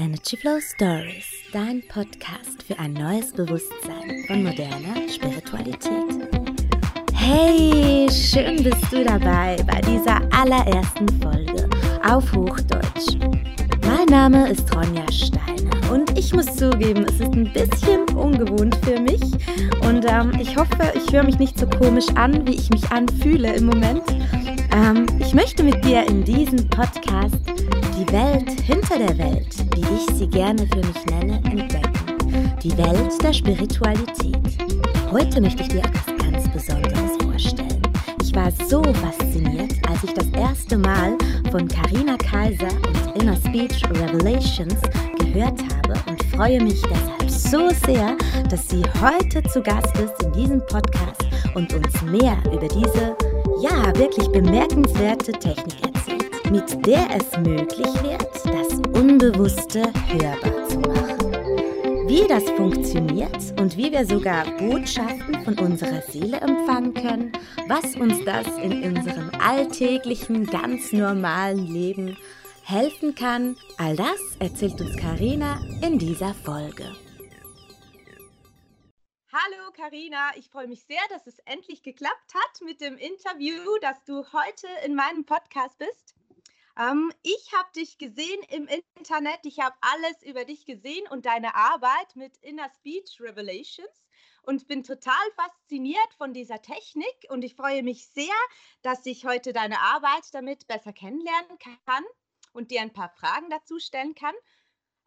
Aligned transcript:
Energy 0.00 0.36
Flow 0.36 0.60
Stories, 0.60 1.26
dein 1.52 1.82
Podcast 1.88 2.62
für 2.64 2.78
ein 2.78 2.92
neues 2.92 3.32
Bewusstsein 3.32 4.24
von 4.28 4.44
moderner 4.44 5.08
Spiritualität. 5.12 6.28
Hey, 7.12 8.08
schön 8.08 8.62
bist 8.62 8.92
du 8.92 9.02
dabei 9.02 9.56
bei 9.66 9.80
dieser 9.80 10.20
allerersten 10.30 11.08
Folge 11.20 11.68
auf 12.08 12.32
Hochdeutsch. 12.32 13.16
Mein 13.84 14.06
Name 14.08 14.48
ist 14.50 14.72
Ronja 14.72 15.10
Steiner 15.10 15.92
und 15.92 16.16
ich 16.16 16.32
muss 16.32 16.46
zugeben, 16.54 17.04
es 17.08 17.14
ist 17.14 17.32
ein 17.32 17.52
bisschen 17.52 18.08
ungewohnt 18.16 18.76
für 18.84 19.00
mich 19.00 19.22
und 19.82 20.04
ähm, 20.08 20.30
ich 20.40 20.56
hoffe, 20.56 20.92
ich 20.94 21.12
höre 21.12 21.24
mich 21.24 21.40
nicht 21.40 21.58
so 21.58 21.66
komisch 21.66 22.06
an, 22.14 22.46
wie 22.46 22.54
ich 22.54 22.70
mich 22.70 22.88
anfühle 22.92 23.52
im 23.56 23.66
Moment. 23.66 24.02
Ähm, 24.72 25.06
ich 25.18 25.34
möchte 25.34 25.64
mit 25.64 25.84
dir 25.84 26.06
in 26.06 26.22
diesem 26.22 26.68
Podcast 26.68 27.40
die 27.98 28.12
Welt 28.12 28.48
hinter 28.60 28.98
der 28.98 29.18
Welt, 29.18 29.67
wie 29.78 29.94
ich 29.94 30.16
sie 30.16 30.26
gerne 30.26 30.66
für 30.66 30.78
mich 30.78 31.06
nenne, 31.06 31.36
entdecken. 31.44 32.58
Die 32.62 32.76
Welt 32.76 33.22
der 33.22 33.32
Spiritualität. 33.32 34.36
Heute 35.10 35.40
möchte 35.40 35.62
ich 35.62 35.68
dir 35.68 35.80
etwas 35.80 36.06
ganz 36.18 36.48
Besonderes 36.48 37.16
vorstellen. 37.22 37.82
Ich 38.20 38.34
war 38.34 38.50
so 38.68 38.82
fasziniert, 38.82 39.74
als 39.88 40.04
ich 40.04 40.12
das 40.14 40.28
erste 40.30 40.76
Mal 40.78 41.16
von 41.50 41.68
Karina 41.68 42.16
Kaiser 42.16 42.68
und 42.86 43.22
Inner 43.22 43.36
Speech 43.36 43.82
Revelations 43.90 44.76
gehört 45.18 45.60
habe 45.76 45.94
und 46.08 46.22
freue 46.34 46.62
mich 46.62 46.82
deshalb 46.82 47.30
so 47.30 47.70
sehr, 47.86 48.16
dass 48.50 48.68
sie 48.68 48.82
heute 49.00 49.42
zu 49.48 49.62
Gast 49.62 49.96
ist 49.98 50.22
in 50.24 50.32
diesem 50.32 50.60
Podcast 50.66 51.26
und 51.54 51.72
uns 51.72 52.02
mehr 52.02 52.36
über 52.52 52.68
diese, 52.68 53.16
ja, 53.62 53.96
wirklich 53.96 54.28
bemerkenswerte 54.28 55.32
Technik 55.32 55.77
mit 56.50 56.86
der 56.86 57.06
es 57.10 57.36
möglich 57.38 58.02
wird, 58.02 58.44
das 58.46 58.78
Unbewusste 58.98 59.92
hörbar 60.06 60.66
zu 60.68 60.78
machen. 60.80 62.08
Wie 62.08 62.26
das 62.26 62.48
funktioniert 62.50 63.60
und 63.60 63.76
wie 63.76 63.92
wir 63.92 64.06
sogar 64.06 64.46
Botschaften 64.56 65.44
von 65.44 65.58
unserer 65.58 66.00
Seele 66.00 66.40
empfangen 66.40 66.94
können, 66.94 67.32
was 67.66 67.96
uns 67.96 68.24
das 68.24 68.46
in 68.56 68.82
unserem 68.82 69.30
alltäglichen, 69.38 70.46
ganz 70.46 70.90
normalen 70.92 71.66
Leben 71.66 72.16
helfen 72.64 73.14
kann, 73.14 73.56
all 73.76 73.96
das 73.96 74.18
erzählt 74.38 74.80
uns 74.80 74.96
Karina 74.96 75.60
in 75.82 75.98
dieser 75.98 76.32
Folge. 76.32 76.84
Hallo 79.30 79.70
Karina, 79.76 80.30
ich 80.36 80.48
freue 80.48 80.66
mich 80.66 80.82
sehr, 80.84 80.96
dass 81.10 81.26
es 81.26 81.38
endlich 81.40 81.82
geklappt 81.82 82.32
hat 82.32 82.62
mit 82.64 82.80
dem 82.80 82.96
Interview, 82.96 83.60
dass 83.82 84.02
du 84.04 84.24
heute 84.32 84.66
in 84.86 84.94
meinem 84.94 85.26
Podcast 85.26 85.78
bist. 85.78 86.14
Ähm, 86.78 87.12
ich 87.22 87.52
habe 87.54 87.68
dich 87.74 87.98
gesehen 87.98 88.40
im 88.50 88.68
Internet, 88.96 89.40
ich 89.42 89.58
habe 89.58 89.74
alles 89.80 90.22
über 90.22 90.44
dich 90.44 90.64
gesehen 90.64 91.06
und 91.10 91.26
deine 91.26 91.56
Arbeit 91.56 92.14
mit 92.14 92.36
Inner 92.38 92.70
Speech 92.78 93.20
Revelations 93.20 94.08
und 94.42 94.68
bin 94.68 94.84
total 94.84 95.14
fasziniert 95.34 96.14
von 96.16 96.32
dieser 96.32 96.62
Technik 96.62 97.26
und 97.30 97.42
ich 97.42 97.56
freue 97.56 97.82
mich 97.82 98.06
sehr, 98.06 98.34
dass 98.82 99.04
ich 99.06 99.26
heute 99.26 99.52
deine 99.52 99.80
Arbeit 99.80 100.32
damit 100.32 100.68
besser 100.68 100.92
kennenlernen 100.92 101.58
kann 101.84 102.04
und 102.52 102.70
dir 102.70 102.80
ein 102.80 102.92
paar 102.92 103.10
Fragen 103.10 103.50
dazu 103.50 103.80
stellen 103.80 104.14
kann. 104.14 104.34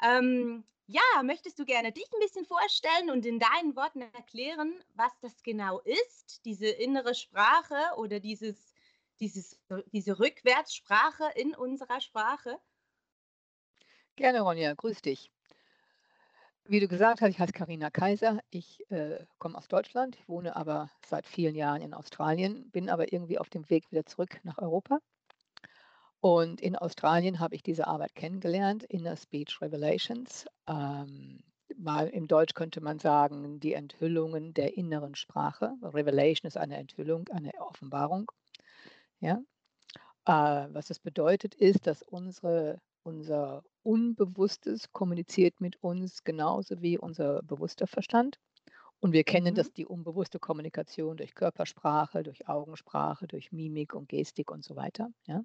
Ähm, 0.03 0.65
ja, 0.87 1.23
möchtest 1.23 1.57
du 1.57 1.63
gerne 1.63 1.93
dich 1.93 2.07
ein 2.13 2.19
bisschen 2.19 2.45
vorstellen 2.45 3.11
und 3.11 3.25
in 3.25 3.39
deinen 3.39 3.77
Worten 3.77 4.01
erklären, 4.01 4.83
was 4.95 5.17
das 5.21 5.41
genau 5.41 5.79
ist, 5.79 6.43
diese 6.43 6.67
innere 6.67 7.15
Sprache 7.15 7.95
oder 7.95 8.19
dieses 8.19 8.70
dieses, 9.21 9.57
diese 9.93 10.19
Rückwärtssprache 10.19 11.31
in 11.35 11.55
unserer 11.55 12.01
Sprache? 12.01 12.57
Gerne, 14.15 14.41
Ronja, 14.41 14.73
grüß 14.73 15.01
dich. 15.01 15.31
Wie 16.65 16.79
du 16.79 16.87
gesagt 16.87 17.21
hast, 17.21 17.29
ich 17.29 17.39
heiße 17.39 17.53
Karina 17.53 17.89
Kaiser. 17.89 18.39
Ich 18.49 18.79
äh, 18.91 19.25
komme 19.39 19.57
aus 19.57 19.67
Deutschland, 19.67 20.17
wohne 20.27 20.55
aber 20.55 20.91
seit 21.05 21.25
vielen 21.25 21.55
Jahren 21.55 21.81
in 21.81 21.93
Australien, 21.93 22.69
bin 22.71 22.89
aber 22.89 23.11
irgendwie 23.11 23.39
auf 23.39 23.49
dem 23.49 23.69
Weg 23.69 23.91
wieder 23.91 24.05
zurück 24.05 24.39
nach 24.43 24.57
Europa. 24.57 24.99
Und 26.19 26.61
in 26.61 26.75
Australien 26.75 27.39
habe 27.39 27.55
ich 27.55 27.63
diese 27.63 27.87
Arbeit 27.87 28.13
kennengelernt, 28.13 28.83
Inner 28.83 29.17
Speech 29.17 29.59
Revelations. 29.59 30.45
Ähm, 30.67 31.43
mal 31.77 32.07
im 32.07 32.27
Deutsch 32.27 32.53
könnte 32.53 32.79
man 32.79 32.99
sagen, 32.99 33.59
die 33.59 33.73
Enthüllungen 33.73 34.53
der 34.53 34.77
inneren 34.77 35.15
Sprache. 35.15 35.73
Revelation 35.81 36.47
ist 36.47 36.57
eine 36.57 36.77
Enthüllung, 36.77 37.27
eine 37.29 37.51
Offenbarung. 37.59 38.31
Ja? 39.21 39.41
Äh, 40.25 40.67
was 40.73 40.87
das 40.87 40.99
bedeutet, 40.99 41.55
ist, 41.55 41.87
dass 41.87 42.03
unsere, 42.03 42.81
unser 43.03 43.63
Unbewusstes 43.83 44.91
kommuniziert 44.91 45.61
mit 45.61 45.81
uns 45.81 46.23
genauso 46.23 46.81
wie 46.81 46.97
unser 46.97 47.41
bewusster 47.43 47.87
Verstand. 47.87 48.39
Und 48.99 49.13
wir 49.13 49.23
kennen 49.23 49.53
mhm. 49.53 49.55
das, 49.55 49.73
die 49.73 49.85
unbewusste 49.85 50.39
Kommunikation 50.39 51.17
durch 51.17 51.33
Körpersprache, 51.33 52.23
durch 52.23 52.47
Augensprache, 52.47 53.27
durch 53.27 53.51
Mimik 53.51 53.95
und 53.95 54.09
Gestik 54.09 54.51
und 54.51 54.63
so 54.63 54.75
weiter. 54.75 55.09
Ja? 55.25 55.43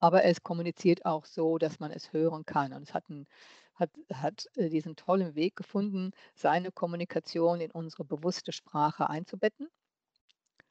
Aber 0.00 0.24
es 0.24 0.42
kommuniziert 0.42 1.04
auch 1.04 1.26
so, 1.26 1.58
dass 1.58 1.78
man 1.78 1.90
es 1.90 2.12
hören 2.12 2.46
kann. 2.46 2.72
Und 2.72 2.82
es 2.82 2.94
hat, 2.94 3.08
ein, 3.10 3.26
hat, 3.74 3.90
hat 4.12 4.46
äh, 4.56 4.70
diesen 4.70 4.96
tollen 4.96 5.34
Weg 5.34 5.56
gefunden, 5.56 6.12
seine 6.34 6.72
Kommunikation 6.72 7.60
in 7.60 7.70
unsere 7.70 8.04
bewusste 8.04 8.52
Sprache 8.52 9.10
einzubetten. 9.10 9.68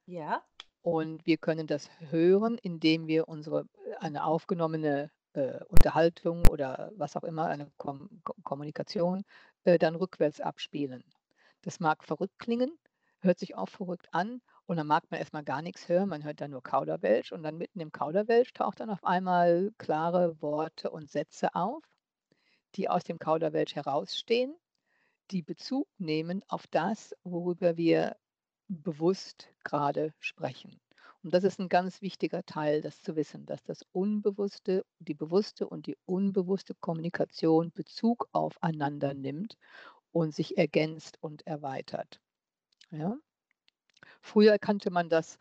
Ja. 0.08 0.44
Und 0.86 1.26
wir 1.26 1.38
können 1.38 1.66
das 1.66 1.90
hören, 2.12 2.60
indem 2.60 3.08
wir 3.08 3.28
unsere 3.28 3.66
eine 3.98 4.24
aufgenommene 4.24 5.10
äh, 5.34 5.64
Unterhaltung 5.66 6.48
oder 6.48 6.92
was 6.96 7.16
auch 7.16 7.24
immer, 7.24 7.48
eine 7.48 7.72
Kom 7.78 8.22
Kommunikation, 8.44 9.24
äh, 9.64 9.80
dann 9.80 9.96
rückwärts 9.96 10.42
abspielen. 10.42 11.04
Das 11.64 11.80
mag 11.80 12.04
verrückt 12.04 12.38
klingen, 12.38 12.78
hört 13.22 13.40
sich 13.40 13.56
auch 13.56 13.68
verrückt 13.68 14.10
an 14.12 14.44
und 14.68 14.78
dann 14.78 14.86
mag 14.86 15.10
man 15.10 15.20
erstmal 15.20 15.44
gar 15.44 15.64
nichts 15.64 15.90
hören, 15.90 16.08
man 16.08 16.24
hört 16.24 16.40
dann 16.40 16.52
nur 16.52 16.62
Kauderwelsch 16.62 17.32
und 17.32 17.42
dann 17.42 17.58
mitten 17.58 17.80
im 17.80 17.92
Kauderwelsch 17.92 18.54
taucht 18.54 18.80
dann 18.80 18.92
auf 18.92 19.04
einmal 19.04 19.72
klare 19.80 20.40
Worte 20.40 20.92
und 20.92 21.10
Sätze 21.10 21.56
auf, 21.56 21.84
die 22.76 22.90
aus 22.90 23.04
dem 23.04 23.18
Kauderwelsch 23.18 23.74
herausstehen, 23.74 24.56
die 25.32 25.42
Bezug 25.42 25.88
nehmen 25.98 26.44
auf 26.48 26.68
das, 26.68 27.16
worüber 27.24 27.76
wir 27.76 28.18
bewusst 28.68 29.50
gerade 29.64 30.14
sprechen. 30.20 30.80
Und 31.24 31.34
das 31.34 31.44
ist 31.44 31.60
ein 31.60 31.70
ganz 31.70 32.02
wichtiger 32.02 32.46
Teil, 32.46 32.82
das 32.82 33.02
zu 33.02 33.16
wissen, 33.16 33.46
dass 33.46 33.64
das 33.64 33.84
Unbewusste, 33.92 34.86
die 35.00 35.16
bewusste 35.16 35.68
und 35.68 35.88
die 35.88 35.98
unbewusste 36.06 36.76
Kommunikation 36.76 37.72
Bezug 37.72 38.30
aufeinander 38.32 39.14
nimmt 39.14 39.58
und 40.12 40.36
sich 40.36 40.58
ergänzt 40.58 41.18
und 41.22 41.46
erweitert. 41.48 42.22
Ja? 42.92 43.18
Früher 44.22 44.60
kannte 44.60 44.92
man 44.92 45.10
das, 45.10 45.38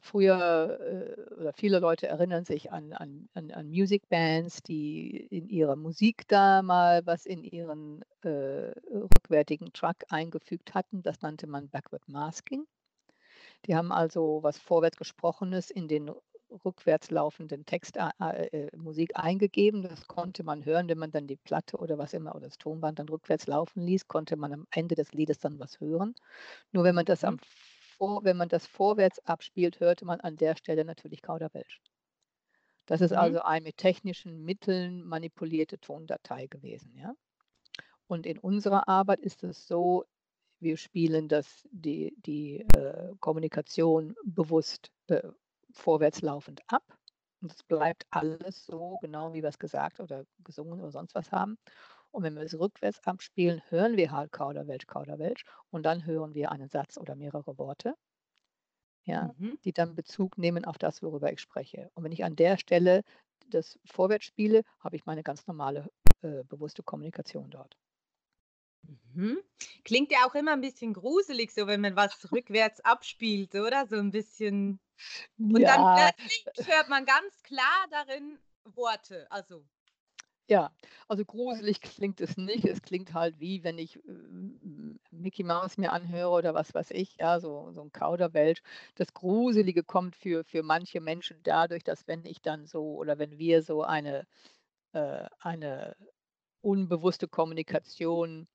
früher 0.00 0.78
äh, 0.80 1.34
oder 1.34 1.52
viele 1.52 1.78
Leute 1.78 2.06
erinnern 2.06 2.44
sich 2.44 2.72
an, 2.72 2.92
an, 2.92 3.28
an, 3.34 3.50
an 3.50 3.68
Music 3.68 4.08
Bands, 4.08 4.62
die 4.62 5.16
in 5.16 5.48
ihrer 5.48 5.76
Musik 5.76 6.26
da 6.28 6.62
mal 6.62 7.04
was 7.06 7.26
in 7.26 7.44
ihren 7.44 8.02
äh, 8.22 8.72
rückwärtigen 8.90 9.72
Track 9.72 10.04
eingefügt 10.08 10.74
hatten. 10.74 11.02
Das 11.02 11.20
nannte 11.20 11.46
man 11.46 11.68
Backward 11.68 12.08
Masking. 12.08 12.66
Die 13.66 13.76
haben 13.76 13.92
also 13.92 14.40
was 14.42 14.58
vorwärts 14.58 14.96
gesprochenes 14.96 15.70
in 15.70 15.88
den 15.88 16.10
rückwärts 16.64 17.10
laufenden 17.10 17.64
Text, 17.64 17.96
äh, 17.96 18.46
äh, 18.46 18.76
Musik 18.76 19.12
eingegeben. 19.14 19.82
Das 19.82 20.06
konnte 20.06 20.42
man 20.42 20.64
hören, 20.64 20.88
wenn 20.88 20.98
man 20.98 21.10
dann 21.10 21.26
die 21.26 21.36
Platte 21.36 21.76
oder 21.76 21.98
was 21.98 22.12
immer 22.12 22.34
oder 22.34 22.46
das 22.46 22.58
Tonband 22.58 22.98
dann 22.98 23.08
rückwärts 23.08 23.46
laufen 23.46 23.82
ließ, 23.82 24.08
konnte 24.08 24.36
man 24.36 24.52
am 24.52 24.66
Ende 24.70 24.94
des 24.94 25.12
Liedes 25.12 25.38
dann 25.38 25.58
was 25.58 25.80
hören. 25.80 26.14
Nur 26.72 26.84
wenn 26.84 26.94
man 26.94 27.04
das, 27.04 27.24
am, 27.24 27.34
mhm. 27.34 27.40
Vor, 28.00 28.24
wenn 28.24 28.38
man 28.38 28.48
das 28.48 28.66
vorwärts 28.66 29.18
abspielt, 29.26 29.78
hörte 29.78 30.06
man 30.06 30.20
an 30.20 30.36
der 30.36 30.56
Stelle 30.56 30.86
natürlich 30.86 31.20
Kauderwelsch. 31.20 31.82
Das 32.86 33.02
ist 33.02 33.10
mhm. 33.10 33.18
also 33.18 33.42
eine 33.42 33.64
mit 33.64 33.76
technischen 33.76 34.42
Mitteln 34.42 35.04
manipulierte 35.04 35.78
Tondatei 35.78 36.46
gewesen. 36.46 36.96
Ja? 36.96 37.14
Und 38.06 38.24
in 38.24 38.38
unserer 38.38 38.88
Arbeit 38.88 39.20
ist 39.20 39.44
es 39.44 39.66
so, 39.66 40.06
wir 40.60 40.78
spielen 40.78 41.28
das, 41.28 41.68
die, 41.70 42.14
die 42.24 42.60
äh, 42.74 43.12
Kommunikation 43.20 44.16
bewusst 44.24 44.90
äh, 45.08 45.22
vorwärts 45.72 46.22
laufend 46.22 46.62
ab. 46.68 46.82
Und 47.42 47.52
es 47.52 47.62
bleibt 47.62 48.06
alles 48.10 48.64
so, 48.64 48.98
genau 49.00 49.32
wie 49.34 49.42
wir 49.42 49.50
es 49.50 49.58
gesagt 49.58 50.00
oder 50.00 50.24
gesungen 50.42 50.80
oder 50.80 50.90
sonst 50.90 51.14
was 51.14 51.30
haben. 51.32 51.58
Und 52.12 52.22
wenn 52.24 52.34
wir 52.34 52.42
es 52.42 52.58
rückwärts 52.58 53.00
abspielen, 53.04 53.62
hören 53.68 53.96
wir 53.96 54.10
halt 54.10 54.32
Kauderwelsch, 54.32 54.86
Kauderwelsch. 54.86 55.44
Und 55.70 55.84
dann 55.84 56.04
hören 56.04 56.34
wir 56.34 56.50
einen 56.50 56.68
Satz 56.68 56.96
oder 56.96 57.14
mehrere 57.14 57.56
Worte, 57.58 57.94
ja, 59.04 59.32
mhm. 59.38 59.58
die 59.64 59.72
dann 59.72 59.94
Bezug 59.94 60.36
nehmen 60.38 60.64
auf 60.64 60.78
das, 60.78 61.02
worüber 61.02 61.32
ich 61.32 61.40
spreche. 61.40 61.90
Und 61.94 62.04
wenn 62.04 62.12
ich 62.12 62.24
an 62.24 62.36
der 62.36 62.58
Stelle 62.58 63.02
das 63.48 63.78
vorwärts 63.84 64.26
spiele, 64.26 64.62
habe 64.80 64.96
ich 64.96 65.06
meine 65.06 65.22
ganz 65.22 65.46
normale 65.46 65.90
äh, 66.22 66.44
bewusste 66.44 66.82
Kommunikation 66.82 67.50
dort. 67.50 67.76
Mhm. 69.14 69.38
Klingt 69.84 70.10
ja 70.10 70.26
auch 70.26 70.34
immer 70.34 70.52
ein 70.52 70.60
bisschen 70.60 70.94
gruselig, 70.94 71.52
so 71.52 71.66
wenn 71.66 71.80
man 71.80 71.96
was 71.96 72.12
rückwärts 72.32 72.80
abspielt, 72.80 73.54
oder? 73.54 73.86
So 73.86 73.96
ein 73.96 74.10
bisschen. 74.10 74.80
Und 75.38 75.62
dann 75.62 75.80
Ja. 75.80 76.12
plötzlich 76.16 76.44
hört 76.66 76.88
man 76.88 77.04
ganz 77.04 77.42
klar 77.42 77.86
darin 77.90 78.38
Worte. 78.64 79.26
Also. 79.30 79.64
Ja, 80.50 80.72
also 81.06 81.24
gruselig 81.24 81.80
klingt 81.80 82.20
es 82.20 82.36
nicht. 82.36 82.64
Es 82.64 82.82
klingt 82.82 83.14
halt 83.14 83.38
wie, 83.38 83.62
wenn 83.62 83.78
ich 83.78 83.96
äh, 83.96 84.00
Mickey 85.12 85.44
Mouse 85.44 85.78
mir 85.78 85.92
anhöre 85.92 86.30
oder 86.30 86.54
was 86.54 86.74
weiß 86.74 86.90
ich, 86.90 87.16
ja, 87.20 87.38
so, 87.38 87.70
so 87.72 87.82
ein 87.82 87.92
Kauderwelsch. 87.92 88.60
Das 88.96 89.14
Gruselige 89.14 89.84
kommt 89.84 90.16
für, 90.16 90.42
für 90.44 90.62
manche 90.64 91.00
Menschen 91.00 91.38
dadurch, 91.44 91.84
dass 91.84 92.08
wenn 92.08 92.24
ich 92.24 92.42
dann 92.42 92.66
so 92.66 92.96
oder 92.96 93.18
wenn 93.18 93.38
wir 93.38 93.62
so 93.62 93.82
eine, 93.84 94.26
äh, 94.92 95.26
eine 95.40 95.96
unbewusste 96.62 97.28
Kommunikation 97.28 98.48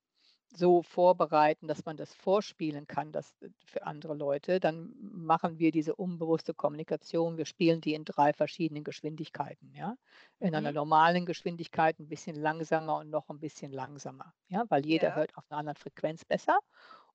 so 0.58 0.82
vorbereiten, 0.84 1.68
dass 1.68 1.86
man 1.86 1.98
das 1.98 2.14
vorspielen 2.14 2.88
kann, 2.88 3.12
das 3.12 3.36
äh, 3.42 3.50
für 3.66 3.86
andere 3.86 4.14
Leute, 4.16 4.60
dann 4.60 4.94
machen 5.00 5.60
wir 5.60 5.72
diese 5.72 5.96
unbewusste 5.96 6.54
Kommunikation. 6.54 7.38
Wir 7.38 7.46
spielen 7.46 7.82
die 7.82 7.94
in 7.94 8.06
drei 8.06 8.34
verschiedenen 8.34 8.84
Geschwindigkeiten, 8.84 9.74
ja. 9.74 9.96
In 10.40 10.56
einer 10.56 10.72
Mhm. 10.72 10.74
normalen 10.74 11.26
Geschwindigkeit 11.26 12.00
ein 12.00 12.08
bisschen 12.10 12.36
langsamer 12.36 12.98
und 12.98 13.10
noch 13.10 13.30
ein 13.30 13.40
bisschen 13.40 13.72
langsamer, 13.72 14.34
ja, 14.48 14.64
weil 14.70 14.86
jeder 14.86 15.14
Ja. 15.14 15.16
hört 15.16 15.36
auf 15.38 15.46
einer 15.50 15.60
anderen 15.60 15.78
Frequenz 15.78 16.26
besser 16.26 16.60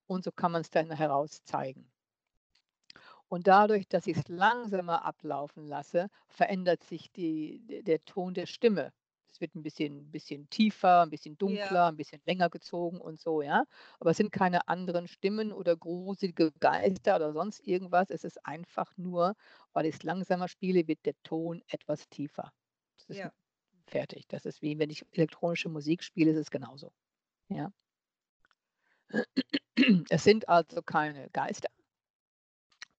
und 0.06 0.24
so 0.24 0.32
kann 0.32 0.52
man 0.52 0.62
es 0.62 0.70
dann 0.70 0.90
heraus 0.92 1.42
zeigen. 1.44 1.90
Und 3.28 3.46
dadurch, 3.46 3.88
dass 3.88 4.06
ich 4.06 4.16
es 4.18 4.28
langsamer 4.28 5.04
ablaufen 5.06 5.66
lasse, 5.66 6.08
verändert 6.28 6.82
sich 6.84 7.10
die 7.12 7.82
der 7.82 8.04
Ton 8.04 8.34
der 8.34 8.44
Stimme. 8.46 8.92
Es 9.40 9.42
wird 9.42 9.54
ein 9.54 9.62
bisschen 9.62 10.10
bisschen 10.10 10.50
tiefer, 10.50 11.00
ein 11.02 11.08
bisschen 11.10 11.38
Ja. 11.44 11.80
dunkler, 11.80 11.86
ein 11.88 11.96
bisschen 11.96 12.20
länger 12.26 12.50
gezogen 12.50 13.00
und 13.00 13.18
so, 13.18 13.40
ja? 13.40 13.64
Aber 13.98 14.10
es 14.10 14.18
sind 14.18 14.32
keine 14.32 14.68
anderen 14.68 15.08
Stimmen 15.08 15.50
oder 15.52 15.76
gruselige 15.78 16.52
Geister 16.60 17.16
oder 17.16 17.32
sonst 17.32 17.60
irgendwas. 17.66 18.10
Es 18.10 18.22
ist 18.24 18.44
einfach 18.44 18.92
nur, 18.98 19.34
weil 19.72 19.86
ich's 19.86 20.02
langsamer 20.02 20.46
spiele, 20.48 20.86
wird 20.88 21.06
der 21.06 21.14
Ton 21.22 21.62
etwas 21.68 22.08
tiefer. 22.10 22.52
Das 22.98 23.08
ist 23.08 23.22
Ja. 23.22 23.32
fertig. 23.86 24.26
Das 24.28 24.46
ist 24.46 24.62
wie 24.62 24.78
wenn 24.78 24.90
ich 24.90 25.04
elektronische 25.12 25.68
Musik 25.70 26.04
spiele, 26.04 26.32
ist 26.32 26.38
es 26.38 26.50
genauso, 26.50 26.92
ja? 27.48 27.72
Es 30.10 30.24
sind 30.24 30.48
also 30.48 30.82
keine 30.82 31.28
Geister 31.30 31.68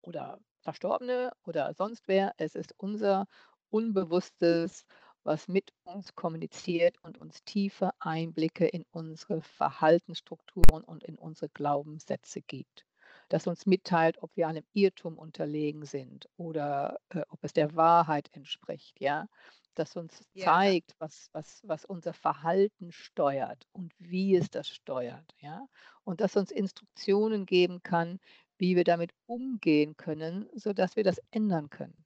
oder 0.02 0.40
Verstorbene 0.62 1.32
oder 1.44 1.72
sonst 1.74 2.06
wer. 2.08 2.32
Es 2.36 2.54
ist 2.54 2.74
unser 2.76 3.26
Unbewusstes, 3.70 4.84
was 5.24 5.48
mit 5.48 5.72
uns 5.84 6.14
kommuniziert 6.14 6.96
und 7.02 7.18
uns 7.18 7.44
tiefe 7.44 7.90
Einblicke 7.98 8.66
in 8.66 8.84
unsere 8.90 9.42
Verhaltensstrukturen 9.42 10.84
und 10.84 11.04
in 11.04 11.16
unsere 11.18 11.48
Glaubenssätze 11.50 12.42
gibt. 12.42 12.86
Das 13.28 13.46
uns 13.46 13.66
mitteilt, 13.66 14.22
ob 14.22 14.36
wir 14.36 14.48
einem 14.48 14.64
Irrtum 14.72 15.18
unterlegen 15.18 15.84
sind 15.84 16.28
oder, 16.36 16.98
äh, 17.10 17.22
ob 17.28 17.42
es 17.44 17.52
der 17.52 17.74
Wahrheit 17.76 18.28
entspricht, 18.32 19.00
ja? 19.00 19.26
Das 19.74 19.96
uns 19.96 20.22
Ja. 20.34 20.54
zeigt, 20.54 20.94
was 20.98 21.28
was 21.32 21.60
was 21.64 21.84
unser 21.84 22.12
Verhalten 22.12 22.92
steuert 22.92 23.64
und 23.72 23.92
wie 23.98 24.36
es 24.36 24.50
das 24.50 24.68
steuert, 24.68 25.32
ja? 25.38 25.66
Und 26.04 26.20
das 26.20 26.36
uns 26.36 26.50
Instruktionen 26.50 27.46
geben 27.46 27.82
kann, 27.82 28.18
wie 28.58 28.76
wir 28.76 28.84
damit 28.84 29.12
umgehen 29.26 29.96
können, 29.96 30.48
sodass 30.54 30.96
wir 30.96 31.04
das 31.04 31.20
ändern 31.30 31.68
können. 31.70 32.04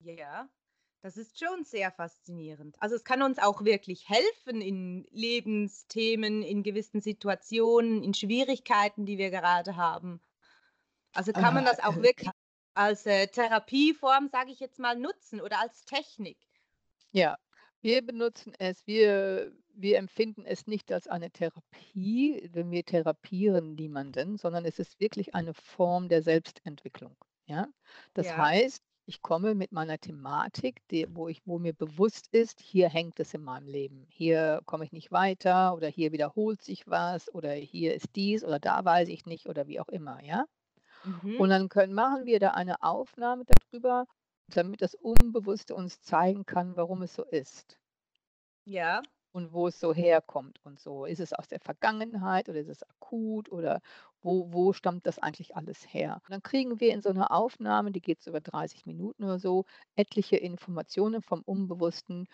Ja, 0.00 0.48
das 1.04 1.16
ist 1.18 1.38
schon 1.38 1.64
sehr 1.64 1.92
faszinierend. 1.92 2.76
Also, 2.80 2.96
es 2.96 3.04
kann 3.04 3.22
uns 3.22 3.38
auch 3.38 3.64
wirklich 3.64 4.08
helfen 4.08 4.60
in 4.62 5.06
Lebensthemen, 5.12 6.42
in 6.42 6.64
gewissen 6.64 7.00
Situationen, 7.02 8.02
in 8.02 8.14
Schwierigkeiten, 8.14 9.06
die 9.06 9.18
wir 9.18 9.30
gerade 9.30 9.76
haben. 9.76 10.20
Also, 11.14 11.34
kann 11.34 11.54
man 11.54 11.64
Äh, 11.64 11.66
das 11.66 11.80
auch 11.80 12.00
äh, 12.00 12.02
wirklich 12.02 12.32
als, 12.74 13.06
äh, 13.06 13.28
Therapieform, 13.28 14.28
sage 14.28 14.52
ich 14.52 14.60
jetzt 14.60 14.78
mal, 14.80 14.96
nutzen 14.98 15.40
oder 15.40 15.60
als 15.60 15.84
Technik? 15.84 16.38
Ja, 17.12 17.36
wir 17.80 18.02
benutzen 18.04 18.52
es 18.58 18.86
wir 18.86 19.52
wir 19.76 19.98
empfinden 19.98 20.44
es 20.46 20.66
nicht 20.68 20.92
als 20.92 21.08
eine 21.08 21.30
Therapie, 21.32 22.48
denn 22.54 22.70
wir 22.70 22.84
therapieren 22.84 23.74
niemanden, 23.74 24.36
sondern 24.36 24.64
es 24.64 24.78
ist 24.78 25.00
wirklich 25.00 25.34
eine 25.34 25.52
Form 25.54 26.08
der 26.08 26.22
Selbstentwicklung, 26.22 27.16
ja? 27.46 27.68
Das 28.12 28.36
Ja. 28.36 28.36
heißt, 28.36 28.82
ich 29.06 29.22
komme 29.22 29.54
mit 29.54 29.72
meiner 29.72 29.98
Thematik, 29.98 30.80
die 30.88 31.06
wo 31.10 31.28
ich 31.28 31.42
wo 31.44 31.58
mir 31.58 31.74
bewusst 31.74 32.28
ist, 32.32 32.60
hier 32.60 32.88
hängt 32.88 33.20
es 33.20 33.34
in 33.34 33.42
meinem 33.42 33.66
Leben. 33.68 34.06
Hier 34.08 34.60
komme 34.64 34.84
ich 34.84 34.92
nicht 34.92 35.12
weiter 35.12 35.74
oder 35.74 35.88
hier 35.88 36.12
wiederholt 36.12 36.62
sich 36.62 36.86
was 36.88 37.32
oder 37.34 37.52
hier 37.52 37.94
ist 37.94 38.16
dies 38.16 38.44
oder 38.44 38.58
da 38.58 38.84
weiß 38.84 39.08
ich 39.08 39.26
nicht 39.26 39.46
oder 39.48 39.66
wie 39.66 39.80
auch 39.80 39.88
immer, 39.88 40.22
ja? 40.22 40.46
Mhm. 41.04 41.40
Und 41.40 41.50
dann 41.50 41.68
können 41.68 41.94
machen 41.94 42.24
wir 42.24 42.40
da 42.40 42.50
eine 42.52 42.82
Aufnahme 42.82 43.44
dadrüber, 43.44 44.06
damit 44.48 44.80
das 44.80 44.94
Unbewusste 44.94 45.74
uns 45.74 46.00
zeigen 46.00 46.46
kann, 46.46 46.76
warum 46.76 47.02
es 47.02 47.14
so 47.14 47.24
ist. 47.24 47.78
Ja. 48.64 49.02
Und 49.32 49.52
wo 49.52 49.66
es 49.66 49.80
so 49.80 49.92
herkommt 49.92 50.60
und 50.64 50.78
so. 50.80 51.04
Ist 51.06 51.20
es 51.20 51.32
aus 51.32 51.48
der 51.48 51.60
Vergangenheit 51.60 52.48
oder 52.48 52.60
ist 52.60 52.68
es 52.68 52.82
akut 52.84 53.50
oder 53.50 53.80
wo 54.24 54.52
wo 54.52 54.72
stammt 54.74 55.06
das 55.06 55.20
eigentlich 55.20 55.56
alles 55.56 55.86
her? 55.94 56.16
Und 56.26 56.32
dann 56.32 56.42
kriegen 56.44 56.80
wir 56.80 56.92
in 56.94 57.02
so 57.02 57.10
'ner 57.12 57.30
Aufnahme, 57.32 57.92
die 57.92 58.02
geht 58.02 58.22
so 58.22 58.30
über 58.30 58.40
30 58.42 58.86
Minuten 58.86 59.24
oder 59.24 59.38
so, 59.40 59.66
etliche 59.96 60.36
Informationen 60.38 61.22
vom 61.22 61.42
Unbewussten, 61.44 62.26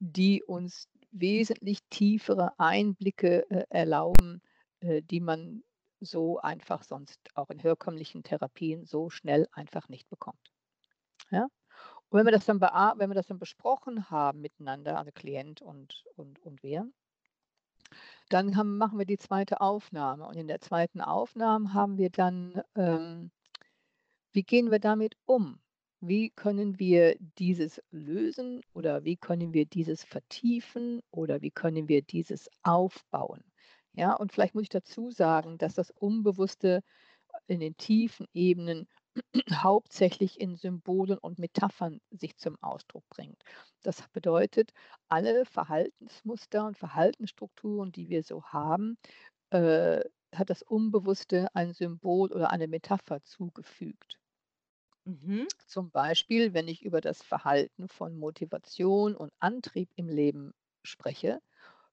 die 0.00 0.42
uns 0.44 0.88
wesentlich 1.12 1.80
tiefere 1.90 2.58
Einblicke, 2.60 3.50
äh, 3.50 3.64
erlauben, 3.70 4.42
äh, 4.80 5.02
die 5.02 5.20
man 5.20 5.64
so 6.00 6.38
einfach 6.40 6.82
sonst 6.84 7.20
auch 7.34 7.50
in 7.50 7.58
herkömmlichen 7.60 8.22
Therapien 8.24 8.84
so 8.86 9.10
schnell 9.10 9.48
einfach 9.52 9.88
nicht 9.88 10.08
bekommt. 10.10 10.52
Ja? 11.30 11.44
Und 12.10 12.18
wenn 12.18 12.26
wir 12.26 12.32
das 12.32 12.46
dann 12.46 12.60
wenn 12.60 13.10
wir 13.10 13.14
das 13.14 13.28
dann 13.28 13.38
besprochen 13.40 14.10
haben 14.10 14.40
miteinander, 14.42 14.98
also 14.98 15.12
Klient 15.12 15.62
und 15.62 16.04
und 16.16 16.40
und 16.40 16.62
wir 16.62 16.90
dann 18.28 18.56
haben 18.56 18.78
machen 18.78 18.98
wir 18.98 19.06
die 19.06 19.18
zweite 19.18 19.60
Aufnahme. 19.60 20.26
Und 20.26 20.36
in 20.36 20.48
der 20.48 20.60
zweiten 20.60 21.00
Aufnahme 21.00 21.72
haben 21.74 21.98
wir 21.98 22.10
dann, 22.10 22.62
ähm 22.74 23.30
wie 24.34 24.42
gehen 24.44 24.70
wir 24.70 24.78
damit 24.78 25.16
um? 25.24 25.60
Wie 26.00 26.30
können 26.30 26.78
wir 26.78 27.16
dieses 27.38 27.82
lösen 27.90 28.60
oder 28.74 29.04
wie 29.04 29.16
können 29.16 29.54
wir 29.54 29.64
dieses 29.64 30.04
vertiefen 30.04 31.00
oder 31.10 31.40
wie 31.40 31.50
können 31.50 31.88
wir 31.88 32.02
dieses 32.02 32.48
aufbauen? 32.62 33.42
Ja, 33.94 34.14
und 34.14 34.32
vielleicht 34.32 34.54
muss 34.54 34.64
ich 34.64 34.68
dazu 34.68 35.10
sagen, 35.10 35.56
dass 35.56 35.74
das 35.74 35.90
Unbewusste 35.90 36.82
in 37.46 37.60
den 37.60 37.76
tiefen 37.78 38.26
Ebenen 38.34 38.88
hauptsächlich 39.52 40.40
in 40.40 40.56
Symbolen 40.56 41.18
und 41.18 41.38
Metaphern 41.38 42.00
sich 42.10 42.36
zum 42.36 42.56
Ausdruck 42.62 43.04
bringt. 43.08 43.42
Das 43.82 44.02
bedeutet, 44.12 44.72
alle 45.08 45.44
Verhaltensmuster 45.44 46.66
und 46.66 46.76
Verhaltensstrukturen, 46.76 47.92
die 47.92 48.08
wir 48.08 48.22
so 48.22 48.44
haben, 48.44 48.98
äh, 49.50 50.00
hat 50.34 50.50
das 50.50 50.62
Unbewusste 50.62 51.48
ein 51.54 51.72
Symbol 51.72 52.32
oder 52.32 52.50
eine 52.50 52.68
Metapher 52.68 53.22
zugefügt. 53.22 54.18
Mhm. 55.04 55.46
Zum 55.66 55.90
Beispiel, 55.90 56.52
wenn 56.52 56.68
ich 56.68 56.82
über 56.82 57.00
das 57.00 57.22
Verhalten 57.22 57.88
von 57.88 58.16
Motivation 58.16 59.14
und 59.14 59.32
Antrieb 59.38 59.88
im 59.94 60.08
Leben 60.08 60.52
spreche, 60.82 61.40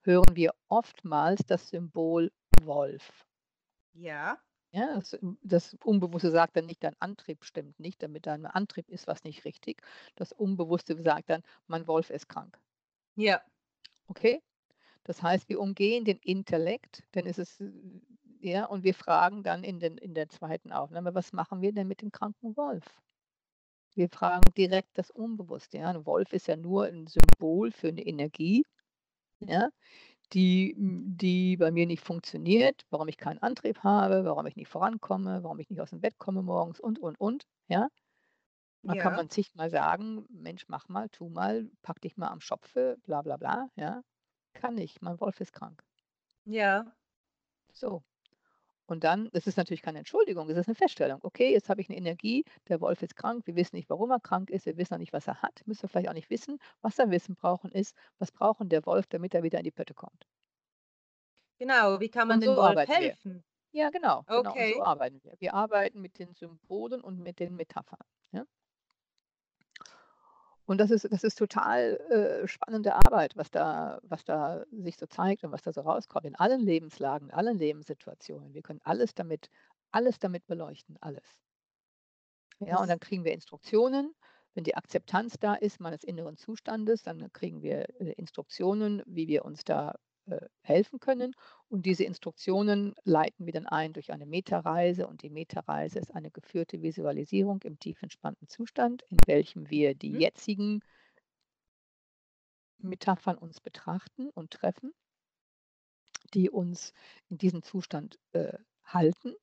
hören 0.01 0.35
wir 0.35 0.53
oftmals 0.67 1.41
das 1.45 1.69
Symbol 1.69 2.31
Wolf. 2.63 3.25
Ja. 3.93 4.39
Ja, 4.75 4.95
das 4.95 5.13
m 5.13 5.37
das 5.43 5.75
Unbewusste 5.83 6.31
sagt 6.31 6.57
dann 6.57 6.65
nicht: 6.65 6.83
„Dein 6.83 6.95
Antrieb 6.99 7.45
stimmt 7.45 7.79
nicht, 7.79 8.01
damit 8.01 8.25
dein 8.25 8.47
Antrieb 8.47 8.89
ist 8.89 9.05
was 9.05 9.23
nicht 9.23 9.45
richtig.“ 9.45 9.83
Das 10.15 10.31
Unbewusste 10.31 10.99
sagt 10.99 11.29
dann: 11.29 11.43
„Mein 11.67 11.85
Wolf 11.87 12.09
ist 12.09 12.27
krank.“ 12.27 12.59
Ja. 13.15 13.41
Okay? 14.07 14.41
Das 15.05 15.23
heißt, 15.23 15.49
wir 15.49 15.59
umgehen 15.61 16.05
den 16.05 16.17
Intellekt, 16.19 17.03
dann 17.13 17.25
ist 17.27 17.39
es 17.39 17.63
ja, 18.41 18.65
und 18.65 18.83
wir 18.83 18.93
fragen 18.95 19.43
dann 19.43 19.63
in 19.63 19.79
den 19.79 19.97
in 19.99 20.13
der 20.15 20.29
zweiten 20.29 20.71
Aufnahme: 20.73 21.15
„Was 21.15 21.33
machen 21.33 21.61
wir 21.61 21.73
denn 21.73 21.87
mit 21.87 22.01
dem 22.01 22.11
kranken 22.11 22.57
Wolf?“ 22.57 22.85
Wir 23.95 24.09
fragen 24.09 24.53
direkt 24.57 24.97
das 24.97 25.11
Unbewusste, 25.11 25.77
ja? 25.79 25.91
'N 25.91 26.05
Wolf 26.07 26.33
ist 26.33 26.47
ja 26.47 26.55
nur 26.57 26.87
'n 26.89 27.07
Symbol 27.07 27.71
für 27.71 27.91
'ne 27.91 28.05
Energie, 28.05 28.65
ja, 29.41 29.69
die 30.33 30.75
die 30.77 31.57
bei 31.57 31.71
mir 31.71 31.85
nicht 31.87 32.03
funktioniert, 32.05 32.85
warum 32.89 33.07
ich 33.07 33.17
keinen 33.17 33.39
Antrieb 33.39 33.79
habe, 33.83 34.25
warum 34.25 34.45
ich 34.47 34.55
nicht 34.55 34.69
vorankomme, 34.69 35.43
warum 35.43 35.59
ich 35.59 35.69
nicht 35.69 35.81
aus'm 35.81 35.99
Bett 36.01 36.17
komme 36.19 36.41
morgens 36.43 36.79
und, 36.79 36.99
und, 36.99 37.19
und, 37.19 37.43
ja? 37.67 37.87
Da 38.87 38.95
kann 38.95 39.13
Ja. 39.13 39.15
man 39.15 39.29
zigmal 39.29 39.69
sagen: 39.69 40.25
„Mensch, 40.29 40.65
mach 40.69 40.87
mal, 40.89 41.09
tu 41.09 41.29
mal, 41.29 41.69
pack 41.83 42.01
dich 42.01 42.17
mal 42.17 42.29
am 42.29 42.41
Schopfe, 42.41 42.97
bla 43.03 43.21
bla 43.21 43.37
bla“, 43.37 43.69
ja? 43.75 44.01
Kann 44.53 44.75
nicht, 44.75 45.01
mein 45.01 45.19
Wolf 45.21 45.39
ist 45.41 45.53
krank. 45.53 45.83
Ja. 46.45 46.95
So. 47.73 48.03
Und 48.89 49.03
dann 49.05 49.29
das 49.31 49.47
ist 49.47 49.57
natürlich 49.57 49.81
keine 49.81 49.99
Entschuldigung, 49.99 50.49
es 50.49 50.57
ist 50.57 50.67
'ne 50.67 50.75
Feststellung. 50.75 51.19
Okay, 51.23 51.51
jetzt 51.53 51.69
habe 51.69 51.79
ich 51.81 51.87
'ne 51.89 51.95
Energie, 51.97 52.43
der 52.67 52.81
Wolf 52.81 53.01
ist 53.01 53.15
krank, 53.15 53.47
wir 53.47 53.55
wissen 53.55 53.75
nicht, 53.77 53.89
warum 53.89 54.11
er 54.11 54.19
krank 54.19 54.49
ist, 54.49 54.65
wir 54.65 54.77
wissen 54.77 54.93
auch 54.95 54.97
nicht, 54.99 55.13
was 55.13 55.27
er 55.27 55.41
hat, 55.41 55.61
müssen 55.65 55.83
wir 55.83 55.89
vielleicht 55.89 56.09
auch 56.09 56.13
nicht 56.13 56.29
wissen. 56.29 56.57
Was 56.81 56.97
wir 56.97 57.09
wissen 57.09 57.35
brauchen, 57.35 57.71
ist, 57.71 57.95
was 58.19 58.31
braucht 58.31 58.61
'n 58.61 58.69
der 58.69 58.85
Wolf, 58.85 59.07
damit 59.07 59.33
er 59.33 59.43
wieder 59.43 59.59
in 59.59 59.63
die 59.65 59.71
Pötte 59.71 59.93
kommt? 59.93 60.25
Genau, 61.61 61.99
wie 61.99 62.09
kann 62.09 62.27
man 62.27 62.39
Und 62.39 62.41
dem 62.41 62.55
so 62.55 62.61
Wolf 62.61 62.79
arbeiten 62.79 62.97
wir. 62.99 63.15
helfen? 63.17 63.43
Ja, 63.71 63.89
genau, 63.89 64.25
genau, 64.33 64.57
und 64.57 64.67
so 64.67 64.75
Okay. 64.75 64.83
arbeiten 64.83 65.23
wir. 65.23 65.35
Wir 65.39 65.53
arbeiten 65.53 66.01
mit 66.01 66.19
den 66.19 66.33
Symbolen 66.33 67.01
und 67.01 67.19
mit 67.19 67.39
den 67.39 67.55
Metaphern, 67.55 68.05
ja? 68.31 68.45
Und 70.65 70.77
das 70.77 70.91
ist, 70.91 71.11
das 71.11 71.23
ist 71.23 71.37
total 71.37 71.97
äh, 72.09 72.47
spannende 72.47 72.95
Arbeit, 72.95 73.35
was 73.35 73.51
da, 73.51 73.99
was 74.03 74.23
da 74.23 74.63
sich 74.71 74.97
so 74.97 75.05
zeigt 75.07 75.43
und 75.43 75.51
was 75.51 75.61
da 75.61 75.73
so 75.73 75.81
rauskommt. 75.81 76.25
In 76.25 76.35
allen 76.35 76.61
Lebenslagen, 76.61 77.29
in 77.29 77.33
allen 77.33 77.57
Lebenssituationen. 77.57 78.53
Wir 78.53 78.61
können 78.61 78.79
alles 78.83 79.13
damit, 79.13 79.49
alles 79.91 80.19
damit 80.19 80.47
beleuchten, 80.47 80.97
alles. 81.01 81.25
Ja, 82.59 82.79
und 82.79 82.89
dann 82.89 82.99
kriegen 82.99 83.25
wir 83.25 83.33
Instruktionen. 83.33 84.13
Wenn 84.53 84.63
die 84.63 84.75
Akzeptanz 84.75 85.37
da 85.39 85.55
ist 85.55 85.79
meines 85.79 86.03
inneren 86.03 86.37
Zustandes, 86.37 87.03
dann 87.03 87.31
kriegen 87.33 87.61
wir 87.61 87.89
äh, 87.99 88.13
Instruktionen, 88.13 89.01
wie 89.05 89.27
wir 89.27 89.43
uns 89.43 89.63
da 89.65 89.95
helfen 90.61 90.99
können. 90.99 91.35
Und 91.69 91.85
diese 91.85 92.03
Instruktionen 92.03 92.95
leiten 93.03 93.45
wir 93.45 93.53
dann 93.53 93.67
ein 93.67 93.93
durch 93.93 94.11
eine 94.11 94.25
Metareise. 94.25 95.07
Und 95.07 95.21
die 95.21 95.29
Metareise 95.29 95.99
ist 95.99 96.13
eine 96.13 96.31
geführte 96.31 96.81
Visualisierung 96.81 97.61
im 97.63 97.79
tief 97.79 98.01
entspannten 98.01 98.47
Zustand, 98.47 99.03
in 99.09 99.17
welchem 99.25 99.69
wir 99.69 99.95
die 99.95 100.11
mhm. 100.11 100.19
jetzigen 100.19 100.79
Metaphern 102.77 103.37
uns 103.37 103.61
betrachten 103.61 104.29
und 104.29 104.51
treffen, 104.51 104.93
die 106.33 106.49
uns 106.49 106.93
in 107.29 107.37
diesem 107.37 107.63
Zustand 107.63 108.19
äh, 108.33 108.57
halten 108.83 109.35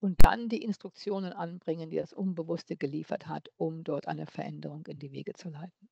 und 0.00 0.24
dann 0.24 0.48
die 0.48 0.62
Instruktionen 0.62 1.32
anbringen, 1.32 1.90
die 1.90 1.96
das 1.96 2.12
Unbewusste 2.12 2.76
geliefert 2.76 3.28
hat, 3.28 3.48
um 3.56 3.84
dort 3.84 4.08
eine 4.08 4.26
Veränderung 4.26 4.84
in 4.86 4.98
die 4.98 5.12
Wege 5.12 5.32
zu 5.34 5.48
leiten. 5.48 5.88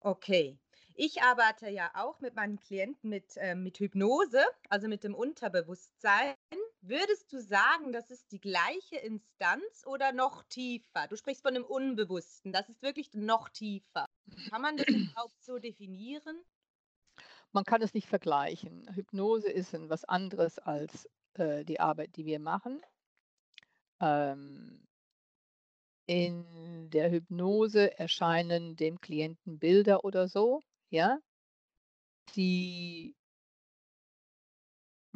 Okay. 0.00 0.58
Ich 1.00 1.22
arbeite 1.22 1.70
ja 1.70 1.92
auch 1.94 2.18
mit 2.18 2.34
meinen 2.34 2.58
Klienten 2.58 3.08
mit, 3.08 3.36
äh, 3.36 3.54
mit 3.54 3.78
Hypnose, 3.78 4.44
also 4.68 4.88
mit 4.88 5.04
dem 5.04 5.14
Unterbewusstsein. 5.14 6.34
Würdest 6.80 7.32
du 7.32 7.40
sagen, 7.40 7.92
das 7.92 8.10
ist 8.10 8.32
die 8.32 8.40
gleiche 8.40 8.96
Instanz 8.96 9.84
oder 9.86 10.10
noch 10.10 10.42
tiefer? 10.48 11.06
Du 11.06 11.14
sprichst 11.14 11.42
von 11.42 11.54
dem 11.54 11.64
Unbewussten, 11.64 12.52
das 12.52 12.68
ist 12.68 12.82
wirklich 12.82 13.14
noch 13.14 13.48
tiefer. 13.48 14.06
Kann 14.50 14.60
man 14.60 14.76
das 14.76 14.86
überhaupt 15.14 15.40
so 15.40 15.60
definieren? 15.60 16.42
Man 17.52 17.62
kann 17.62 17.80
es 17.80 17.94
nicht 17.94 18.08
vergleichen. 18.08 18.92
Hypnose 18.92 19.48
ist 19.48 19.74
etwas 19.74 20.04
anderes 20.04 20.58
als 20.58 21.08
äh, 21.34 21.64
die 21.64 21.78
Arbeit, 21.78 22.16
die 22.16 22.26
wir 22.26 22.40
machen. 22.40 22.82
Ähm, 24.00 24.84
in 26.06 26.90
der 26.90 27.08
Hypnose 27.12 27.96
erscheinen 28.00 28.74
dem 28.74 29.00
Klienten 29.00 29.60
Bilder 29.60 30.04
oder 30.04 30.26
so 30.26 30.60
ja, 30.90 31.20
die 32.34 33.14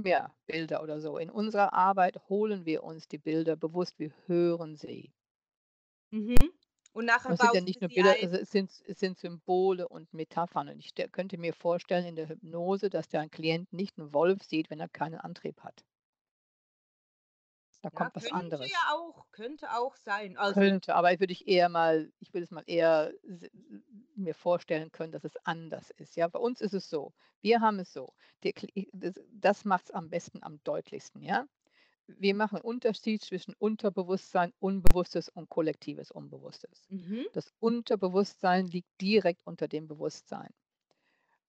ja, 0.04 0.34
Bilder 0.46 0.82
oder 0.82 1.00
so. 1.00 1.16
In 1.16 1.30
unserer 1.30 1.72
Arbeit 1.72 2.28
holen 2.28 2.66
wir 2.66 2.82
uns 2.84 3.08
die 3.08 3.16
Bilder 3.18 3.56
bewusst, 3.56 3.98
wir 3.98 4.12
hören 4.26 4.76
sie. 4.76 5.14
Mhm. 6.12 6.36
Und 6.92 7.06
nachher 7.06 7.32
Es 7.32 7.40
sind 7.40 7.52
ja 7.52 7.60
nicht 7.60 7.80
nur 7.80 7.90
Bilder, 7.90 8.20
also 8.22 8.36
es 8.36 8.50
sind, 8.52 8.70
es 8.86 9.00
sind 9.00 9.18
Symbole 9.18 9.88
und 9.88 10.12
Metaphern. 10.14 10.68
Und 10.68 10.78
ich 10.78 10.94
könnte 11.10 11.36
mir 11.36 11.52
vorstellen 11.52 12.06
in 12.06 12.14
der 12.14 12.28
Hypnose, 12.28 12.90
dass 12.90 13.08
der 13.08 13.28
Klient 13.28 13.72
nicht 13.72 13.98
einen 13.98 14.14
Wolf 14.14 14.44
sieht, 14.44 14.70
wenn 14.70 14.78
er 14.80 14.88
keinen 14.88 15.18
Antrieb 15.18 15.62
hat. 15.64 15.84
Da 17.80 17.90
Ja, 17.92 18.10
kommt 18.10 18.16
was 18.16 18.28
könnte 18.28 18.32
anderes. 18.32 18.72
ja 18.72 18.92
auch, 18.92 19.30
könnte 19.30 19.72
auch 19.76 19.96
sein. 19.96 20.36
Also 20.36 20.60
Könnte, 20.60 20.94
aber 20.94 21.10
würde 21.20 21.32
ich 21.32 21.46
eher 21.48 21.68
mal, 21.68 22.12
ich 22.18 22.32
würde 22.34 22.44
es 22.44 22.50
mal 22.50 22.64
eher 22.66 23.12
mir 24.16 24.34
vorstellen 24.34 24.92
können, 24.92 25.12
dass 25.12 25.24
es 25.24 25.36
anders 25.44 25.90
ist. 25.90 26.16
Ja, 26.16 26.28
bei 26.28 26.38
uns 26.38 26.60
ist 26.60 26.74
es 26.74 26.88
so. 26.90 27.12
Wir 27.40 27.60
haben 27.60 27.78
es 27.80 27.92
so. 27.92 28.14
Die, 28.44 28.54
das 29.32 29.64
macht 29.64 29.86
es 29.86 29.90
am 29.92 30.10
besten, 30.10 30.42
am 30.42 30.62
deutlichsten. 30.64 31.22
Ja, 31.22 31.46
wir 32.06 32.34
machen 32.34 32.56
einen 32.58 32.64
Unterschied 32.64 33.22
zwischen 33.22 33.54
Unterbewusstsein, 33.58 34.52
Unbewusstes 34.60 35.28
und 35.28 35.48
kollektives 35.48 36.10
Unbewusstes. 36.12 36.90
Mhm. 36.90 37.26
Das 37.32 37.52
Unterbewusstsein 37.60 38.66
liegt 38.66 38.88
direkt 39.00 39.46
unter 39.46 39.68
dem 39.68 39.88
Bewusstsein. 39.88 40.50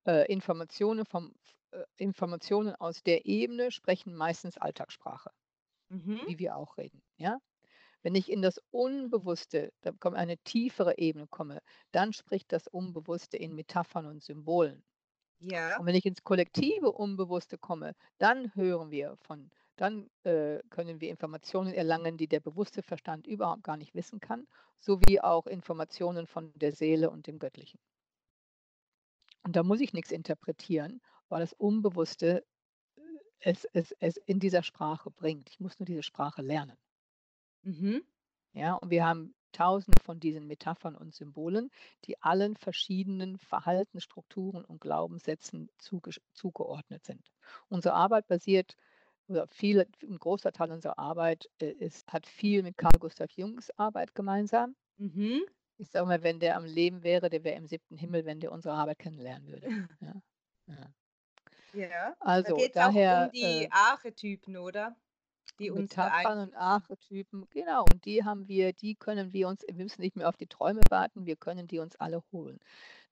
Äh, 0.06 0.32
Informationen, 0.32 1.06
vom, 1.06 1.34
äh, 1.72 1.84
Informationen 1.98 2.74
aus 2.76 3.04
der 3.04 3.26
Ebene 3.26 3.70
sprechen 3.72 4.16
meistens 4.16 4.58
Alltagssprache 4.58 5.32
Mhm. 5.90 6.28
wie 6.28 6.40
wir 6.40 6.58
auch 6.58 6.78
reden. 6.78 7.04
Ja? 7.18 7.40
Wenn 8.04 8.16
ich 8.16 8.30
in 8.30 8.42
das 8.42 8.62
Unbewusste, 8.70 9.72
da 9.82 9.92
kommt 9.92 10.18
eine 10.18 10.38
tiefere 10.38 10.98
Ebene 10.98 11.26
komme, 11.28 11.62
dann 11.92 12.14
spricht 12.14 12.52
das 12.52 12.68
Unbewusste 12.68 13.38
in 13.38 13.56
Metaphern 13.56 14.06
und 14.06 14.22
Symbolen. 14.22 14.84
Ja. 15.40 15.80
Und 15.80 15.86
wenn 15.86 15.96
ich 15.96 16.06
ins 16.06 16.24
kollektive 16.24 16.92
Unbewusste 16.92 17.58
komme, 17.58 17.96
dann 18.18 18.54
hören 18.56 18.92
wir 18.92 19.18
von, 19.22 19.50
dann 19.78 20.10
äh, 20.24 20.60
können 20.70 21.02
wir 21.02 21.10
Informationen 21.10 21.74
erlangen, 21.74 22.18
die 22.18 22.28
der 22.28 22.42
bewusste 22.42 22.82
Verstand 22.82 23.26
überhaupt 23.26 23.64
gar 23.64 23.78
nicht 23.78 23.96
wissen 23.96 24.20
kann, 24.20 24.48
sowie 24.80 25.22
auch 25.22 25.48
Informationen 25.48 26.28
von 26.28 26.52
der 26.56 26.74
Seele 26.74 27.10
und 27.10 27.28
dem 27.28 27.40
Göttlichen. 27.40 27.80
Und 29.44 29.56
da 29.56 29.64
muss 29.64 29.82
ich 29.82 29.94
nichts 29.94 30.12
interpretieren, 30.12 31.02
weil 31.30 31.42
das 31.42 31.54
Unbewusste 31.54 32.46
es, 33.40 33.66
es, 33.74 33.94
es 34.00 34.18
in 34.18 34.40
dieser 34.40 34.64
Sprache 34.64 35.12
bringt. 35.12 35.50
Ich 35.50 35.60
muss 35.60 35.80
nur 35.80 35.86
diese 35.86 36.04
Sprache 36.04 36.42
lernen. 36.42 36.78
Mhm. 37.64 38.04
Ja, 38.54 38.76
und 38.76 38.90
wir 38.92 39.06
haben 39.06 39.36
tausende 39.52 40.00
von 40.04 40.20
diesen 40.20 40.48
Metaphern 40.48 40.96
und 40.96 41.14
Symbolen, 41.14 41.70
die 42.06 42.20
allen 42.22 42.56
verschiedenen 42.56 43.38
Verhaltensstrukturen 43.38 44.66
und 44.66 44.82
Glaubenssätzen 44.82 45.70
zuge 45.78 46.12
zugeordnet 46.34 47.06
sind. 47.06 47.32
Unsere 47.70 47.96
Arbeit 47.96 48.28
basiert, 48.28 48.76
oder 49.28 49.48
viel, 49.48 49.88
ein 50.04 50.18
großer 50.20 50.52
Teil 50.52 50.72
unserer 50.72 51.00
Arbeit 51.00 51.50
äh, 51.62 51.68
ist, 51.72 52.12
hat 52.12 52.28
viel 52.28 52.64
mit 52.64 52.78
Carl 52.78 53.00
Gustav 53.00 53.32
Jungs 53.32 53.72
Arbeit 53.78 54.16
gemeinsam. 54.16 54.76
Mhm. 54.98 55.46
Ich 55.78 55.90
sage 55.92 56.08
mal, 56.08 56.24
wenn 56.24 56.40
der 56.40 56.56
am 56.58 56.66
Leben 56.66 57.04
wäre, 57.04 57.30
der 57.30 57.44
wäre 57.44 57.58
im 57.58 57.68
siebten 57.68 57.98
Himmel, 57.98 58.26
wenn 58.26 58.40
der 58.40 58.52
unsere 58.52 58.74
Arbeit 58.76 59.00
kennenlernen 59.00 59.48
würde. 59.48 59.68
Ja. 60.02 60.22
Ja. 60.68 60.94
Ja, 61.74 62.16
da 62.44 62.52
Also 62.52 62.54
geht 62.54 62.72
es 62.76 62.78
auch 62.82 63.04
um 63.10 63.30
die 63.30 63.68
äh, 63.68 63.70
Archetypen, 63.70 64.58
oder? 64.58 64.96
Die 65.60 65.70
uns 65.72 65.98
Metaphern 65.98 66.40
und. 66.40 66.56
Archetypen, 66.56 67.48
genau, 67.50 67.84
und 67.92 68.06
die 68.06 68.24
haben 68.24 68.48
wir, 68.48 68.74
die 68.74 68.96
können 68.96 69.34
wir 69.34 69.48
uns, 69.48 69.64
wir 69.68 69.84
müssen 69.84 70.02
nicht 70.02 70.16
mehr 70.16 70.28
auf 70.30 70.38
die 70.38 70.48
Träume 70.48 70.82
warten, 70.90 71.26
wir 71.26 71.36
können 71.36 71.68
die 71.68 71.80
uns 71.80 71.96
alle 71.98 72.24
holen. 72.32 72.60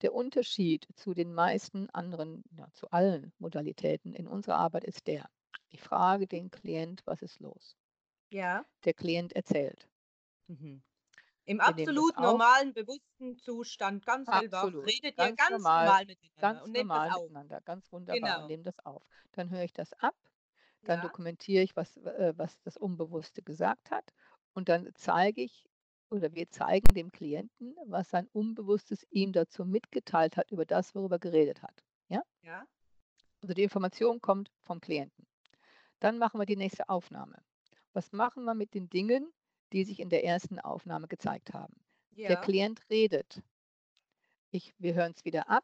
Der 0.02 0.14
Unterschied 0.14 0.88
zu 0.96 1.14
den 1.14 1.34
meisten 1.34 1.90
anderen, 1.92 2.44
ja, 2.58 2.68
zu 2.74 2.90
allen 2.92 3.34
Modalitäten 3.40 4.14
in 4.14 4.28
unserer 4.28 4.58
Arbeit 4.58 4.84
ist 4.86 5.08
der, 5.08 5.30
ich 5.70 5.82
frage 5.82 6.28
den 6.28 6.50
Klient, 6.52 7.02
was 7.06 7.22
ist 7.22 7.40
los? 7.40 7.78
Ja. 8.32 8.66
Der 8.86 8.94
Klient 8.94 9.34
erzählt. 9.34 9.90
Mhm. 10.48 10.84
Im 11.46 11.58
Wir 11.58 11.66
absolut 11.66 12.18
normalen, 12.18 12.74
bewussten 12.74 13.38
Zustand, 13.38 14.06
ganz 14.06 14.28
Absolut. 14.28 14.86
redet 14.86 15.18
ihr 15.20 15.34
Ganz 15.36 15.38
ganz 15.38 15.52
normal, 15.52 15.86
normal 15.86 16.06
miteinander 16.06 16.42
ganz 16.42 16.66
nehmt 16.68 16.88
normal 16.88 17.10
miteinander, 17.10 17.62
ganz 17.62 17.92
wunderbar 17.92 18.36
und 18.36 18.36
Genau. 18.36 18.48
nehme 18.48 18.64
das 18.64 18.80
auf. 18.86 19.04
Dann 19.32 19.50
höre 19.50 19.64
ich 19.64 19.74
das 19.74 19.94
ab, 19.94 20.16
dann 20.86 21.00
Ja. 21.00 21.04
dokumentiere 21.04 21.64
ich, 21.64 21.76
was, 21.76 21.98
äh, 21.98 22.34
was 22.38 22.60
das 22.62 22.78
Unbewusste 22.78 23.42
gesagt 23.42 23.92
hat 23.92 24.14
und 24.54 24.70
dann 24.70 24.90
zeige 24.96 25.42
ich 25.42 25.66
oder 26.10 26.34
wir 26.34 26.50
zeigen 26.50 26.94
dem 26.94 27.12
Klienten, 27.12 27.76
was 27.86 28.10
sein 28.10 28.28
Unbewusstes 28.34 29.06
ihm 29.12 29.32
dazu 29.32 29.64
mitgeteilt 29.66 30.36
hat 30.38 30.52
über 30.52 30.66
das, 30.66 30.94
worüber 30.94 31.16
er 31.16 31.20
geredet 31.20 31.62
hat. 31.64 31.84
Ja? 32.10 32.24
Ja. 32.42 32.66
Also 33.42 33.54
die 33.54 33.64
Information 33.64 34.22
kommt 34.22 34.52
vom 34.62 34.82
Klienten. 34.82 35.26
Dann 36.00 36.18
machen 36.18 36.40
wir 36.40 36.46
die 36.46 36.58
nächste 36.58 36.90
Aufnahme. 36.90 37.42
Was 37.94 38.12
machen 38.12 38.44
wir 38.44 38.56
mit 38.56 38.74
den 38.74 38.90
Dingen, 38.90 39.32
die 39.74 39.84
sich 39.86 40.00
in 40.00 40.10
der 40.10 40.24
ersten 40.26 40.60
Aufnahme 40.60 41.08
gezeigt 41.08 41.54
haben? 41.54 41.76
Der 42.18 42.32
Ja. 42.32 42.42
Klient 42.42 42.82
redet. 42.90 43.42
Ich, 44.52 44.74
wir 44.80 44.94
hören 44.94 45.14
es 45.16 45.24
wieder 45.24 45.50
ab. 45.50 45.64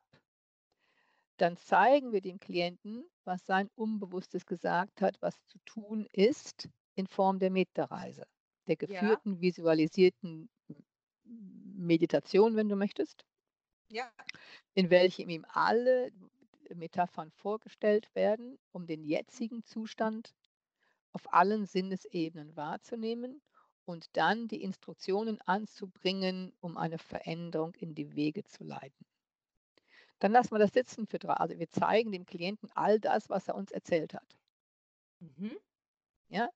Dann 1.38 1.58
zeigen 1.58 2.12
wir 2.12 2.22
dem 2.22 2.40
Klienten, 2.40 3.06
was 3.24 3.46
sein 3.46 3.70
Unbewusstes 3.76 4.46
gesagt 4.46 5.02
hat, 5.02 5.22
was 5.22 5.44
zu 5.48 5.58
tun 5.66 6.08
ist, 6.12 6.70
in 6.96 7.08
Form 7.08 7.40
der 7.40 7.52
Metareise, 7.52 8.26
der 8.68 8.76
Ja. 8.88 9.22
geführten, 9.22 9.42
visualisierten 9.42 10.50
Meditation, 11.26 12.56
wenn 12.56 12.70
du 12.70 12.76
möchtest, 12.76 13.26
Ja. 13.90 14.12
in 14.76 14.90
welchem 14.90 15.30
ihm 15.30 15.46
alle 15.50 16.12
Metaphern 16.74 17.32
vorgestellt 17.32 18.14
werden, 18.16 18.58
um 18.72 18.86
den 18.88 19.04
jetzigen 19.04 19.64
Zustand 19.64 20.34
auf 21.14 21.34
allen 21.34 21.66
Sinnesebenen 21.66 22.56
wahrzunehmen 22.56 23.42
und 23.86 24.08
dann 24.18 24.48
die 24.48 24.62
Instruktionen 24.64 25.42
anzubringen, 25.42 26.54
um 26.62 26.78
eine 26.78 27.00
Veränderung 27.00 27.76
in 27.76 27.96
die 27.96 28.16
Wege 28.16 28.44
zu 28.46 28.64
leiten. 28.64 29.06
Dann 30.20 30.32
lassen 30.32 30.52
wir 30.52 30.60
das 30.60 30.74
sitzen 30.74 31.06
für 31.08 31.20
drei. 31.20 31.34
Also 31.34 31.58
wir 31.60 31.70
zeigen 31.70 32.12
dem 32.12 32.26
Klienten 32.26 32.70
all 32.76 33.00
das, 33.00 33.30
was 33.30 33.48
er 33.48 33.56
uns 33.56 33.72
erzählt 33.72 34.14
hat. 34.14 34.38
Mhm. 35.20 35.58
Ja? 36.30 36.50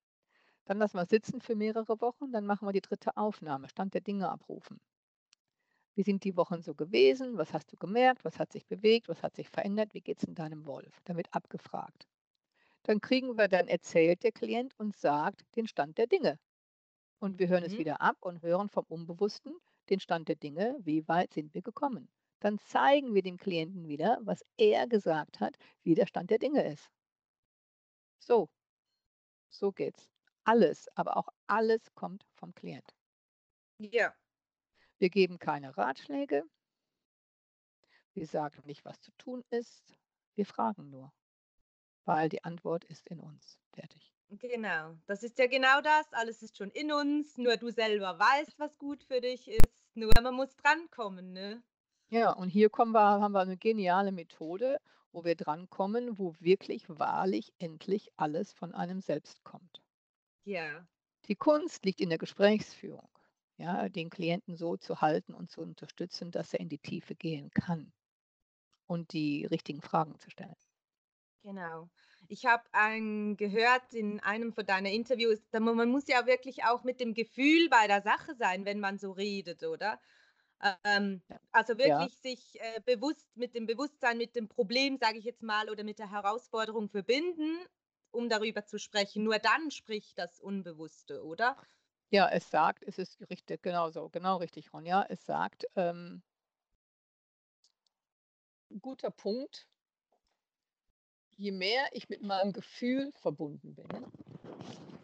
Dann 0.65 0.77
lassen 0.79 0.97
wir 0.97 1.03
es 1.03 1.09
sitzen 1.09 1.41
für 1.41 1.55
mehrere 1.55 2.01
Wochen. 2.01 2.31
Dann 2.31 2.45
machen 2.45 2.67
wir 2.67 2.73
die 2.73 2.81
dritte 2.81 3.17
Aufnahme, 3.17 3.69
Stand 3.69 3.93
der 3.93 4.01
Dinge 4.01 4.29
abrufen. 4.29 4.79
Wie 5.95 6.03
sind 6.03 6.23
die 6.23 6.37
Wochen 6.37 6.61
so 6.61 6.73
gewesen? 6.73 7.37
Was 7.37 7.53
hast 7.53 7.71
du 7.71 7.77
gemerkt? 7.77 8.23
Was 8.25 8.39
hat 8.39 8.51
sich 8.51 8.65
bewegt? 8.65 9.09
Was 9.09 9.23
hat 9.23 9.35
sich 9.35 9.49
verändert? 9.49 9.93
Wie 9.93 10.01
geht 10.01 10.19
es 10.19 10.23
in 10.23 10.35
deinem 10.35 10.65
Wolf? 10.65 11.01
Damit 11.03 11.27
abgefragt. 11.33 12.07
Dann 12.83 13.01
kriegen 13.01 13.37
wir, 13.37 13.47
dann 13.47 13.67
erzählt 13.67 14.23
der 14.23 14.31
Klient 14.31 14.73
und 14.79 14.95
sagt 14.95 15.43
den 15.55 15.67
Stand 15.67 15.97
der 15.97 16.07
Dinge. 16.07 16.39
Und 17.19 17.39
wir 17.39 17.47
hören 17.49 17.63
es 17.63 17.73
Mhm. 17.73 17.77
wieder 17.77 18.01
ab 18.01 18.17
und 18.21 18.41
hören 18.41 18.69
vom 18.69 18.85
Unbewussten 18.87 19.55
den 19.89 19.99
Stand 19.99 20.29
der 20.29 20.35
Dinge, 20.37 20.77
wie 20.81 21.07
weit 21.07 21.33
sind 21.33 21.53
wir 21.53 21.61
gekommen. 21.61 22.09
Dann 22.41 22.57
zeigen 22.59 23.13
wir 23.13 23.21
dem 23.21 23.37
Klienten 23.37 23.87
wieder, 23.87 24.19
was 24.23 24.43
er 24.57 24.87
gesagt 24.87 25.39
hat, 25.39 25.57
wie 25.83 25.95
der 25.95 26.07
Stand 26.07 26.31
der 26.31 26.39
Dinge 26.39 26.63
ist. 26.67 26.91
So, 28.19 28.49
so 29.49 29.71
geht's. 29.71 30.09
Alles, 30.43 30.89
aber 30.95 31.17
auch 31.17 31.29
alles 31.45 31.93
kommt 31.93 32.25
vom 32.33 32.53
Klient. 32.53 32.95
Ja. 33.77 34.13
Wir 34.97 35.09
geben 35.09 35.37
keine 35.37 35.77
Ratschläge. 35.77 36.43
Wir 38.13 38.25
sagen 38.25 38.61
nicht, 38.65 38.83
was 38.85 38.99
zu 39.01 39.11
tun 39.17 39.43
ist. 39.51 39.95
Wir 40.33 40.45
fragen 40.45 40.89
nur, 40.89 41.13
weil 42.05 42.27
die 42.27 42.43
Antwort 42.43 42.83
ist 42.85 43.07
in 43.07 43.19
uns. 43.19 43.59
Fertig. 43.71 44.11
Genau, 44.29 44.97
das 45.05 45.23
ist 45.23 45.37
ja 45.37 45.45
genau 45.45 45.81
das. 45.81 46.11
Alles 46.13 46.41
ist 46.41 46.57
schon 46.57 46.71
in 46.71 46.91
uns. 46.91 47.37
Nur 47.37 47.57
du 47.57 47.69
selber 47.69 48.17
weißt, 48.17 48.57
was 48.57 48.77
gut 48.79 49.03
für 49.03 49.21
dich 49.21 49.47
ist. 49.47 49.75
Nur 49.93 50.11
man 50.21 50.33
muss 50.33 50.55
drankommen, 50.55 51.33
ne? 51.33 51.61
Ja, 52.11 52.33
und 52.33 52.49
hier 52.49 52.69
kommen 52.69 52.91
wir, 52.91 52.99
haben 52.99 53.31
wir 53.31 53.39
eine 53.39 53.55
geniale 53.55 54.11
Methode, 54.11 54.79
wo 55.13 55.23
wir 55.23 55.35
drankommen, 55.35 56.19
wo 56.19 56.35
wirklich 56.41 56.89
wahrlich 56.89 57.53
endlich 57.57 58.11
alles 58.17 58.51
von 58.51 58.73
einem 58.73 58.99
selbst 58.99 59.45
kommt. 59.45 59.81
Ja. 60.45 60.85
Die 61.29 61.37
Kunst 61.37 61.85
liegt 61.85 62.01
in 62.01 62.09
der 62.09 62.17
Gesprächsführung, 62.17 63.07
ja, 63.57 63.87
den 63.87 64.09
Klienten 64.09 64.57
so 64.57 64.75
zu 64.75 64.99
halten 64.99 65.33
und 65.33 65.49
zu 65.51 65.61
unterstützen, 65.61 66.31
dass 66.31 66.53
er 66.53 66.59
in 66.59 66.67
die 66.67 66.79
Tiefe 66.79 67.15
gehen 67.15 67.49
kann 67.51 67.93
und 68.87 69.13
die 69.13 69.45
richtigen 69.45 69.81
Fragen 69.81 70.19
zu 70.19 70.29
stellen. 70.29 70.57
Genau. 71.43 71.89
Ich 72.27 72.45
habe 72.45 72.63
gehört 73.37 73.93
in 73.93 74.19
einem 74.19 74.51
von 74.51 74.65
deinen 74.65 74.87
Interviews, 74.87 75.39
man 75.53 75.89
muss 75.89 76.07
ja 76.07 76.25
wirklich 76.25 76.65
auch 76.65 76.83
mit 76.83 76.99
dem 76.99 77.13
Gefühl 77.13 77.69
bei 77.69 77.87
der 77.87 78.01
Sache 78.01 78.35
sein, 78.35 78.65
wenn 78.65 78.81
man 78.81 78.97
so 78.97 79.11
redet, 79.11 79.63
oder? 79.63 79.99
Ähm, 80.83 81.21
also 81.51 81.77
wirklich 81.77 82.13
ja. 82.13 82.21
sich 82.21 82.59
äh, 82.61 82.81
bewusst 82.85 83.35
mit 83.35 83.55
dem 83.55 83.65
Bewusstsein, 83.65 84.17
mit 84.17 84.35
dem 84.35 84.47
Problem, 84.47 84.97
sage 84.97 85.17
ich 85.17 85.25
jetzt 85.25 85.41
mal, 85.41 85.69
oder 85.69 85.83
mit 85.83 85.99
der 85.99 86.11
Herausforderung 86.11 86.89
verbinden, 86.89 87.57
um 88.11 88.29
darüber 88.29 88.65
zu 88.65 88.77
sprechen. 88.77 89.23
Nur 89.23 89.39
dann 89.39 89.71
spricht 89.71 90.17
das 90.17 90.39
Unbewusste, 90.39 91.23
oder? 91.23 91.57
Ja, 92.11 92.29
es 92.29 92.49
sagt, 92.49 92.83
es 92.83 92.99
ist 92.99 93.21
richtig, 93.29 93.63
genau 93.63 93.89
so, 93.89 94.09
genau 94.09 94.37
richtig, 94.37 94.73
Ronja. 94.73 95.05
Es 95.09 95.25
sagt, 95.25 95.65
ähm, 95.75 96.21
guter 98.81 99.11
Punkt, 99.11 99.67
je 101.37 101.51
mehr 101.51 101.85
ich 101.93 102.09
mit 102.09 102.21
meinem 102.21 102.53
Gefühl 102.53 103.11
verbunden 103.13 103.75
bin, 103.75 103.87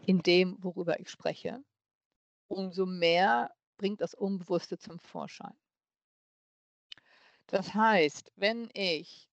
in 0.06 0.22
dem, 0.22 0.56
worüber 0.62 1.00
ich 1.00 1.10
spreche, 1.10 1.62
umso 2.46 2.86
mehr 2.86 3.54
bringt 3.78 4.00
das 4.00 4.14
Unbewusste 4.14 4.78
zum 4.78 4.98
Vorschein. 4.98 5.56
Das 7.46 7.72
heißt, 7.72 8.30
wenn 8.36 8.68
ich 8.74 9.30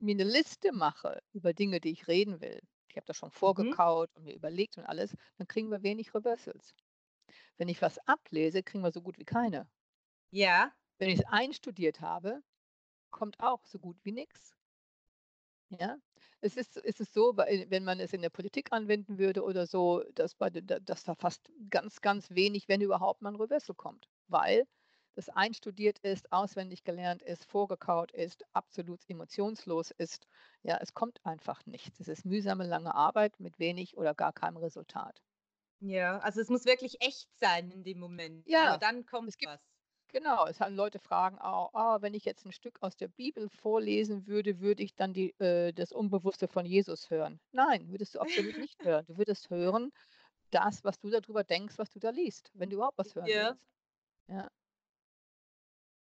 mir 0.00 0.14
eine 0.14 0.24
Liste 0.24 0.72
mache 0.72 1.22
über 1.32 1.52
Dinge, 1.52 1.80
die 1.80 1.92
ich 1.92 2.08
reden 2.08 2.40
will, 2.40 2.60
ich 2.88 2.96
habe 2.96 3.06
das 3.06 3.16
schon 3.16 3.28
mhm. 3.28 3.34
vorgekaut 3.34 4.10
mhm. 4.10 4.16
und 4.16 4.24
mir 4.24 4.34
überlegt 4.34 4.76
und 4.78 4.84
alles, 4.84 5.16
dann 5.36 5.46
kriegen 5.46 5.70
wir 5.70 5.82
wenig 5.82 6.12
Reversals. 6.12 6.74
Wenn 7.56 7.68
ich 7.68 7.80
was 7.80 7.98
ablese, 8.08 8.62
kriegen 8.62 8.82
wir 8.82 8.90
so 8.90 9.00
gut 9.00 9.18
wie 9.18 9.24
keine. 9.24 9.70
Ja. 10.30 10.72
Wenn 10.98 11.10
ich 11.10 11.20
es 11.20 11.26
einstudiert 11.26 12.00
habe, 12.00 12.42
kommt 13.10 13.38
auch 13.40 13.64
so 13.64 13.78
gut 13.78 13.96
wie 14.04 14.12
nichts. 14.12 14.56
Ja, 15.68 15.98
es 16.40 16.56
ist, 16.56 16.76
es 16.76 17.00
ist 17.00 17.12
so, 17.12 17.36
wenn 17.36 17.84
man 17.84 18.00
es 18.00 18.12
in 18.12 18.22
der 18.22 18.30
Politik 18.30 18.72
anwenden 18.72 19.18
würde 19.18 19.42
oder 19.44 19.66
so, 19.66 20.02
dass, 20.14 20.34
bei, 20.34 20.50
dass 20.50 21.04
da 21.04 21.14
fast 21.14 21.50
ganz, 21.70 22.00
ganz 22.00 22.30
wenig, 22.30 22.68
wenn 22.68 22.80
überhaupt, 22.80 23.22
mal 23.22 23.30
ein 23.32 23.40
Reversal 23.40 23.74
kommt, 23.76 24.08
weil 24.28 24.66
das 25.14 25.28
einstudiert 25.28 25.98
ist, 26.00 26.32
auswendig 26.32 26.84
gelernt 26.84 27.22
ist, 27.22 27.44
vorgekaut 27.44 28.12
ist, 28.12 28.44
absolut 28.52 29.00
emotionslos 29.08 29.90
ist. 29.90 30.26
Ja, 30.62 30.78
es 30.80 30.94
kommt 30.94 31.24
einfach 31.26 31.66
nichts. 31.66 32.00
Es 32.00 32.08
ist 32.08 32.24
mühsame, 32.24 32.64
lange 32.66 32.94
Arbeit 32.94 33.38
mit 33.40 33.58
wenig 33.58 33.96
oder 33.96 34.14
gar 34.14 34.32
keinem 34.32 34.56
Resultat. 34.58 35.22
Ja, 35.80 36.18
also 36.18 36.40
es 36.40 36.48
muss 36.48 36.64
wirklich 36.66 37.00
echt 37.00 37.28
sein 37.38 37.70
in 37.70 37.82
dem 37.84 37.98
Moment. 37.98 38.46
Ja, 38.46 38.70
Aber 38.70 38.78
dann 38.78 39.06
kommt 39.06 39.28
es 39.28 39.36
gibt, 39.38 39.50
was. 39.52 39.60
Genau, 40.12 40.46
es 40.46 40.60
haben 40.60 40.74
Leute 40.76 40.98
fragen 40.98 41.38
auch, 41.38 41.72
ah, 41.74 42.00
wenn 42.02 42.14
ich 42.14 42.24
jetzt 42.24 42.44
ein 42.46 42.52
Stück 42.52 42.78
aus 42.82 42.96
der 42.96 43.08
Bibel 43.08 43.48
vorlesen 43.48 44.26
würde, 44.26 44.60
würde 44.60 44.82
ich 44.82 44.94
dann 44.96 45.12
die, 45.12 45.34
äh, 45.40 45.72
das 45.72 45.92
Unbewusste 45.92 46.48
von 46.48 46.66
Jesus 46.66 47.10
hören? 47.10 47.40
Nein, 47.52 47.90
würdest 47.90 48.14
du 48.14 48.20
absolut 48.20 48.56
nicht 48.58 48.82
hören. 48.84 49.06
Du 49.06 49.16
würdest 49.18 49.50
hören, 49.50 49.90
das, 50.50 50.84
was 50.84 50.98
du 50.98 51.10
darüber 51.10 51.44
denkst, 51.44 51.78
was 51.78 51.90
du 51.90 51.98
da 52.00 52.10
liest, 52.10 52.50
wenn 52.54 52.70
du 52.70 52.76
überhaupt 52.76 52.98
was 52.98 53.14
hören 53.14 53.34
Ja. 53.34 53.56
willst. 53.58 53.62
Ja, 54.28 54.50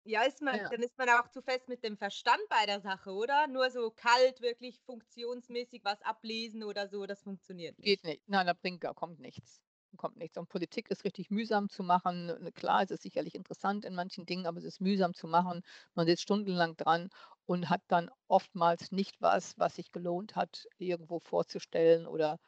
Ja, 0.05 0.23
ist 0.25 0.41
man, 0.43 0.59
ja. 0.59 0.71
dann 0.71 0.83
ist 0.83 0.97
man 0.99 1.09
auch 1.11 1.29
zu 1.29 1.41
fest 1.43 1.69
mit 1.69 1.85
dem 1.85 1.97
Verstand 1.97 2.41
bei 2.49 2.67
der 2.67 2.81
Sache, 2.81 3.11
oder? 3.13 3.47
Nur 3.47 3.71
so 3.71 3.91
kalt, 3.93 4.41
wirklich 4.41 4.81
funktionsmäßig 4.81 5.85
was 5.85 6.03
ablesen 6.03 6.65
oder 6.65 6.89
so, 6.89 7.07
das 7.07 7.23
funktioniert 7.23 7.79
Geht 7.83 8.05
nicht. 8.05 8.05
nicht. 8.05 8.23
Nein, 8.29 8.47
da 8.47 8.53
bringt 8.53 8.81
gar 8.81 8.95
kommt 8.95 9.19
nichts 9.19 9.61
kommt 9.97 10.17
nichts. 10.17 10.37
Und 10.39 10.49
Politik 10.49 10.91
ist 10.91 11.05
richtig 11.05 11.31
mühsam 11.31 11.69
zu 11.69 11.83
machen. 11.83 12.27
Ne, 12.27 12.53
klar, 12.53 12.83
es 12.83 12.91
ist 12.91 13.03
sicherlich 13.03 13.35
interessant 13.35 13.85
in 13.85 13.95
manchen 13.95 14.27
Dingen, 14.27 14.47
aber 14.47 14.59
es 14.59 14.65
ist 14.65 14.81
mühsam 14.81 15.15
zu 15.15 15.27
machen. 15.29 15.63
Man 15.95 16.07
sitzt 16.07 16.23
stundenlang 16.23 16.77
dran 16.77 17.11
und 17.47 17.69
hat 17.71 17.83
dann 17.89 18.11
oftmals 18.29 18.93
nicht 18.93 19.21
was, 19.21 19.55
was 19.59 19.77
sich 19.77 19.91
gelohnt 19.93 20.37
hat, 20.37 20.67
irgendwo 20.79 21.19
vorzustellen 21.21 22.07
oder, 22.07 22.39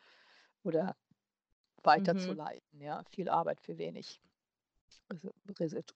oder 0.64 0.96
Mhm. 1.96 2.38
weiterzuleiten. 2.38 2.81
Ja, 2.83 3.05
viel 3.05 3.29
Arbeit 3.29 3.61
für 3.62 3.79
wenig 3.79 4.22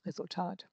Resultat. 0.04 0.68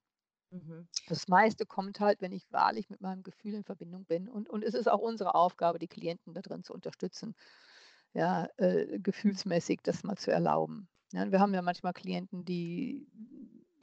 Mhm. 0.52 0.88
Das 1.06 1.28
meiste 1.28 1.66
kommt 1.68 2.00
halt, 2.00 2.22
wenn 2.22 2.32
ich 2.32 2.52
wahrlich 2.52 2.90
mit 2.90 3.02
meinem 3.02 3.22
Gefühl 3.24 3.54
in 3.54 3.64
Verbindung 3.64 4.06
bin. 4.06 4.28
Und, 4.30 4.50
und 4.50 4.64
es 4.64 4.74
ist 4.74 4.88
auch 4.90 5.00
unsere 5.00 5.36
Aufgabe, 5.36 5.78
die 5.80 5.88
Klienten 5.88 6.34
da 6.34 6.42
drin 6.42 6.64
zu 6.64 6.74
unterstützen 6.74 7.36
ja, 8.14 8.48
äh, 8.58 9.00
gefühlsmäßig 9.00 9.80
das 9.84 10.04
mal 10.04 10.18
zu 10.18 10.32
erlauben. 10.32 10.90
Ja, 11.14 11.32
wir 11.32 11.40
haben 11.40 11.54
ja 11.54 11.62
manchmal 11.62 11.94
Klienten, 11.94 12.46
die 12.46 13.08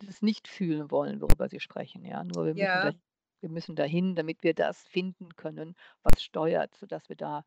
das 0.06 0.22
nicht 0.22 0.48
fühlen 0.48 0.90
wollen, 0.90 1.20
worüber 1.20 1.48
sie 1.48 1.60
sprechen. 1.60 2.04
Ja, 2.04 2.24
nur 2.24 2.46
wir 2.46 2.54
müssen, 2.54 2.60
Ja. 2.60 2.90
da, 2.92 2.92
wir 3.40 3.50
müssen 3.50 3.76
dahin, 3.76 4.14
damit 4.14 4.42
wir 4.42 4.54
das 4.54 4.82
finden 4.84 5.34
können, 5.36 5.74
was 6.02 6.22
steuert, 6.22 6.74
sodass 6.74 7.08
wir 7.08 7.16
da 7.16 7.44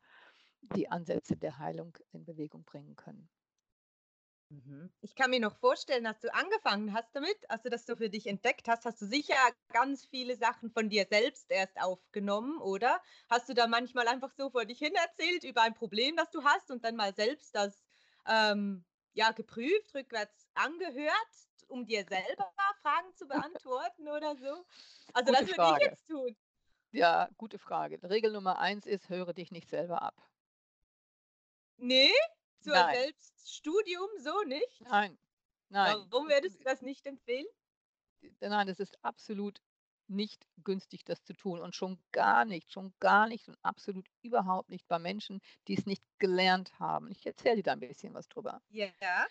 die 0.76 0.88
Ansätze 0.90 1.36
der 1.36 1.58
Heilung 1.58 1.96
in 2.12 2.24
Bewegung 2.24 2.64
bringen 2.64 2.96
können. 2.96 3.28
Mhm. 4.52 4.92
Ich 5.00 5.14
kann 5.14 5.30
mir 5.30 5.40
noch 5.40 5.56
vorstellen, 5.56 6.04
dass 6.04 6.20
du 6.20 6.32
angefangen 6.32 6.92
hast 6.92 7.14
damit, 7.16 7.38
also 7.48 7.70
dass 7.70 7.86
du 7.86 7.96
für 7.96 8.10
dich 8.10 8.26
entdeckt 8.26 8.68
hast, 8.68 8.84
hast 8.84 9.00
du 9.00 9.06
sicher 9.06 9.34
ganz 9.72 10.04
viele 10.04 10.36
Sachen 10.36 10.70
von 10.70 10.90
dir 10.90 11.06
selbst 11.08 11.50
erst 11.50 11.80
aufgenommen, 11.80 12.60
oder? 12.60 13.00
Hast 13.30 13.48
du 13.48 13.54
da 13.54 13.66
manchmal 13.66 14.08
einfach 14.08 14.30
so 14.30 14.50
vor 14.50 14.66
dich 14.66 14.78
hin 14.78 14.94
erzählt 14.94 15.44
über 15.44 15.62
ein 15.62 15.74
Problem, 15.74 16.16
das 16.16 16.30
du 16.30 16.44
hast 16.44 16.70
und 16.70 16.84
dann 16.84 16.96
mal 16.96 17.14
selbst 17.14 17.54
das 17.54 17.82
ähm, 18.26 18.84
ja, 19.14 19.32
geprüft, 19.32 19.94
rückwärts 19.94 20.50
angehört, 20.54 21.32
um 21.68 21.86
dir 21.86 22.04
selber 22.04 22.52
Fragen 22.82 23.14
zu 23.14 23.26
beantworten 23.26 24.08
oder 24.08 24.36
so? 24.36 24.66
Also 25.14 25.32
Gute 25.32 25.46
das 25.46 25.48
würde 25.48 25.72
ich 25.72 25.78
jetzt 25.78 26.06
tun. 26.08 26.36
Ja, 26.90 27.30
gute 27.38 27.58
Frage. 27.58 27.98
Regel 28.02 28.32
Nummer 28.32 28.58
eins 28.58 28.84
ist, 28.86 29.08
höre 29.08 29.32
dich 29.32 29.50
nicht 29.50 29.70
selber 29.70 30.02
ab. 30.02 30.14
Nee, 31.78 32.12
zur 32.62 32.74
Nein, 32.74 32.94
Selbststudium 32.94 34.08
so 34.18 34.42
nicht. 34.42 34.80
nein, 34.80 35.18
nein. 35.68 36.06
Warum 36.10 36.28
würdest 36.28 36.60
du 36.60 36.64
das 36.64 36.82
nicht 36.82 37.06
empfehlen? 37.06 37.46
Nein, 38.40 38.66
das 38.66 38.80
ist 38.80 39.02
absolut 39.04 39.60
nicht 40.08 40.46
günstig, 40.62 41.04
das 41.04 41.22
zu 41.24 41.32
tun 41.32 41.60
und 41.60 41.74
schon 41.74 41.98
gar 42.12 42.44
nicht, 42.44 42.72
schon 42.72 42.92
gar 43.00 43.26
nicht 43.26 43.48
und 43.48 43.56
absolut 43.62 44.06
überhaupt 44.20 44.68
nicht 44.68 44.86
bei 44.88 44.98
Menschen, 44.98 45.40
die 45.68 45.74
es 45.74 45.86
nicht 45.86 46.04
gelernt 46.18 46.78
haben. 46.78 47.10
Ich 47.10 47.26
erzähle 47.26 47.56
dir 47.56 47.62
da 47.62 47.72
ein 47.72 47.80
bisschen 47.80 48.14
was 48.14 48.28
drüber. 48.28 48.60
Ja. 48.68 49.26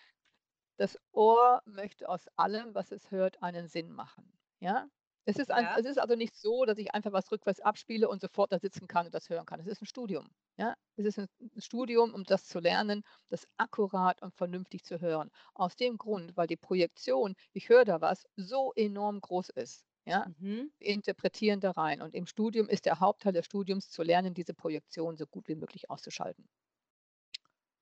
Das 0.76 0.98
Ohr 1.12 1.62
möchte 1.64 2.08
aus 2.08 2.28
allem, 2.36 2.74
was 2.74 2.90
es 2.92 3.10
hört, 3.10 3.42
einen 3.42 3.68
Sinn 3.68 3.92
machen. 3.92 4.32
Ja? 4.58 4.88
Es 5.24 5.36
ist, 5.38 5.50
ein, 5.50 5.68
Ja. 5.68 5.74
es 5.74 5.84
ist 5.86 5.98
also 5.98 6.14
nicht 6.16 6.34
so, 6.36 6.64
dass 6.64 6.78
ich 6.78 6.94
einfach 6.94 7.12
was 7.12 7.30
rückwärts 7.32 7.60
abspiele 7.60 8.08
und 8.08 8.20
sofort 8.20 8.52
da 8.52 8.58
sitzen 8.58 8.86
kann 8.88 9.06
und 9.06 9.14
das 9.14 9.28
hören 9.30 9.46
kann. 9.46 9.60
Es 9.60 9.66
ist 9.66 9.82
ein 9.82 9.86
Studium. 9.86 10.28
Ja? 10.56 10.74
Es 10.96 11.04
ist 11.06 11.18
ein 11.18 11.28
Studium, 11.58 12.14
um 12.14 12.24
das 12.24 12.46
zu 12.46 12.58
lernen, 12.60 13.02
das 13.28 13.46
akkurat 13.56 14.22
und 14.22 14.34
vernünftig 14.34 14.84
zu 14.84 15.00
hören. 15.00 15.30
Aus 15.54 15.76
dem 15.76 15.96
Grund, 15.98 16.36
weil 16.36 16.46
die 16.46 16.56
Projektion, 16.56 17.34
ich 17.52 17.68
höre 17.68 17.84
da 17.84 18.00
was, 18.00 18.24
so 18.36 18.72
enorm 18.74 19.20
groß 19.20 19.50
ist. 19.50 19.84
Ja? 20.06 20.28
Mhm. 20.38 20.72
Wir 20.78 20.88
interpretieren 20.88 21.60
da 21.60 21.72
rein. 21.72 22.02
Und 22.02 22.14
im 22.14 22.26
Studium 22.26 22.68
ist 22.68 22.86
der 22.86 23.00
Hauptteil 23.00 23.32
des 23.32 23.46
Studiums 23.46 23.90
zu 23.90 24.02
lernen, 24.02 24.34
diese 24.34 24.54
Projektion 24.54 25.16
so 25.16 25.26
gut 25.26 25.48
wie 25.48 25.54
möglich 25.56 25.90
auszuschalten. 25.90 26.48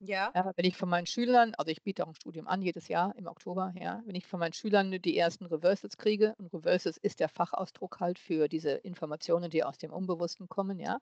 Ja. 0.01 0.35
Ja, 0.35 0.53
wenn 0.57 0.65
ich 0.65 0.77
von 0.77 0.89
meinen 0.89 1.07
Schülern, 1.07 1.55
also 1.57 1.73
ich 1.73 1.83
biete 1.83 2.05
auch 2.05 2.09
ein 2.09 2.15
Studium 2.15 2.47
an 2.47 2.63
jedes 2.63 2.87
Jahr 2.87 3.17
im 3.17 3.27
Oktober, 3.27 3.73
ja, 3.77 4.01
wenn 4.07 4.15
ich 4.15 4.27
von 4.29 4.39
meinen 4.39 4.53
Schülern 4.53 4.93
die 5.03 5.17
ersten 5.19 5.45
Reversals 5.47 5.97
kriege, 5.97 6.37
und 6.39 6.55
Reversals 6.55 6.99
ist 6.99 7.19
der 7.19 7.29
Fachausdruck 7.29 7.99
halt 7.99 8.21
für 8.21 8.47
diese 8.47 8.71
Informationen, 8.73 9.51
die 9.51 9.65
aus 9.65 9.79
dem 9.79 9.93
Unbewussten 9.93 10.49
kommen, 10.49 10.79
ja, 10.79 10.99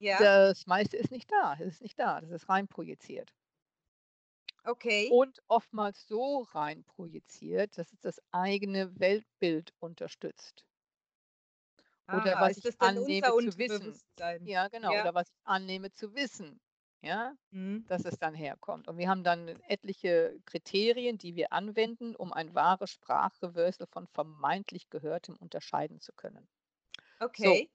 Ja. 0.00 0.18
das 0.18 0.66
meiste 0.66 0.96
ist 0.98 1.10
nicht 1.12 1.30
da, 1.32 1.54
es 1.60 1.66
ist 1.76 1.82
nicht 1.82 1.98
da, 1.98 2.20
das 2.20 2.30
ist 2.30 2.48
rein 2.48 2.68
projiziert. 2.68 3.32
Okay. 4.66 5.10
Und 5.10 5.42
oftmals 5.48 6.06
so 6.06 6.42
rein 6.52 6.84
projiziert, 6.84 7.78
dass 7.78 7.92
es 7.94 8.00
das 8.00 8.20
eigene 8.30 9.00
Weltbild 9.00 9.72
unterstützt. 9.78 10.64
Oder 12.12 12.38
Ah, 12.38 12.40
was 12.40 12.56
ist 12.56 12.64
ich 12.64 12.70
annehme 12.78 13.34
zu 13.36 13.58
wissen. 13.58 14.00
Ja, 14.44 14.68
genau. 14.68 14.96
Ja. 14.96 14.98
Oder 14.98 15.12
was 15.14 15.28
ich 15.28 15.36
annehme 15.44 15.92
zu 15.92 16.14
wissen. 16.14 16.58
Ja, 17.02 17.34
Mhm. 17.52 17.88
dass 17.88 18.04
es 18.04 18.18
dann 18.18 18.34
herkommt. 18.34 18.88
Und 18.88 18.98
wir 18.98 19.08
haben 19.08 19.24
dann 19.24 19.48
etliche 19.62 20.40
Kriterien, 20.46 21.18
die 21.18 21.34
wir 21.36 21.52
anwenden, 21.52 22.14
um 22.16 22.32
ein 22.32 22.54
wahres 22.54 22.90
Sprachreversal 22.90 23.86
von 23.88 24.06
vermeintlich 24.06 24.90
Gehörtem 24.90 25.36
unterscheiden 25.36 26.00
zu 26.00 26.12
können. 26.12 26.48
So, 27.34 27.60
Okay. 27.60 27.70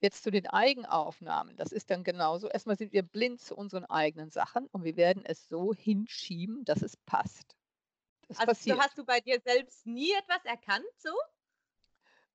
jetzt 0.00 0.22
zu 0.24 0.30
den 0.32 0.46
Eigenaufnahmen. 0.48 1.56
Das 1.56 1.72
ist 1.72 1.90
dann 1.90 2.04
genauso. 2.04 2.48
Erstmal 2.48 2.76
sind 2.78 2.92
wir 2.92 3.02
blind 3.04 3.40
zu 3.40 3.56
unseren 3.56 3.84
eigenen 3.86 4.30
Sachen 4.30 4.68
und 4.68 4.84
wir 4.84 4.96
werden 4.96 5.24
es 5.26 5.48
so 5.48 5.74
hinschieben, 5.74 6.64
dass 6.64 6.82
es 6.82 6.96
passt. 6.96 7.56
Das 8.28 8.40
Also, 8.40 8.52
passiert. 8.54 8.80
hast 8.80 8.96
du 8.98 9.04
bei 9.04 9.20
dir 9.20 9.40
selbst 9.40 9.86
nie 9.86 10.12
etwas 10.12 10.44
erkannt 10.44 10.86
so? 10.98 11.10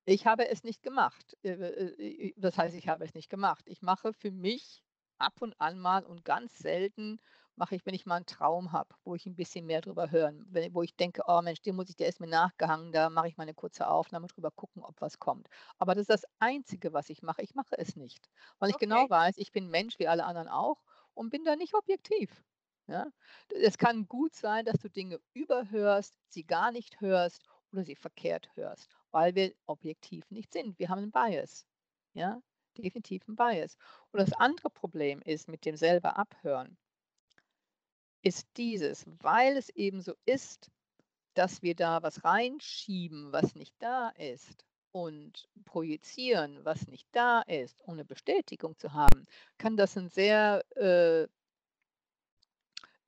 Ich 0.06 0.26
habe 0.26 0.48
es 0.50 0.64
nicht 0.64 0.82
gemacht. 0.84 1.38
Äh, 1.44 1.52
äh, 1.52 2.28
äh, 2.30 2.34
das 2.38 2.58
heißt, 2.58 2.76
ich 2.76 2.88
habe 2.88 3.04
es 3.06 3.14
nicht 3.14 3.30
gemacht. 3.30 3.64
Ich 3.68 3.82
mache 3.82 4.14
für 4.14 4.32
mich 4.32 4.84
ab 5.20 5.42
und 5.42 5.60
an 5.62 5.80
mal 5.80 6.06
und 6.06 6.26
ganz 6.26 6.58
selten 6.60 7.20
mache 7.56 7.76
ich, 7.76 7.86
wenn 7.86 7.94
ich 7.94 8.06
mal 8.06 8.16
einen 8.18 8.26
Traum 8.26 8.72
habe, 8.72 8.96
wo 9.04 9.16
ich 9.16 9.26
ein 9.26 9.36
bisschen 9.36 9.66
mehr 9.66 9.82
drüber 9.82 10.12
hören 10.12 10.46
wenn 10.50 10.74
wo 10.74 10.82
ich 10.84 10.96
denke: 10.96 11.24
„Oh 11.28 11.42
Mensch, 11.42 11.62
den 11.62 11.76
muss 11.76 11.90
ich 11.90 11.96
der 11.98 12.08
ist 12.10 12.20
mir 12.22 12.28
nachgehangen, 12.28 12.92
da 12.94 13.10
mache 13.10 13.28
ich 13.28 13.38
mal 13.38 13.46
'ne 13.46 13.54
kurze 13.54 13.88
Aufnahme 13.90 14.28
drüber, 14.28 14.52
gucken, 14.52 14.84
ob 14.84 15.02
was 15.02 15.20
kommt.“ 15.20 15.48
Aber 15.78 15.94
das 15.96 16.04
ist 16.04 16.10
das 16.10 16.24
Einzige, 16.40 16.94
was 16.94 17.10
ich 17.10 17.22
mache. 17.22 17.42
Ich 17.42 17.56
mache 17.56 17.78
es 17.78 17.96
nicht, 17.96 18.30
weil 18.60 18.70
ich 18.70 18.80
genau 18.80 19.10
weiß, 19.10 19.38
ich 19.38 19.52
bin 19.52 19.70
Mensch 19.70 20.00
wie 20.00 20.08
alle 20.08 20.26
anderen 20.26 20.48
auch 20.48 20.84
und 21.14 21.30
bin 21.32 21.44
da 21.46 21.56
nicht 21.56 21.76
objektiv, 21.76 22.44
ja? 22.88 23.08
Es 23.50 23.78
kann 23.78 24.08
gut 24.08 24.36
sein, 24.36 24.66
dass 24.66 24.80
du 24.80 24.90
Dinge 24.90 25.20
überhörst, 25.34 26.16
sie 26.30 26.46
gar 26.46 26.72
nicht 26.72 27.02
hörst 27.02 27.44
oder 27.72 27.84
sie 27.84 27.96
verkehrt 27.96 28.50
hörst, 28.56 28.88
weil 29.12 29.36
wir 29.36 29.54
objektiv 29.66 30.32
nicht 30.32 30.54
sind. 30.54 30.80
Wir 30.80 30.90
haben 30.90 31.04
'n 31.04 31.12
Bias, 31.12 31.66
ja, 32.14 32.42
definitiv 32.82 33.28
'n 33.28 33.36
Bias. 33.36 33.76
Und 34.12 34.20
das 34.22 34.34
andere 34.34 34.70
Problem 34.70 35.22
ist 35.22 35.48
mit 35.50 35.66
dem 35.66 35.76
selber 35.78 36.18
Abhören 36.18 36.78
ist 38.24 38.48
dieses, 38.58 39.06
weil 39.08 39.56
es 39.56 39.70
eben 39.70 40.02
so 40.02 40.14
ist, 40.26 40.70
dass 41.36 41.62
wir 41.64 41.76
da 41.76 42.04
was 42.04 42.24
reinschieben, 42.26 43.32
was 43.34 43.56
nicht 43.56 43.76
da 43.80 44.10
ist 44.10 44.66
und 44.92 45.50
projizieren, 45.66 46.66
was 46.66 46.88
nicht 46.88 47.08
da 47.14 47.42
ist, 47.44 47.82
ohne 47.88 48.06
Bestätigung 48.06 48.78
zu 48.78 48.94
haben, 48.94 49.26
kann 49.58 49.78
das 49.78 49.98
'n 49.98 50.10
sehr, 50.10 50.64
äh 50.78 51.28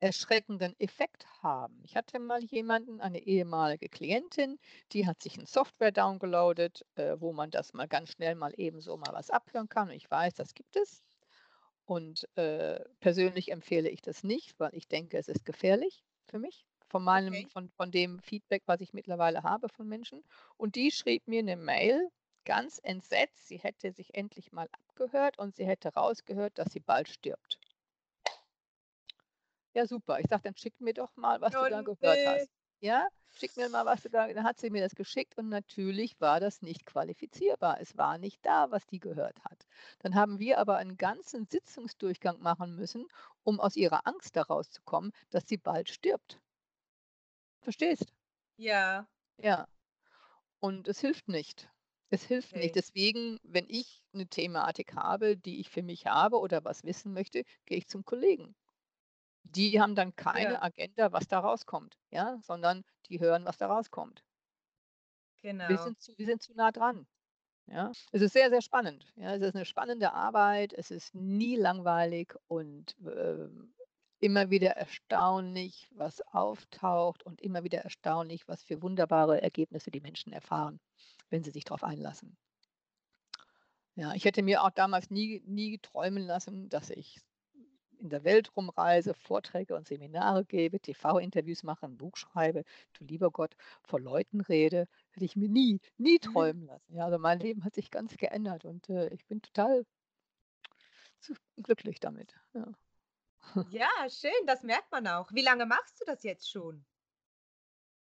erschreckenden 0.02 0.74
Effekt 0.80 1.26
haben. 1.42 1.80
Ich 1.84 1.96
hatte 1.96 2.18
mal 2.20 2.42
jemanden, 2.44 3.00
eine 3.00 3.20
ehemalige 3.20 3.88
Klientin, 3.88 4.58
die 4.92 5.06
hat 5.06 5.22
sich 5.22 5.38
'n 5.38 5.46
Software 5.46 5.92
downgeloadet, 5.92 6.82
äh, 6.96 7.16
wo 7.20 7.32
man 7.32 7.50
das 7.50 7.72
mal 7.74 7.88
ganz 7.88 8.10
schnell 8.12 8.34
mal 8.34 8.52
eben 8.58 8.80
so 8.82 8.96
mal 8.98 9.12
was 9.14 9.30
abhören 9.30 9.68
kann. 9.68 9.88
Und 9.90 9.94
ich 9.96 10.10
weiß, 10.10 10.34
das 10.34 10.54
gibt 10.54 10.76
es. 10.76 11.04
Und, 11.84 12.26
äh, 12.36 12.84
persönlich 13.00 13.50
empfehle 13.52 13.88
ich 13.90 14.02
das 14.02 14.24
nicht, 14.24 14.58
weil 14.60 14.74
ich 14.74 14.88
denke, 14.88 15.18
es 15.18 15.28
ist 15.28 15.44
gefährlich 15.44 16.04
für 16.28 16.38
mich, 16.40 16.66
von 16.88 17.04
meinem 17.04 17.36
Okay. 17.36 17.52
von 17.52 17.70
von 17.70 17.90
dem 17.92 18.20
Feedback, 18.20 18.62
was 18.66 18.80
ich 18.80 18.92
mittlerweile 18.92 19.42
habe 19.44 19.68
von 19.68 19.88
Menschen. 19.88 20.22
Und 20.56 20.76
die 20.76 20.90
schrieb 20.92 21.26
mir 21.28 21.42
'ne 21.42 21.56
Mail, 21.56 22.08
ganz 22.44 22.80
entsetzt, 22.82 23.46
sie 23.48 23.58
hätte 23.58 23.92
sich 23.92 24.14
endlich 24.14 24.52
mal 24.52 24.68
abgehört 24.72 25.38
und 25.38 25.54
sie 25.56 25.66
hätte 25.66 25.94
rausgehört, 25.94 26.58
dass 26.58 26.72
sie 26.72 26.80
bald 26.80 27.08
stirbt. 27.08 27.60
Ja, 29.76 29.86
super. 29.86 30.20
Ich 30.20 30.26
sage: 30.28 30.42
„Dann 30.44 30.56
schick 30.56 30.80
mir 30.80 30.92
doch 30.92 31.16
mal, 31.16 31.40
was 31.40 31.56
du 31.56 31.64
Oh 31.64 31.66
da 31.66 31.80
gehört 31.82 32.20
hast. 32.26 32.48
Ja, 32.80 33.06
schick 33.30 33.56
mir 33.56 33.68
mal, 33.70 33.86
was 33.86 34.02
du 34.02 34.10
da“ 34.10 34.30
dann 34.32 34.44
hat 34.44 34.58
sie 34.58 34.68
mir 34.70 34.82
das 34.82 34.94
geschickt 34.94 35.38
und 35.38 35.48
natürlich 35.48 36.20
war 36.20 36.40
das 36.40 36.60
nicht 36.62 36.84
qualifizierbar. 36.84 37.80
Es 37.80 37.96
war 37.96 38.18
nicht 38.18 38.44
da, 38.44 38.70
was 38.70 38.86
die 38.86 38.98
gehört 39.00 39.42
hat. 39.44 39.64
Dann 40.00 40.14
haben 40.14 40.38
wir 40.38 40.58
aber 40.58 40.76
einen 40.76 40.96
ganzen 40.98 41.46
Sitzungsdurchgang 41.50 42.40
machen 42.40 42.74
müssen, 42.76 43.06
um 43.44 43.60
aus 43.60 43.76
ihrer 43.76 44.06
Angst 44.06 44.36
da 44.36 44.42
rauszukommen, 44.42 45.12
dass 45.30 45.44
sie 45.48 45.56
bald 45.58 45.88
stirbt. 45.88 46.42
Verstehst? 47.62 48.12
Ja. 48.58 49.06
Ja. 49.38 49.66
Und 50.60 50.88
es 50.88 51.00
hilft 51.00 51.28
nicht. 51.28 51.70
Es 52.10 52.24
hilft 52.24 52.56
nicht. 52.56 52.74
Okay. 52.74 52.76
Deswegen, 52.76 53.38
wenn 53.42 53.66
ich 53.68 54.04
'ne 54.12 54.28
Thematik 54.28 54.94
habe, 54.94 55.36
die 55.36 55.60
ich 55.60 55.70
für 55.70 55.82
mich 55.82 56.06
habe 56.06 56.38
oder 56.40 56.64
was 56.64 56.84
wissen 56.84 57.12
möchte, 57.14 57.44
gehe 57.66 57.78
ich 57.78 57.88
zum 57.88 58.04
Kollegen. 58.04 58.54
Die 59.54 59.78
haben 59.82 59.94
dann 59.94 60.16
Ja. 60.32 60.56
keine 60.56 60.62
Agenda, 60.62 61.12
was 61.12 61.28
da 61.28 61.40
rauskommt, 61.40 61.98
ja, 62.10 62.38
sondern 62.42 62.84
die 63.06 63.20
hören, 63.20 63.44
was 63.44 63.58
da 63.58 63.66
rauskommt. 63.66 64.22
Wir 65.68 65.78
Genau. 65.78 65.78
sind 65.78 66.00
zu 66.00 66.12
wir 66.18 66.26
sind 66.26 66.42
zu 66.42 66.54
nah 66.54 66.72
dran, 66.72 67.06
ja? 67.66 67.94
Es 68.12 68.22
ist 68.22 68.32
sehr, 68.34 68.50
sehr 68.50 68.62
spannend, 68.62 69.12
ja? 69.16 69.34
Es 69.36 69.42
ist 69.42 69.54
'ne 69.54 69.64
spannende 69.64 70.12
Arbeit. 70.12 70.72
Es 70.74 70.90
ist 70.90 71.14
nie 71.14 71.56
langweilig 71.56 72.34
und, 72.48 72.96
ähm, 73.06 73.74
immer 74.20 74.50
wieder 74.50 74.72
erstaunlich, 74.76 75.88
was 75.94 76.20
auftaucht 76.22 77.24
und 77.24 77.40
immer 77.42 77.64
wieder 77.64 77.80
erstaunlich, 77.80 78.48
was 78.48 78.62
für 78.64 78.82
wunderbare 78.82 79.42
Ergebnisse 79.42 79.90
die 79.90 80.00
Menschen 80.02 80.32
erfahren, 80.32 80.80
wenn 81.30 81.44
sie 81.44 81.50
sich 81.52 81.64
drauf 81.64 81.84
einlassen. 81.84 82.36
Ja, 83.96 84.14
ich 84.14 84.24
hätte 84.24 84.42
mir 84.42 84.62
auch 84.62 84.70
damals 84.70 85.10
nie 85.10 85.42
nie 85.46 85.78
träumen 85.78 86.22
lassen, 86.22 86.70
dass 86.70 86.88
ich 86.88 87.20
in 88.02 88.10
der 88.10 88.24
Welt 88.24 88.56
rumreise, 88.56 89.14
Vorträge 89.14 89.74
und 89.76 89.88
Seminare 89.88 90.44
gebe, 90.44 90.80
TV-Interviews 90.80 91.62
mache, 91.62 91.86
'n 91.86 91.96
Buch 91.96 92.16
schreibe, 92.16 92.64
du 92.94 93.04
lieber 93.04 93.30
Gott, 93.30 93.54
vor 93.82 94.00
Leuten 94.00 94.40
rede. 94.42 94.86
Hätte 95.12 95.24
ich 95.24 95.36
mir 95.36 95.48
nie, 95.48 95.80
nie 95.98 96.18
träumen 96.18 96.66
lassen. 96.66 96.94
Ja, 96.94 97.04
also 97.06 97.18
mein 97.18 97.40
Leben 97.40 97.64
hat 97.64 97.74
sich 97.74 97.90
ganz 97.90 98.16
geändert 98.16 98.64
und, 98.64 98.88
äh, 98.90 99.08
ich 99.14 99.26
bin 99.26 99.42
total 99.42 99.84
glücklich 101.62 102.00
damit, 102.00 102.34
ja. 102.54 102.72
Ja, 103.66 103.88
schön, 104.10 104.46
das 104.46 104.62
merkt 104.62 104.92
man 104.92 105.06
auch. 105.08 105.32
Wie 105.32 105.40
lange 105.42 105.64
machst 105.66 106.00
du 106.00 106.04
das 106.04 106.22
jetzt 106.22 106.50
schon? 106.50 106.84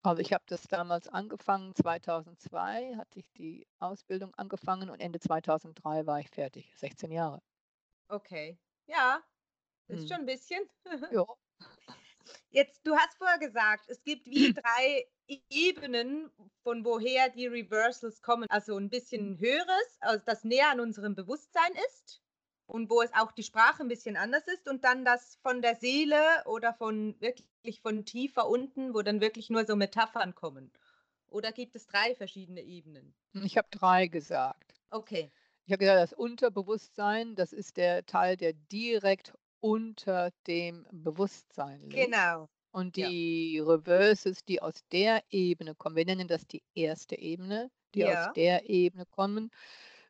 Also, 0.03 0.21
ich 0.21 0.33
habe 0.33 0.43
das 0.47 0.63
damals 0.63 1.07
angefangen, 1.07 1.73
2002 1.73 2.95
hatte 2.97 3.19
ich 3.19 3.31
die 3.31 3.65
Ausbildung 3.79 4.33
angefangen 4.35 4.89
und 4.89 4.99
Ende 4.99 5.19
2003 5.21 6.05
war 6.05 6.19
ich 6.19 6.29
fertig, 6.29 6.73
16 6.75 7.11
Jahre. 7.11 7.41
Okay. 8.09 8.59
Ja, 8.87 9.23
ist 9.89 10.07
Mhm. 10.07 10.09
schon 10.09 10.21
'n 10.21 10.25
bisschen. 10.25 10.61
Ja. 11.09 11.25
Jetzt 12.53 12.87
du 12.87 12.95
hast 12.95 13.15
vorher 13.17 13.37
gesagt, 13.37 13.85
es 13.89 14.03
gibt 14.03 14.25
wie 14.25 14.51
3 14.53 15.05
Ebenen, 15.49 16.31
von 16.63 16.83
woher 16.83 17.29
die 17.29 17.45
Reversals 17.45 18.23
kommen. 18.23 18.47
Also, 18.49 18.75
'n 18.77 18.89
bisschen 18.89 19.37
höheres, 19.39 19.97
also, 19.99 20.23
das 20.25 20.43
näher 20.43 20.69
an 20.71 20.79
unserem 20.79 21.13
Bewusstsein 21.13 21.71
ist 21.87 22.23
und 22.65 22.89
wo 22.89 23.03
es 23.03 23.13
auch 23.13 23.31
die 23.33 23.43
Sprache 23.43 23.83
'n 23.83 23.87
bisschen 23.87 24.17
anders 24.17 24.47
ist 24.47 24.67
und 24.67 24.83
dann 24.83 25.05
das 25.05 25.35
von 25.43 25.61
der 25.61 25.75
Seele 25.75 26.17
oder 26.47 26.73
von 26.73 27.21
wirklich 27.21 27.81
von 27.81 28.03
tiefer 28.05 28.49
unten, 28.49 28.95
wo 28.95 29.03
dann 29.03 29.21
wirklich 29.21 29.51
nur 29.51 29.65
so 29.67 29.75
Metaphern 29.75 30.33
kommen. 30.33 30.71
Oder 31.27 31.51
gibt 31.51 31.75
es 31.75 31.85
3 31.85 32.15
verschiedene 32.15 32.61
Ebenen? 32.63 33.13
Hm, 33.35 33.43
ich 33.45 33.57
habe 33.57 33.67
3 33.71 34.07
gesagt. 34.07 34.73
Okay. 34.93 35.31
Ich 35.65 35.73
habe 35.73 35.79
gesagt, 35.79 35.99
das 36.01 36.13
Unterbewusstsein, 36.13 37.35
das 37.35 37.53
ist 37.53 37.77
der 37.77 38.05
Teil, 38.05 38.37
der 38.37 38.53
direkt 38.53 39.33
unter 39.61 40.31
dem 40.47 40.87
Bewusstsein 40.91 41.81
liegt. 41.83 42.15
Genau. 42.15 42.49
Und 42.71 42.95
Ja. 42.95 43.11
die 43.11 43.59
Reversals, 43.59 44.45
die 44.45 44.61
aus 44.61 44.81
der 44.91 45.23
Ebene 45.29 45.75
kommen 45.75 45.95
wir 45.95 46.05
nennen 46.05 46.27
das 46.27 46.47
die 46.47 46.63
1. 46.75 47.17
Ebene, 47.19 47.71
die 47.95 48.05
aus 48.05 48.27
Ja. 48.27 48.35
der 48.35 48.69
Ebene 48.69 49.05
kommen, 49.07 49.51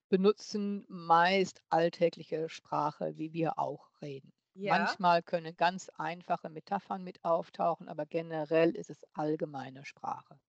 benutzen 0.10 0.86
meist 0.90 1.62
alltägliche 1.70 2.50
Sprache, 2.50 3.18
wie 3.18 3.34
wir 3.34 3.60
auch 3.60 3.90
reden. 4.02 4.34
Ja. 4.56 5.00
Manchmal 5.00 5.24
können 5.24 5.56
ganz 5.58 5.90
einfache 5.98 6.50
Metaphern 6.50 7.04
mit 7.04 7.24
auftauchen, 7.24 7.88
aber 7.90 8.06
generell 8.06 8.72
ist 8.76 8.90
es 8.90 9.06
allgemeine 9.14 9.86
Sprache. 9.86 10.40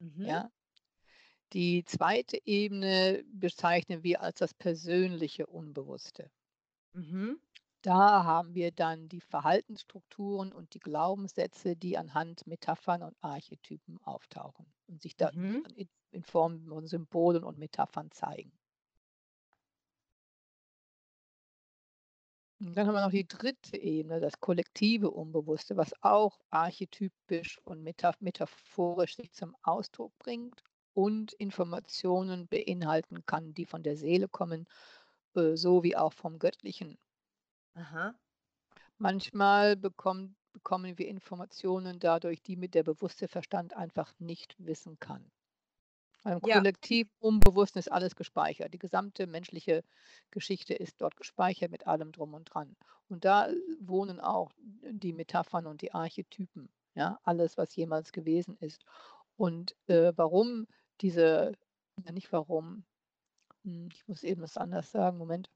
Mhm. 0.00 0.26
Ja? 0.26 0.50
Die 1.52 1.84
2. 1.84 2.40
Ebene 2.46 3.24
bezeichnen 3.26 4.02
wir 4.02 4.22
als 4.22 4.38
das 4.38 4.54
persönliche 4.54 5.46
Unbewusste. 5.46 6.30
Mhm. 6.94 7.36
Da 7.84 8.24
haben 8.24 8.54
wir 8.54 8.72
dann 8.72 9.08
die 9.08 9.20
Verhaltensstrukturen 9.20 10.52
und 10.52 10.74
die 10.74 10.78
Glaubenssätze, 10.80 11.76
die 11.76 11.98
anhand 11.98 12.46
Metaphern 12.46 13.02
und 13.02 13.16
Archetypen 13.20 13.98
auftauchen 14.02 14.72
und 14.88 15.02
sich 15.02 15.16
da 15.16 15.30
Mhm. 15.32 15.62
in 15.76 15.88
in 16.10 16.22
Form 16.24 16.66
von 16.66 16.86
Symbolen 16.86 17.42
und 17.44 17.58
Metaphern 17.58 18.10
zeigen. 18.10 18.52
Und 22.60 22.76
dann 22.76 22.86
haben 22.86 22.94
wir 22.94 23.02
noch 23.04 23.10
die 23.10 23.26
3. 23.26 23.76
Ebene, 23.76 24.20
das 24.20 24.40
kollektive 24.40 25.10
Unbewusste, 25.10 25.76
was 25.76 25.92
auch 26.02 26.38
archetypisch 26.50 27.58
und 27.64 27.82
metaph 27.82 28.20
metaphorisch 28.20 29.16
sich 29.16 29.32
zum 29.32 29.54
Ausdruck 29.62 30.16
bringt 30.18 30.62
und 30.94 31.32
Informationen 31.34 32.46
beinhalten 32.48 33.24
kann, 33.26 33.52
die 33.54 33.66
von 33.66 33.82
der 33.82 33.96
Seele 33.96 34.28
kommen, 34.28 34.66
äh, 35.34 35.56
sowie 35.56 35.96
auch 35.96 36.12
vom 36.12 36.38
Göttlichen. 36.38 36.96
Aha. 37.76 38.14
Manchmal 38.98 39.76
bekommt 39.76 40.34
bekommen 40.54 40.98
wir 40.98 41.08
Informationen 41.08 41.98
dadurch, 41.98 42.42
die 42.42 42.56
mit 42.56 42.74
der 42.74 42.82
bewusste 42.82 43.26
Verstand 43.26 43.74
einfach 43.74 44.12
nicht 44.18 44.54
wissen 44.58 44.98
kann. 44.98 45.30
Beim 46.24 46.40
Ja. 46.40 46.54
Kollektiv 46.54 47.08
Unbewussten 47.20 47.78
ist 47.80 47.90
alles 47.92 48.16
gespeichert. 48.16 48.74
Die 48.74 48.78
gesamte 48.78 49.26
menschliche 49.26 49.82
Geschichte 50.30 50.74
ist 50.74 51.00
dort 51.00 51.16
gespeichert 51.16 51.70
mit 51.70 51.86
allem 51.86 52.12
drum 52.12 52.34
und 52.34 52.46
dran. 52.54 52.76
Und 53.08 53.24
da 53.24 53.48
äh, 53.48 53.54
wohnen 53.80 54.20
auch 54.20 54.52
die 54.58 55.12
Metaphern 55.12 55.66
und 55.66 55.82
die 55.82 55.92
Archetypen, 55.94 56.70
ja, 56.94 57.18
alles, 57.24 57.56
was 57.58 57.74
jemals 57.76 58.12
gewesen 58.12 58.56
ist. 58.58 58.84
Und 59.36 59.74
äh, 59.88 60.12
warum 60.16 60.66
diese, 61.00 61.52
nicht 62.12 62.32
warum, 62.32 62.84
hm, 63.64 63.88
ich 63.92 64.06
muss 64.08 64.24
eben 64.24 64.42
was 64.42 64.56
anders 64.58 64.90
sagen, 64.92 65.18
Moment. 65.18 65.50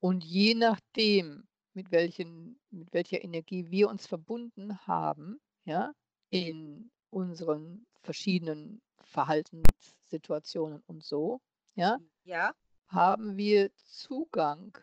Und 0.00 0.24
je 0.24 0.54
nachdem, 0.54 1.48
mit, 1.74 1.90
welchen, 1.90 2.58
mit 2.70 2.92
welcher 2.92 3.22
Energie 3.22 3.70
wir 3.70 3.88
uns 3.88 4.06
verbunden 4.06 4.78
haben, 4.86 5.40
ja, 5.64 5.92
in 6.30 6.90
unseren 7.10 7.86
verschiedenen 8.02 8.82
Verhaltenssituationen 9.02 10.82
und 10.86 11.02
so, 11.04 11.40
ja, 11.74 11.98
Ja. 12.24 12.52
haben 12.88 13.36
wir 13.36 13.70
Zugang 13.76 14.76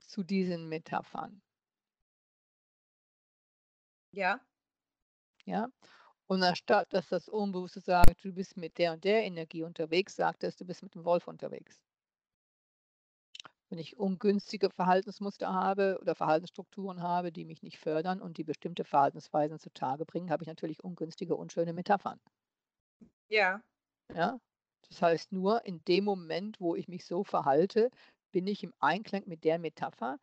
zu 0.00 0.24
diesen 0.24 0.68
Metaphern. 0.68 1.42
Ja. 4.12 4.40
Ja? 5.44 5.68
Und 6.26 6.42
anstatt 6.44 6.92
dass 6.92 7.08
das 7.08 7.28
Unbewusste 7.28 7.80
sagt, 7.80 8.24
du 8.24 8.32
bist 8.32 8.56
mit 8.56 8.78
der 8.78 8.92
und 8.92 9.04
der 9.04 9.24
Energie 9.24 9.62
unterwegs, 9.64 10.16
sagt 10.16 10.44
es, 10.44 10.56
du 10.56 10.64
bist 10.64 10.82
mit 10.82 10.94
dem 10.94 11.04
Wolf 11.04 11.26
unterwegs. 11.28 11.87
Wenn 13.70 13.78
ich 13.78 13.96
ungünstige 13.98 14.68
Verhaltensmuster 14.68 15.52
habe 15.54 15.98
oder 16.02 16.14
Verhaltensstrukturen 16.14 17.02
habe, 17.02 17.32
die 17.32 17.46
mich 17.46 17.62
nicht 17.62 17.78
fördern 17.78 18.20
und 18.20 18.36
die 18.36 18.44
bestimmte 18.44 18.84
Verhaltensweisen 18.84 19.58
zutage 19.58 20.04
bringen, 20.04 20.30
habe 20.30 20.42
ich 20.44 20.48
natürlich 20.48 20.84
ungünstige, 20.84 21.34
unschöne 21.34 21.72
Metaphern. 21.72 22.20
Ja. 23.28 23.62
Ja? 24.14 24.38
Das 24.88 25.00
heißt, 25.02 25.32
nur 25.32 25.64
in 25.66 25.82
dem 25.84 26.04
Moment, 26.04 26.60
wo 26.60 26.74
ich 26.74 26.88
mich 26.88 27.04
so 27.06 27.24
verhalte, 27.24 27.90
bin 28.32 28.46
ich 28.46 28.62
im 28.62 28.74
Einklang 28.80 29.22
mit 29.26 29.44
der 29.44 29.58
Metapher, 29.58 30.18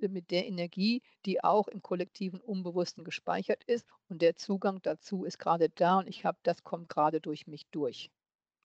äh, 0.00 0.08
mit 0.08 0.30
der 0.30 0.46
Energie, 0.46 1.02
die 1.24 1.42
auch 1.42 1.66
im 1.68 1.80
kollektiven 1.82 2.40
Unbewussten 2.40 3.04
gespeichert 3.04 3.64
ist. 3.64 3.86
Und 4.08 4.20
der 4.22 4.36
Zugang 4.36 4.80
dazu 4.82 5.24
ist 5.24 5.38
gerade 5.38 5.70
da 5.70 5.98
und 5.98 6.08
ich 6.08 6.24
habe, 6.26 6.38
das 6.42 6.62
kommt 6.62 6.88
gerade 6.90 7.20
durch 7.22 7.46
mich 7.46 7.66
durch. 7.70 8.10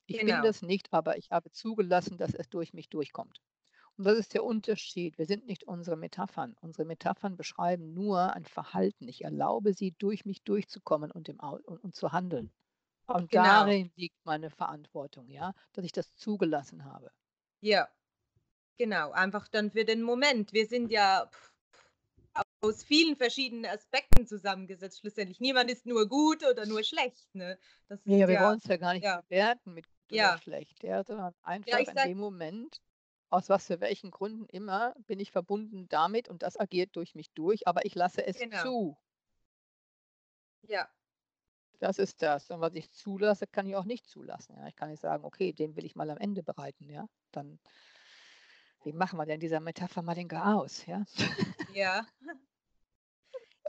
Ich 0.07 0.23
bin 0.23 0.41
Genau. 0.41 0.41
das 0.41 0.61
nicht, 0.63 0.93
aber 0.93 1.17
ich 1.17 1.31
habe 1.31 1.51
zugelassen, 1.51 2.17
dass 2.17 2.33
es 2.35 2.49
durch 2.49 2.73
mich 2.73 2.89
durchkommt. 2.89 3.41
Und 3.97 4.05
das 4.05 4.17
ist 4.17 4.33
der 4.33 4.43
Unterschied. 4.43 5.17
Wir 5.17 5.25
sind 5.25 5.45
nicht 5.45 5.63
unsere 5.65 5.95
Metaphern. 5.97 6.55
Unsere 6.61 6.85
Metaphern 6.85 7.35
beschreiben 7.37 7.93
nur 7.93 8.33
ein 8.33 8.45
Verhalten. 8.45 9.07
Ich 9.07 9.23
erlaube 9.23 9.73
sie, 9.73 9.91
durch 9.91 10.25
mich 10.25 10.41
durchzukommen 10.43 11.11
und, 11.11 11.29
im 11.29 11.39
und, 11.39 11.65
und 11.83 11.95
zu 11.95 12.11
handeln. 12.11 12.51
Und 13.07 13.29
Genau. 13.31 13.43
darin 13.43 13.91
liegt 13.95 14.23
meine 14.25 14.49
Verantwortung, 14.49 15.29
ja, 15.29 15.53
dass 15.73 15.83
ich 15.85 15.91
das 15.91 16.15
zugelassen 16.15 16.85
habe. 16.85 17.11
Ja. 17.59 17.87
Genau. 18.77 19.11
Einfach 19.11 19.47
dann 19.49 19.69
für 19.71 19.85
den 19.85 20.01
Moment. 20.01 20.53
Wir 20.53 20.65
sind 20.65 20.91
ja 20.91 21.29
aus 22.61 22.83
vielen 22.83 23.15
verschiedenen 23.17 23.65
Aspekten 23.65 24.25
zusammengesetzt. 24.25 24.99
Schlussendlich. 24.99 25.39
Niemand 25.39 25.69
ist 25.69 25.85
nur 25.85 26.07
gut 26.07 26.43
oder 26.49 26.65
nur 26.65 26.83
schlecht. 26.83 27.27
Ne? 27.35 27.57
Das 27.87 27.99
Ja, 28.05 28.27
wir 28.27 28.35
ja. 28.35 28.47
wollen 28.47 28.57
es 28.59 28.65
ja 28.65 28.77
gar 28.77 28.93
nicht 28.93 29.03
ja. 29.03 29.21
bewerten 29.21 29.73
mit 29.73 29.85
gut 29.85 30.17
Ja. 30.17 30.33
oder 30.33 30.41
schlecht, 30.41 30.81
ja, 30.83 31.03
sondern 31.03 31.33
einfach 31.41 31.79
ich 31.79 31.87
in 31.89 31.95
sag- 31.95 32.05
dem 32.05 32.17
Moment, 32.17 32.81
aus 33.31 33.49
was 33.49 33.67
für 33.67 33.79
welchen 33.79 34.11
Gründen 34.11 34.45
immer, 34.47 34.93
bin 35.07 35.19
ich 35.19 35.31
verbunden 35.31 35.87
damit 35.89 36.29
und 36.29 36.43
das 36.43 36.59
agiert 36.59 36.95
durch 36.95 37.15
mich 37.15 37.31
durch, 37.31 37.67
aber 37.67 37.85
ich 37.85 37.95
lasse 37.95 38.25
es 38.25 38.37
Genau. 38.37 38.61
zu. 38.61 38.97
Ja. 40.63 40.87
Das 41.79 41.97
ist 41.97 42.21
das. 42.21 42.51
Und 42.51 42.61
was 42.61 42.75
ich 42.75 42.91
zulasse, 42.91 43.47
kann 43.47 43.65
ich 43.65 43.75
auch 43.75 43.85
nicht 43.85 44.05
zulassen. 44.05 44.55
Ja. 44.57 44.67
Ich 44.67 44.75
kann 44.75 44.89
nicht 44.89 44.99
sagen, 45.01 45.23
okay, 45.25 45.53
den 45.53 45.75
will 45.75 45.85
ich 45.85 45.95
mal 45.95 46.09
am 46.09 46.17
Ende 46.17 46.43
bereiten, 46.43 46.89
ja. 46.89 47.07
Dann, 47.31 47.59
wie 48.83 48.93
machen 48.93 49.17
wir 49.17 49.25
denn 49.25 49.39
dieser 49.39 49.59
Metapher 49.59 50.01
mal 50.01 50.13
den 50.15 50.27
Chaos, 50.27 50.85
ja? 50.85 51.03
Ja. 51.73 52.05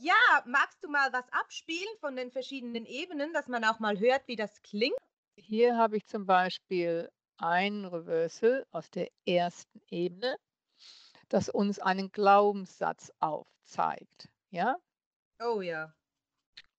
Ja, 0.01 0.43
magst 0.47 0.83
du 0.83 0.89
mal 0.89 1.13
was 1.13 1.31
abspielen 1.33 1.97
von 2.01 2.17
den 2.17 2.33
verschiedenen 2.33 2.87
Ebenen, 2.87 3.33
dass 3.33 3.47
man 3.47 3.63
auch 3.63 3.79
mal 3.79 4.01
hört, 4.01 4.27
wie 4.27 4.35
das 4.35 4.61
klingt? 4.63 4.97
Hier 5.37 5.77
habe 5.77 5.97
ich 5.97 6.07
zum 6.07 6.27
Beispiel 6.27 7.09
ein 7.43 7.85
Reversal 7.85 8.67
aus 8.71 8.91
der 8.91 9.09
ersten 9.27 9.81
Ebene, 9.91 10.37
das 11.29 11.49
uns 11.49 11.79
einen 11.79 12.13
Glaubenssatz 12.13 13.13
aufzeigt. 13.21 14.29
Ja? 14.51 14.77
Oh 15.41 15.61
ja. 15.61 15.93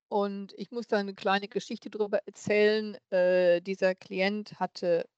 Und 0.07 0.53
ich 0.57 0.71
muss 0.71 0.87
da 0.87 0.97
eine 0.97 1.15
kleine 1.15 1.47
Geschichte 1.47 1.89
darüber 1.89 2.19
erzählen. 2.25 2.97
Äh, 3.09 3.61
dieser 3.61 3.95
Klient 3.95 4.59
hatte 4.59 5.09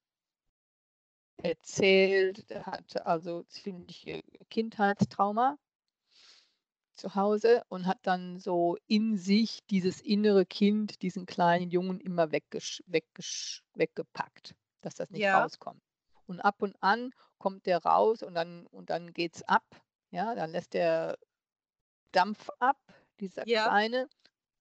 erzählt, 1.37 2.49
er 2.49 2.65
hatte 2.65 3.05
also 3.05 3.43
ziemlich 3.43 4.07
äh, 4.07 4.23
Kindheitstrauma 4.49 5.57
zu 6.93 7.13
Hause 7.13 7.63
und 7.67 7.85
hat 7.87 7.99
dann 8.03 8.39
so 8.39 8.77
in 8.87 9.17
sich 9.17 9.59
dieses 9.69 10.01
innere 10.01 10.45
Kind, 10.45 11.01
diesen 11.01 11.25
kleinen 11.25 11.69
Jungen 11.69 11.99
immer 11.99 12.31
weggesch 12.31 12.81
weggesch 12.87 13.63
weggepackt, 13.73 14.55
dass 14.85 14.95
das 14.95 15.11
nicht 15.11 15.21
Ja. 15.23 15.43
rauskommt. 15.43 15.83
Und 16.27 16.41
ab 16.41 16.61
und 16.61 16.75
an 16.81 17.11
kommt 17.39 17.65
der 17.67 17.79
raus 17.83 18.23
und 18.23 18.33
dann, 18.35 18.67
und 18.67 18.89
dann 18.89 19.13
geht 19.13 19.35
es 19.35 19.43
ab. 19.43 19.65
Ja, 20.11 20.35
dann 20.35 20.51
lässt 20.51 20.73
der 20.73 21.17
Dampf 22.11 22.49
ab, 22.59 22.79
dieser 23.19 23.47
Ja. 23.47 23.63
Kleine, 23.65 24.09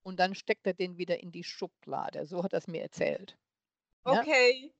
und 0.03 0.19
dann 0.19 0.35
steckt 0.35 0.67
er 0.67 0.73
den 0.73 0.97
wieder 0.97 1.21
in 1.21 1.31
die 1.31 1.43
Schublade. 1.43 2.25
So 2.27 2.43
hat 2.43 2.53
er 2.53 2.59
es 2.59 2.67
mir 2.67 2.81
erzählt. 2.83 3.37
Ja? 4.05 4.21
Okay. 4.21 4.71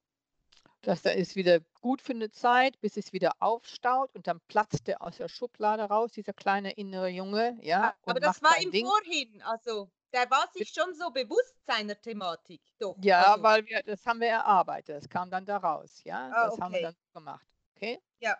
dass 0.81 1.01
da 1.01 1.09
ist 1.11 1.35
wieder 1.35 1.61
gut 1.81 2.01
für 2.01 2.13
eine 2.13 2.29
Zeit, 2.31 2.79
bis 2.79 2.95
es 2.97 3.11
wieder 3.13 3.31
aufstaut 3.39 4.13
und 4.15 4.27
dann 4.27 4.39
platzt 4.47 4.87
der 4.87 5.01
aus 5.01 5.17
der 5.17 5.27
Schublade 5.29 5.83
raus, 5.83 6.11
dieser 6.11 6.33
kleine 6.33 6.73
innere 6.73 7.09
Junge, 7.09 7.57
ja, 7.61 7.95
Aber 8.05 8.19
das 8.19 8.41
war 8.41 8.55
ihm 8.61 8.71
Ding. 8.71 8.85
vorhin, 8.85 9.41
also 9.41 9.89
der 10.13 10.29
war 10.29 10.47
sich 10.53 10.69
schon 10.69 10.93
so 10.93 11.09
bewusst 11.11 11.55
seiner 11.65 11.99
Thematik, 11.99 12.61
doch. 12.79 12.95
Ja, 13.01 13.33
also, 13.33 13.43
weil 13.43 13.65
wir, 13.65 13.81
das 13.83 14.05
haben 14.05 14.19
wir 14.19 14.27
erarbeitet, 14.29 14.95
das 14.97 15.09
kam 15.09 15.29
dann 15.29 15.45
da 15.45 15.57
raus, 15.57 16.01
ja, 16.03 16.29
Ah, 16.33 16.49
das 16.49 16.59
haben 16.59 16.73
wir 16.73 16.79
okay. 16.79 16.81
dann 16.83 16.95
gemacht, 17.13 17.47
okay? 17.75 17.99
Ja. 18.19 18.37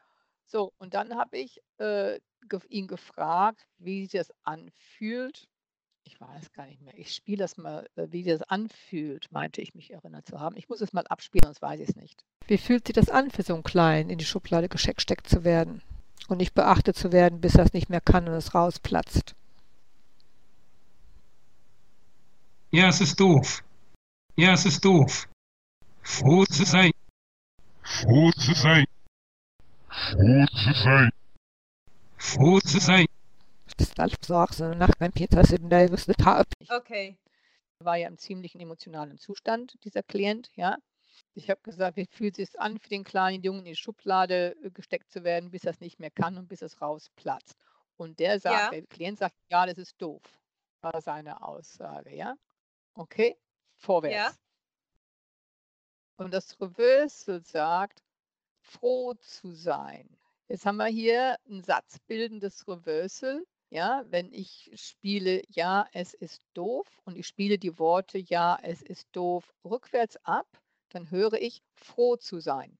So, 0.47 0.73
und 0.77 0.93
dann 0.93 1.15
habe 1.15 1.37
ich 1.37 1.61
äh, 1.77 2.19
ge 2.47 2.59
ihn 2.69 2.87
gefragt, 2.87 3.65
wie 3.77 4.05
sich 4.05 4.19
das 4.19 4.31
anfühlt. 4.43 5.47
Ich 6.03 6.21
weiß 6.21 6.53
gar 6.53 6.67
nicht 6.67 6.81
mehr. 6.81 6.93
Ich 6.97 7.15
spiele 7.15 7.39
das 7.39 7.57
mal, 7.57 7.89
äh, 7.95 8.07
wie 8.11 8.23
das 8.23 8.43
anfühlt, 8.43 9.31
meinte 9.31 9.61
ich 9.61 9.73
mich 9.73 9.91
erinnert 9.91 10.27
zu 10.27 10.39
haben. 10.39 10.55
Ich 10.55 10.69
muss 10.69 10.81
es 10.81 10.93
mal 10.93 11.07
abspielen, 11.07 11.45
sonst 11.45 11.63
weiß 11.63 11.79
ich 11.79 11.89
es 11.89 11.95
nicht. 11.95 12.23
Wie 12.45 12.59
fühlt 12.59 12.85
sich 12.85 12.93
das 12.93 13.09
an, 13.09 13.31
für 13.31 13.41
so 13.41 13.55
einen 13.55 13.63
Kleinen 13.63 14.11
in 14.11 14.19
die 14.19 14.25
Schublade 14.25 14.69
gesteckt 14.69 15.27
zu 15.27 15.43
werden 15.43 15.81
und 16.27 16.37
nicht 16.37 16.53
beachtet 16.53 16.95
zu 16.95 17.11
werden, 17.11 17.41
bis 17.41 17.55
er 17.55 17.65
es 17.65 17.73
nicht 17.73 17.89
mehr 17.89 18.01
kann 18.01 18.27
und 18.27 18.35
es 18.35 18.53
rausplatzt? 18.53 19.33
Ja, 22.75 22.89
es 22.89 22.99
ist 22.99 23.17
doof. 23.17 23.63
Ja, 24.35 24.51
es 24.51 24.65
ist 24.65 24.83
doof. 24.83 25.29
Froh 26.01 26.43
zu 26.43 26.65
sein. 26.65 26.91
Froh 27.81 28.31
zu 28.31 28.53
sein. 28.53 28.83
Froh 29.87 30.45
zu 30.47 30.73
sein. 30.73 31.09
Froh 32.17 32.59
zu 32.59 32.79
sein. 32.81 33.05
Das 33.77 33.87
ist 33.87 33.97
alles 33.97 34.17
so 34.27 34.73
nach 34.73 34.93
beim 34.99 35.13
Peter 35.13 35.41
Sidney, 35.45 35.87
hat. 36.25 36.47
Okay. 36.69 37.17
war 37.79 37.95
ja 37.95 38.09
im 38.09 38.17
ziemlichen 38.17 38.59
emotionalen 38.59 39.19
Zustand, 39.19 39.77
dieser 39.85 40.03
Klient, 40.03 40.51
ja. 40.55 40.75
Ich 41.33 41.49
habe 41.49 41.61
gesagt, 41.63 41.95
wie 41.95 42.07
fühlt 42.11 42.37
es 42.37 42.49
sich 42.49 42.59
an, 42.59 42.77
für 42.77 42.89
den 42.89 43.05
kleinen 43.05 43.41
Jungen 43.41 43.59
in 43.59 43.65
die 43.67 43.75
Schublade 43.77 44.53
äh, 44.61 44.69
gesteckt 44.69 45.09
zu 45.13 45.23
werden, 45.23 45.49
bis 45.49 45.63
er 45.63 45.71
es 45.71 45.79
nicht 45.79 46.01
mehr 46.01 46.11
kann 46.11 46.37
und 46.37 46.49
bis 46.49 46.61
es 46.61 46.81
rausplatzt. 46.81 47.55
Und 47.95 48.19
der 48.19 48.37
sagt, 48.41 48.59
Ja. 48.59 48.69
der 48.69 48.85
Klient 48.87 49.19
sagt, 49.19 49.35
ja, 49.49 49.65
das 49.65 49.77
ist 49.77 49.95
doof, 50.01 50.23
war 50.81 50.99
seine 50.99 51.41
Aussage, 51.41 52.13
ja. 52.13 52.35
Okay, 52.97 53.37
vorwärts. 53.75 54.39
Und 56.17 56.33
das 56.33 56.59
Reversal 56.61 57.41
sagt, 57.41 58.01
froh 58.61 59.13
zu 59.15 59.51
sein. 59.51 60.07
Jetzt 60.47 60.65
haben 60.65 60.77
wir 60.77 60.85
hier 60.85 61.37
ein 61.49 61.61
satzbildendes 61.61 62.67
Reversal. 62.67 63.43
Ja, 63.69 64.05
wenn 64.07 64.31
ich 64.31 64.71
spiele, 64.75 65.41
ja, 65.49 65.87
es 65.91 66.13
ist 66.13 66.41
doof 66.53 66.87
und 67.03 67.17
ich 67.17 67.27
spiele 67.27 67.57
die 67.57 67.77
Worte, 67.77 68.17
ja, 68.17 68.57
es 68.61 68.81
ist 68.81 69.07
doof 69.11 69.53
rückwärts 69.65 70.17
ab, 70.23 70.47
dann 70.89 71.11
höre 71.11 71.33
ich 71.33 71.61
froh 71.73 72.15
zu 72.15 72.39
sein. 72.39 72.77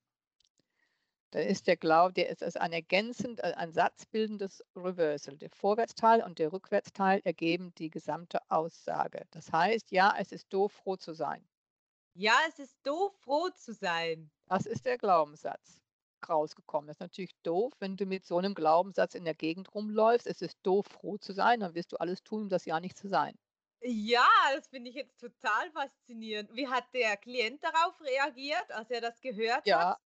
Da 1.29 1.39
ist 1.39 1.67
der 1.67 1.77
Glaube, 1.77 2.13
der 2.13 2.29
ist 2.29 2.41
als 2.41 2.55
ein 2.57 2.73
ergänzend, 2.73 3.39
äh, 3.41 3.53
ein 3.55 3.71
satzbildendes 3.71 4.63
Reversal. 4.75 5.37
Der 5.37 5.51
Vorwärtsteil 5.51 6.23
und 6.23 6.39
der 6.39 6.51
Rückwärtsteil 6.51 7.21
ergeben 7.23 7.75
die 7.75 7.91
gesamte 7.91 8.39
Aussage. 8.49 9.27
Das 9.29 9.51
heißt, 9.51 9.91
ja, 9.91 10.15
es 10.17 10.31
ist 10.31 10.51
doof, 10.51 10.71
froh 10.71 10.95
zu 10.95 11.13
sein. 11.13 11.47
Ja, 12.15 12.33
es 12.47 12.57
ist 12.57 12.79
doof, 12.83 13.15
froh 13.21 13.49
zu 13.51 13.71
sein. 13.73 14.31
Das 14.47 14.65
ist 14.65 14.85
der 14.87 14.97
Glaubenssatz. 14.97 15.81
rausgekommen. 16.27 16.87
Das 16.87 16.95
ist 16.95 17.01
natürlich 17.01 17.35
doof, 17.43 17.73
wenn 17.79 17.95
du 17.95 18.07
mit 18.07 18.25
so 18.25 18.39
einem 18.39 18.55
Glaubenssatz 18.55 19.13
in 19.13 19.23
der 19.23 19.35
Gegend 19.35 19.75
rumläufst. 19.75 20.25
Es 20.25 20.41
ist 20.41 20.57
doof, 20.63 20.87
froh 20.87 21.17
zu 21.19 21.31
sein, 21.33 21.59
dann 21.59 21.75
wirst 21.75 21.91
du 21.91 21.97
alles 21.97 22.23
tun, 22.23 22.43
um 22.43 22.49
das 22.49 22.65
ja 22.65 22.79
nicht 22.79 22.97
zu 22.97 23.07
sein. 23.07 23.37
Ja, 23.81 24.27
das 24.53 24.67
finde 24.67 24.89
ich 24.89 24.95
jetzt 24.95 25.19
total 25.19 25.71
faszinierend. 25.71 26.53
Wie 26.55 26.67
hat 26.67 26.93
der 26.93 27.15
Klient 27.17 27.63
darauf 27.63 28.01
reagiert, 28.01 28.69
als 28.71 28.89
er 28.89 28.99
das 29.01 29.21
gehört 29.21 29.71
Ja, 29.71 29.77
hat? 29.77 29.97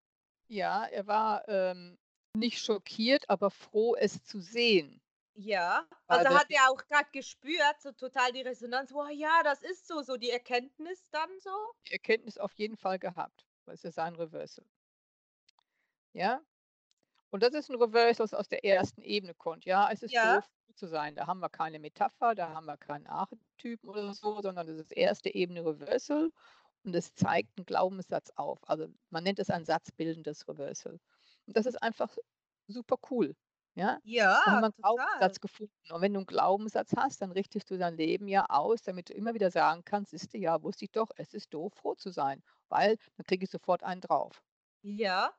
Ja, 0.50 0.86
er 0.86 1.08
war 1.08 1.48
ähm, 1.48 1.98
nicht 2.36 2.60
schockiert, 2.62 3.30
aber 3.30 3.52
froh, 3.52 3.96
es 3.96 4.24
zu 4.24 4.42
sehen. 4.42 5.02
Ja, 5.36 5.88
also 6.08 6.30
hat 6.30 6.48
er 6.50 6.70
auch 6.70 6.78
gerade 6.86 7.10
gespürt, 7.14 7.82
so 7.82 7.92
total 7.94 8.32
die 8.34 8.42
Resonanz, 8.42 8.92
wow, 8.94 9.10
ja, 9.10 9.42
das 9.44 9.62
ist 9.64 9.88
so, 9.88 10.02
so 10.02 10.18
die 10.18 10.30
Erkenntnis 10.32 11.10
dann 11.12 11.30
so. 11.40 11.52
die 11.88 11.94
Erkenntnis 11.94 12.38
auf 12.38 12.54
jeden 12.54 12.78
Fall 12.78 13.00
gehabt. 13.00 13.46
weil 13.66 13.76
es 13.76 13.82
ist 13.82 13.84
ja 13.84 13.92
sein 14.04 14.16
Reversal. 14.16 14.66
Ja? 16.14 16.42
Und 17.32 17.44
das 17.44 17.54
ist 17.54 17.70
ein 17.70 17.76
Reversal, 17.82 18.26
das 18.26 18.34
aus 18.34 18.50
der 18.50 18.66
ersten 18.66 19.02
Ebene 19.02 19.34
kommt. 19.36 19.66
Ja, 19.66 19.90
es 19.92 20.04
ist 20.04 20.14
Ja. 20.14 20.36
doof 20.36 20.46
zu 20.76 20.88
sein. 20.88 21.16
Da 21.16 21.28
haben 21.28 21.40
wir 21.42 21.50
keine 21.50 21.80
Metapher, 21.80 22.36
da 22.36 22.50
haben 22.54 22.66
wir 22.66 22.78
keinen 22.78 23.08
Archetypen 23.08 23.90
oder 23.90 24.14
so, 24.14 24.42
sondern 24.42 24.68
das 24.68 24.78
ist 24.78 24.92
erste 24.92 25.34
Ebene 25.34 25.66
Reversal 25.66 26.32
und 26.84 26.96
es 26.96 27.14
zeigt 27.14 27.58
einen 27.58 27.66
Glaubenssatz 27.66 28.32
auf. 28.36 28.60
Also 28.70 28.88
man 29.10 29.24
nennt 29.24 29.40
es 29.40 29.50
ein 29.50 29.66
satzbildendes 29.66 30.48
Reversal. 30.48 31.00
Und 31.46 31.58
das 31.58 31.66
ist 31.66 31.82
einfach 31.82 32.16
super 32.68 32.98
cool. 33.12 33.36
Ja? 33.76 34.00
Da 34.44 34.52
Ja, 34.52 34.52
haben 34.52 34.62
wir 34.62 34.66
einen 34.68 34.74
total. 34.78 35.30
Glaubenssatz 35.30 35.40
gefunden. 35.40 35.74
Und 35.92 36.02
wenn 36.02 36.14
du 36.14 36.20
einen 36.20 36.26
Glaubenssatz 36.28 36.92
hast, 36.96 37.22
dann 37.22 37.32
richtest 37.32 37.70
du 37.72 37.78
dein 37.78 37.98
Leben 37.98 38.28
ja 38.28 38.46
aus, 38.50 38.82
damit 38.84 39.10
du 39.10 39.14
immer 39.14 39.34
wieder 39.34 39.52
sagen 39.52 39.84
kannst, 39.86 40.12
siehst 40.12 40.34
du, 40.34 40.38
ja, 40.38 40.62
wusste 40.64 40.86
ich 40.86 40.92
doch, 40.92 41.10
es 41.18 41.34
ist 41.34 41.54
doof, 41.54 41.74
froh 41.76 41.96
zu 41.96 42.12
sein. 42.12 42.44
Weil 42.70 42.98
dann 43.18 43.26
kriege 43.26 43.46
ich 43.46 43.52
sofort 43.52 43.84
einen 43.84 44.02
drauf. 44.02 44.44
Ja. 44.84 45.36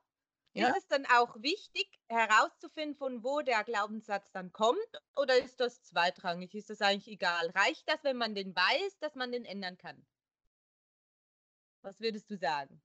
Ja? 0.53 0.69
Ist 0.69 0.75
es 0.75 0.87
dann 0.87 1.05
auch 1.07 1.37
wichtig, 1.41 1.99
herauszufinden, 2.09 2.95
von 2.97 3.23
wo 3.23 3.41
der 3.41 3.63
Glaubenssatz 3.63 4.31
dann 4.31 4.51
kommt? 4.53 4.79
Oder 5.17 5.37
ist 5.39 5.59
das 5.61 5.83
zweitrangig? 5.83 6.55
Ist 6.55 6.69
das 6.71 6.81
eigentlich 6.81 7.07
egal? 7.09 7.49
Reicht 7.51 7.89
das, 7.89 8.03
wenn 8.03 8.17
man 8.17 8.35
den 8.35 8.55
weiß, 8.55 8.99
dass 8.99 9.15
man 9.15 9.31
den 9.31 9.45
ändern 9.45 9.77
kann? 9.77 10.07
Was 11.81 11.99
würdest 11.99 12.29
du 12.29 12.37
sagen? 12.37 12.81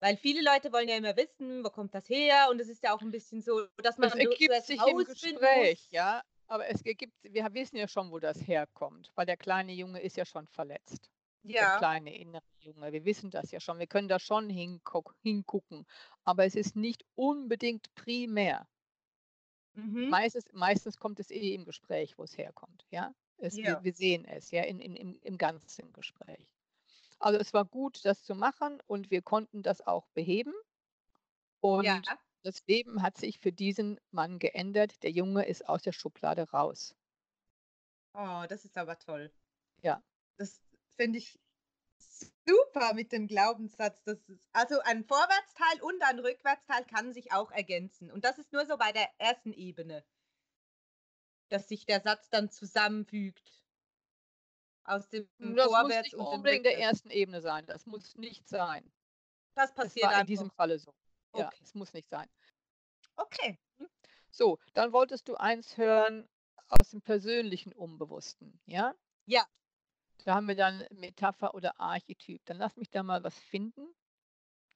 Weil 0.00 0.16
viele 0.16 0.42
Leute 0.42 0.72
wollen 0.72 0.88
ja 0.88 0.96
immer 0.96 1.16
wissen, 1.16 1.64
wo 1.64 1.70
kommt 1.70 1.94
das 1.94 2.08
her? 2.08 2.48
Und 2.50 2.60
es 2.60 2.68
ist 2.68 2.82
ja 2.82 2.94
auch 2.94 3.00
ein 3.00 3.10
bisschen 3.10 3.40
so, 3.40 3.66
dass 3.78 3.96
man 3.96 4.10
so 4.10 4.18
ergibt 4.18 4.62
sich 4.64 4.80
im 4.86 4.98
Gespräch, 4.98 5.80
muss. 5.84 5.90
ja. 5.92 6.22
Aber 6.46 6.68
es 6.68 6.82
ergibt, 6.82 7.14
wir 7.22 7.54
wissen 7.54 7.76
ja 7.76 7.88
schon, 7.88 8.10
wo 8.10 8.18
das 8.18 8.46
herkommt, 8.46 9.10
weil 9.14 9.24
der 9.24 9.38
kleine 9.38 9.72
Junge 9.72 10.00
ist 10.00 10.18
ja 10.18 10.26
schon 10.26 10.46
verletzt. 10.46 11.10
Der 11.42 11.54
Ja, 11.54 11.78
kleine 11.78 12.14
innere 12.16 12.42
Junge. 12.60 12.92
Wir 12.92 13.04
wissen 13.04 13.30
das 13.30 13.50
ja 13.50 13.60
schon. 13.60 13.78
Wir 13.78 13.86
können 13.86 14.08
da 14.08 14.18
schon 14.18 14.50
hinguck, 14.50 15.14
hingucken. 15.22 15.86
Aber 16.22 16.44
es 16.44 16.54
ist 16.54 16.76
nicht 16.76 17.04
unbedingt 17.14 17.94
primär. 17.94 18.66
mhm. 19.74 20.08
Meistens, 20.08 20.44
meistens 20.52 20.98
kommt 20.98 21.20
es 21.20 21.30
eh 21.30 21.54
im 21.54 21.64
Gespräch, 21.64 22.18
wo 22.18 22.24
es 22.24 22.36
herkommt. 22.36 22.86
Ja? 22.90 23.14
Es, 23.38 23.56
wir, 23.56 23.64
ja, 23.64 23.84
wir 23.84 23.92
sehen 23.94 24.24
es 24.26 24.50
ja 24.50 24.62
in, 24.64 24.80
in, 24.80 24.96
im, 24.96 25.18
im 25.22 25.38
ganzen 25.38 25.92
Gespräch. 25.92 26.53
Also 27.24 27.38
es 27.38 27.54
war 27.54 27.64
gut, 27.64 28.04
das 28.04 28.22
zu 28.22 28.34
machen 28.34 28.82
und 28.86 29.10
wir 29.10 29.22
konnten 29.22 29.62
das 29.62 29.80
auch 29.80 30.06
beheben. 30.08 30.52
ja. 31.62 31.96
Und 31.96 32.08
das 32.42 32.66
Leben 32.66 33.00
hat 33.00 33.16
sich 33.16 33.38
für 33.38 33.50
diesen 33.50 33.98
Mann 34.10 34.38
geändert. 34.38 35.02
Der 35.02 35.10
Junge 35.10 35.46
ist 35.46 35.66
aus 35.66 35.80
der 35.80 35.92
Schublade 35.92 36.50
raus. 36.50 36.94
Oh, 38.12 38.44
das 38.46 38.66
ist 38.66 38.76
aber 38.76 38.98
toll. 38.98 39.32
Ja. 39.80 40.02
Das 40.36 40.60
finde 40.98 41.18
ich 41.18 41.40
super 42.46 42.92
mit 42.92 43.10
dem 43.10 43.26
Glaubenssatz. 43.26 44.02
Das 44.04 44.18
ist, 44.28 44.46
also 44.52 44.80
ein 44.80 45.02
Vorwärtsteil 45.04 45.80
und 45.80 46.02
ein 46.02 46.18
Rückwärtsteil 46.18 46.84
kann 46.84 47.14
sich 47.14 47.32
auch 47.32 47.50
ergänzen. 47.50 48.10
Und 48.10 48.26
das 48.26 48.36
ist 48.36 48.52
nur 48.52 48.66
so 48.66 48.76
bei 48.76 48.92
der 48.92 49.08
ersten 49.16 49.54
Ebene, 49.54 50.04
dass 51.48 51.68
sich 51.68 51.86
der 51.86 52.02
Satz 52.02 52.28
dann 52.28 52.50
zusammenfügt. 52.50 53.63
Aus 54.84 55.08
dem 55.08 55.28
Das 55.38 55.66
muss 55.80 55.80
Vorwärts 55.80 56.02
nicht 56.04 56.14
und 56.14 56.26
dem 56.26 56.32
unbedingt 56.38 56.66
der 56.66 56.78
ersten 56.78 57.10
Ebene 57.10 57.40
sein. 57.40 57.66
Das 57.66 57.86
muss 57.86 58.14
nicht 58.16 58.48
sein. 58.48 58.92
Das 59.54 59.68
Das 59.70 59.74
passiert 59.74 60.06
war 60.06 60.20
in 60.20 60.26
diesem. 60.26 60.50
Falle 60.50 60.78
so. 60.78 60.94
Ja, 61.34 61.46
Okay. 61.48 61.58
es 61.62 61.74
muss 61.74 61.92
nicht 61.92 62.08
sein. 62.08 62.28
Okay. 63.16 63.58
So, 64.30 64.58
dann 64.74 64.92
wolltest 64.92 65.28
du 65.28 65.36
eins 65.36 65.76
hören 65.76 66.28
aus 66.68 66.90
dem 66.90 67.02
persönlichen 67.02 67.72
Unbewussten, 67.72 68.60
ja? 68.66 68.94
Ja. 69.26 69.46
Da 70.24 70.34
haben 70.34 70.48
wir 70.48 70.56
dann 70.56 70.84
Metapher 70.90 71.54
oder 71.54 71.78
Archetyp. 71.80 72.44
Dann 72.46 72.56
lass 72.58 72.76
mich 72.76 72.90
da 72.90 73.02
mal 73.02 73.22
was 73.22 73.38
finden. 73.38 73.86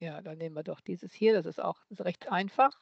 Ja, 0.01 0.21
dann 0.23 0.39
nehmen 0.39 0.55
wir 0.55 0.63
doch 0.63 0.81
dieses 0.81 1.13
hier. 1.13 1.33
Das 1.35 1.47
ist 1.47 1.61
auch 1.61 1.81
das 1.89 2.01
ist 2.01 2.05
recht 2.05 2.29
einfach. 2.31 2.73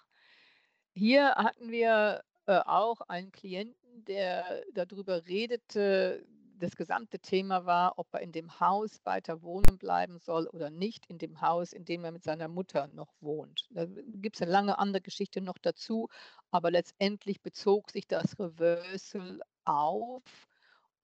Hier 0.94 1.34
hatten 1.36 1.70
wir 1.70 2.24
äh, 2.46 2.58
auch 2.60 3.00
einen 3.02 3.32
Klienten, 3.32 4.04
der 4.04 4.64
darüber 4.72 5.24
redete. 5.26 6.26
Das 6.58 6.74
gesamte 6.74 7.18
Thema 7.18 7.66
war, 7.66 7.98
ob 7.98 8.06
er 8.14 8.20
in 8.20 8.32
dem 8.32 8.60
Haus 8.60 9.04
weiter 9.04 9.42
wohnen 9.42 9.76
bleiben 9.78 10.18
soll 10.18 10.46
oder 10.46 10.70
nicht 10.70 11.04
in 11.06 11.18
dem 11.18 11.42
Haus, 11.42 11.74
in 11.74 11.84
dem 11.84 12.02
er 12.04 12.12
mit 12.12 12.24
seiner 12.24 12.48
Mutter 12.48 12.88
noch 12.88 13.12
wohnt. 13.20 13.66
Da 13.70 13.84
gibt 13.86 14.36
es 14.36 14.42
eine 14.42 14.52
lange 14.52 14.78
andere 14.78 15.02
Geschichte 15.02 15.42
noch 15.42 15.58
dazu, 15.58 16.08
aber 16.50 16.70
letztendlich 16.70 17.42
bezog 17.42 17.90
sich 17.90 18.06
das 18.06 18.38
Reversal 18.38 19.42
auf, 19.64 20.22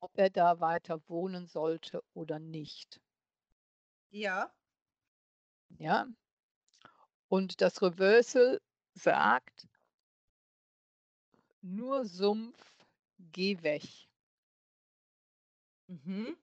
ob 0.01 0.17
er 0.17 0.31
da 0.31 0.61
weiter 0.61 1.01
wohnen 1.09 1.47
sollte 1.47 2.03
oder 2.15 2.39
nicht. 2.39 3.01
Ja. 4.11 4.51
Ja? 5.79 6.07
Und 7.29 7.61
das 7.61 7.83
Reversal 7.83 8.61
sagt, 8.95 9.69
nur 11.61 12.05
Sumpf, 12.05 12.59
geh 13.19 13.63
weg. 13.63 13.83
Mhm. 15.93 16.37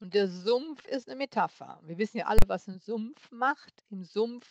Und 0.00 0.14
der 0.14 0.28
Sumpf 0.28 0.86
ist 0.86 1.08
eine 1.08 1.16
Metapher. 1.16 1.80
Wir 1.82 1.96
wissen 1.98 2.18
ja 2.18 2.26
alle, 2.26 2.40
was 2.46 2.68
ein 2.68 2.78
Sumpf 2.78 3.30
macht. 3.30 3.84
Im 3.90 4.04
Sumpf 4.04 4.46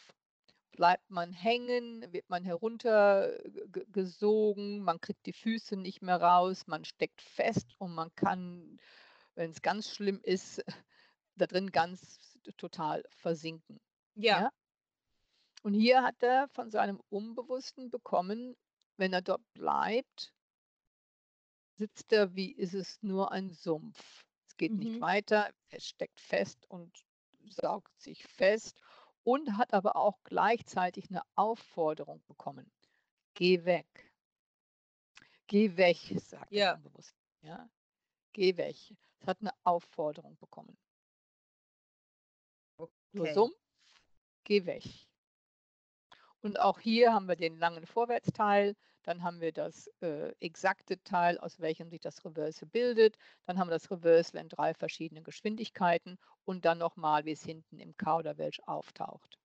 bleibt 0.71 1.09
man 1.09 1.33
hängen, 1.33 2.13
wird 2.13 2.29
man 2.29 2.45
heruntergesogen, 2.45 4.83
man 4.83 5.01
kriegt 5.01 5.25
die 5.25 5.33
Füße 5.33 5.75
nicht 5.75 6.01
mehr 6.01 6.21
raus, 6.21 6.67
man 6.67 6.85
steckt 6.85 7.21
fest 7.21 7.75
und 7.79 7.93
man 7.93 8.15
kann, 8.15 8.79
wenn 9.35 9.51
es 9.51 9.61
ganz 9.61 9.89
schlimm 9.89 10.21
ist, 10.23 10.63
da 11.35 11.47
drin 11.47 11.71
ganz 11.71 12.37
total 12.57 13.03
versinken. 13.09 13.81
Ja. 14.15 14.41
Ja? 14.41 14.51
Und 15.63 15.73
hier 15.73 16.03
hat 16.03 16.23
er 16.23 16.47
von 16.49 16.71
seinem 16.71 17.01
Unbewussten 17.09 17.89
bekommen, 17.89 18.55
wenn 18.97 19.13
er 19.13 19.21
dort 19.21 19.41
bleibt, 19.53 20.33
sitzt 21.79 22.11
er 22.11 22.35
wie 22.35 22.51
ist 22.51 22.73
es 22.75 23.01
nur 23.01 23.31
ein 23.31 23.49
Sumpf. 23.49 24.25
Es 24.45 24.57
geht 24.57 24.77
nicht 24.77 24.93
Mhm. 24.95 25.01
weiter, 25.01 25.49
es 25.69 25.87
steckt 25.87 26.19
fest 26.19 26.65
und 26.69 27.05
saugt 27.49 27.97
sich 28.01 28.25
fest 28.27 28.81
und 29.23 29.57
hat 29.57 29.73
aber 29.73 29.95
auch 29.95 30.19
gleichzeitig 30.23 31.09
eine 31.09 31.21
Aufforderung 31.35 32.21
bekommen. 32.27 32.71
Geh 33.33 33.63
weg. 33.65 34.13
Geh 35.47 35.77
weg, 35.77 35.97
sagt 36.19 36.51
Ja. 36.51 36.73
das 36.73 36.75
Unbewusste. 36.75 37.15
Ja? 37.41 37.69
Geh 38.33 38.57
weg. 38.57 38.75
Es 39.21 39.27
hat 39.27 39.41
eine 39.41 39.53
Aufforderung 39.63 40.37
bekommen. 40.37 40.77
Nur 43.13 43.27
Okay. 43.27 43.33
Sumpf, 43.33 43.55
geh 44.43 44.65
weg. 44.65 44.83
Und 46.41 46.59
auch 46.59 46.79
hier 46.79 47.13
haben 47.13 47.27
wir 47.27 47.35
den 47.35 47.57
langen 47.57 47.85
Vorwärtsteil, 47.85 48.75
dann 49.03 49.23
haben 49.23 49.41
wir 49.41 49.51
das 49.51 49.87
äh, 50.01 50.33
exakte 50.39 51.01
Teil, 51.03 51.37
aus 51.39 51.59
welchem 51.59 51.89
sich 51.89 52.01
das 52.01 52.23
Reversal 52.25 52.67
bildet, 52.69 53.17
dann 53.45 53.57
haben 53.57 53.67
wir 53.67 53.73
das 53.73 53.89
Reversal 53.91 54.41
in 54.41 54.49
drei 54.49 54.73
verschiedenen 54.73 55.23
Geschwindigkeiten 55.23 56.17
und 56.45 56.65
dann 56.65 56.77
nochmal, 56.77 57.25
wie 57.25 57.31
es 57.31 57.43
hinten 57.43 57.79
im 57.79 57.95
Kauderwelsch 57.97 58.59
auftaucht. 58.65 59.37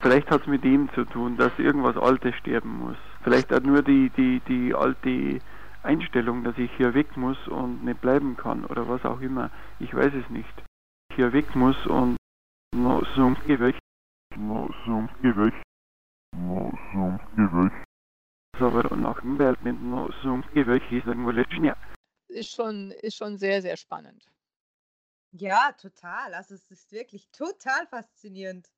Vielleicht 0.00 0.30
hat 0.30 0.42
es 0.42 0.46
mit 0.46 0.62
dem 0.62 0.90
zu 0.94 1.04
tun, 1.04 1.36
dass 1.36 1.58
irgendwas 1.58 1.96
Altes 1.96 2.34
sterben 2.36 2.78
muss. 2.78 2.96
Vielleicht 3.22 3.50
hat 3.50 3.64
nur 3.64 3.82
die, 3.82 4.10
die, 4.10 4.40
die 4.46 4.74
alte 4.74 5.40
Einstellung, 5.82 6.44
dass 6.44 6.58
ich 6.58 6.70
hier 6.76 6.94
weg 6.94 7.16
muss 7.16 7.38
und 7.48 7.84
nicht 7.84 8.00
bleiben 8.00 8.36
kann 8.36 8.64
oder 8.66 8.88
was 8.88 9.04
auch 9.04 9.20
immer. 9.20 9.50
Ich 9.78 9.94
weiß 9.94 10.12
es 10.12 10.28
nicht. 10.30 10.52
Hier 11.14 11.32
weg 11.32 11.54
muss 11.54 11.86
und 11.86 12.16
no, 12.74 13.02
so 13.14 13.30
weg. 13.46 13.78
No, 14.36 14.68
geh 15.22 15.36
weg. 15.36 15.54
No, 16.36 16.72
geh 17.36 17.42
weg. 17.42 17.85
Aber 18.58 18.96
nach 18.96 19.20
dem 19.20 19.38
Welt 19.38 19.60
mit 19.62 19.76
so 20.22 20.38
weg 20.66 20.82
ist 20.90 21.06
irgendwo 21.06 21.30
Jahr. 21.64 21.76
Ist 22.28 22.50
schon, 22.50 22.90
ist 22.90 23.16
schon 23.16 23.36
sehr, 23.36 23.60
sehr 23.60 23.76
spannend. 23.76 24.26
Ja, 25.32 25.72
total. 25.72 26.32
Also 26.34 26.54
es 26.54 26.70
ist 26.70 26.90
wirklich 26.92 27.28
total 27.30 27.86
faszinierend. 27.86 28.68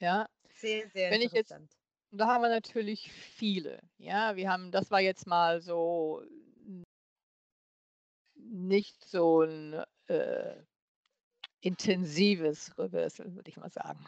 Ja, 0.00 0.26
Sehr, 0.48 0.88
sehr 0.88 1.10
Wenn 1.10 1.20
ich 1.20 1.32
jetzt- 1.32 1.50
interessant. 1.50 1.76
Und 2.10 2.18
da 2.18 2.28
haben 2.28 2.42
wir 2.42 2.48
natürlich 2.48 3.10
viele. 3.12 3.80
Ja, 3.98 4.36
wir 4.36 4.50
haben, 4.50 4.70
das 4.70 4.90
war 4.90 5.00
jetzt 5.00 5.26
mal 5.26 5.60
so 5.60 6.22
nicht 8.34 9.04
so 9.04 9.42
ein 9.42 9.74
äh, 10.06 10.62
intensives 11.60 12.78
Reversal, 12.78 13.34
würde 13.34 13.50
ich 13.50 13.56
mal 13.56 13.70
sagen. 13.70 14.06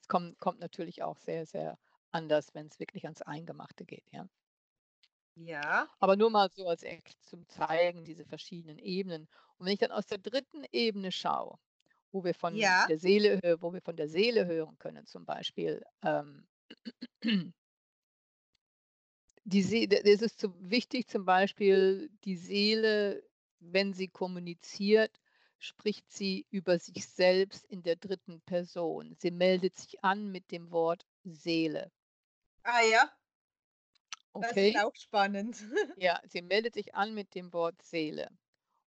Es 0.00 0.08
kommt, 0.08 0.38
kommt 0.40 0.60
natürlich 0.60 1.02
auch 1.02 1.18
sehr, 1.18 1.46
sehr 1.46 1.78
anders, 2.14 2.54
wenn 2.54 2.66
es 2.68 2.80
wirklich 2.80 3.04
ans 3.04 3.22
Eingemachte 3.22 3.84
geht, 3.84 4.04
ja. 4.12 4.28
Ja. 5.36 5.88
Aber 6.00 6.16
nur 6.16 6.30
mal 6.30 6.50
so 6.52 6.68
als 6.68 6.82
Eck 6.82 7.12
zum 7.20 7.48
Zeigen, 7.48 8.04
diese 8.04 8.24
verschiedenen 8.24 8.78
Ebenen. 8.78 9.28
Und 9.56 9.66
wenn 9.66 9.72
ich 9.74 9.78
dann 9.78 9.92
aus 9.92 10.06
der 10.06 10.18
dritten 10.18 10.64
Ebene 10.72 11.12
schaue, 11.12 11.58
wo 12.12 12.24
wir 12.24 12.34
von 12.34 12.76
Ja. 12.76 12.88
der 12.88 12.98
Seele, 12.98 13.40
wo 13.60 13.72
wir 13.72 13.82
von 13.82 13.96
der 13.96 14.08
Seele 14.08 14.46
hören 14.46 14.78
können, 14.78 15.06
zum 15.06 15.24
Beispiel, 15.26 15.84
ähm, 16.02 16.46
die 19.44 19.62
Seele, 19.62 20.02
es 20.04 20.22
ist 20.22 20.38
so 20.40 20.54
wichtig, 20.58 21.08
zum 21.08 21.24
Beispiel 21.24 22.10
die 22.24 22.36
Seele, 22.36 23.22
wenn 23.58 23.92
sie 23.92 24.08
kommuniziert, 24.08 25.20
spricht 25.58 26.10
sie 26.10 26.46
über 26.50 26.78
sich 26.78 27.06
selbst 27.06 27.64
in 27.66 27.82
der 27.82 27.96
dritten 27.96 28.40
Person. 28.42 29.14
Sie 29.18 29.30
meldet 29.30 29.76
sich 29.76 30.02
an 30.04 30.30
mit 30.30 30.50
dem 30.50 30.70
Wort 30.70 31.06
Seele. 31.24 31.90
Ah 32.64 32.82
ja, 32.82 33.18
das 34.38 34.58
Okay? 34.58 34.74
ist 34.74 34.76
auch 34.76 34.94
spannend. 34.94 35.56
Ja, 35.96 36.20
sie 36.24 36.40
meldet 36.42 36.74
sich 36.74 36.94
an 36.94 37.14
mit 37.14 37.34
dem 37.34 37.52
Wort 37.52 37.82
Seele 37.82 38.28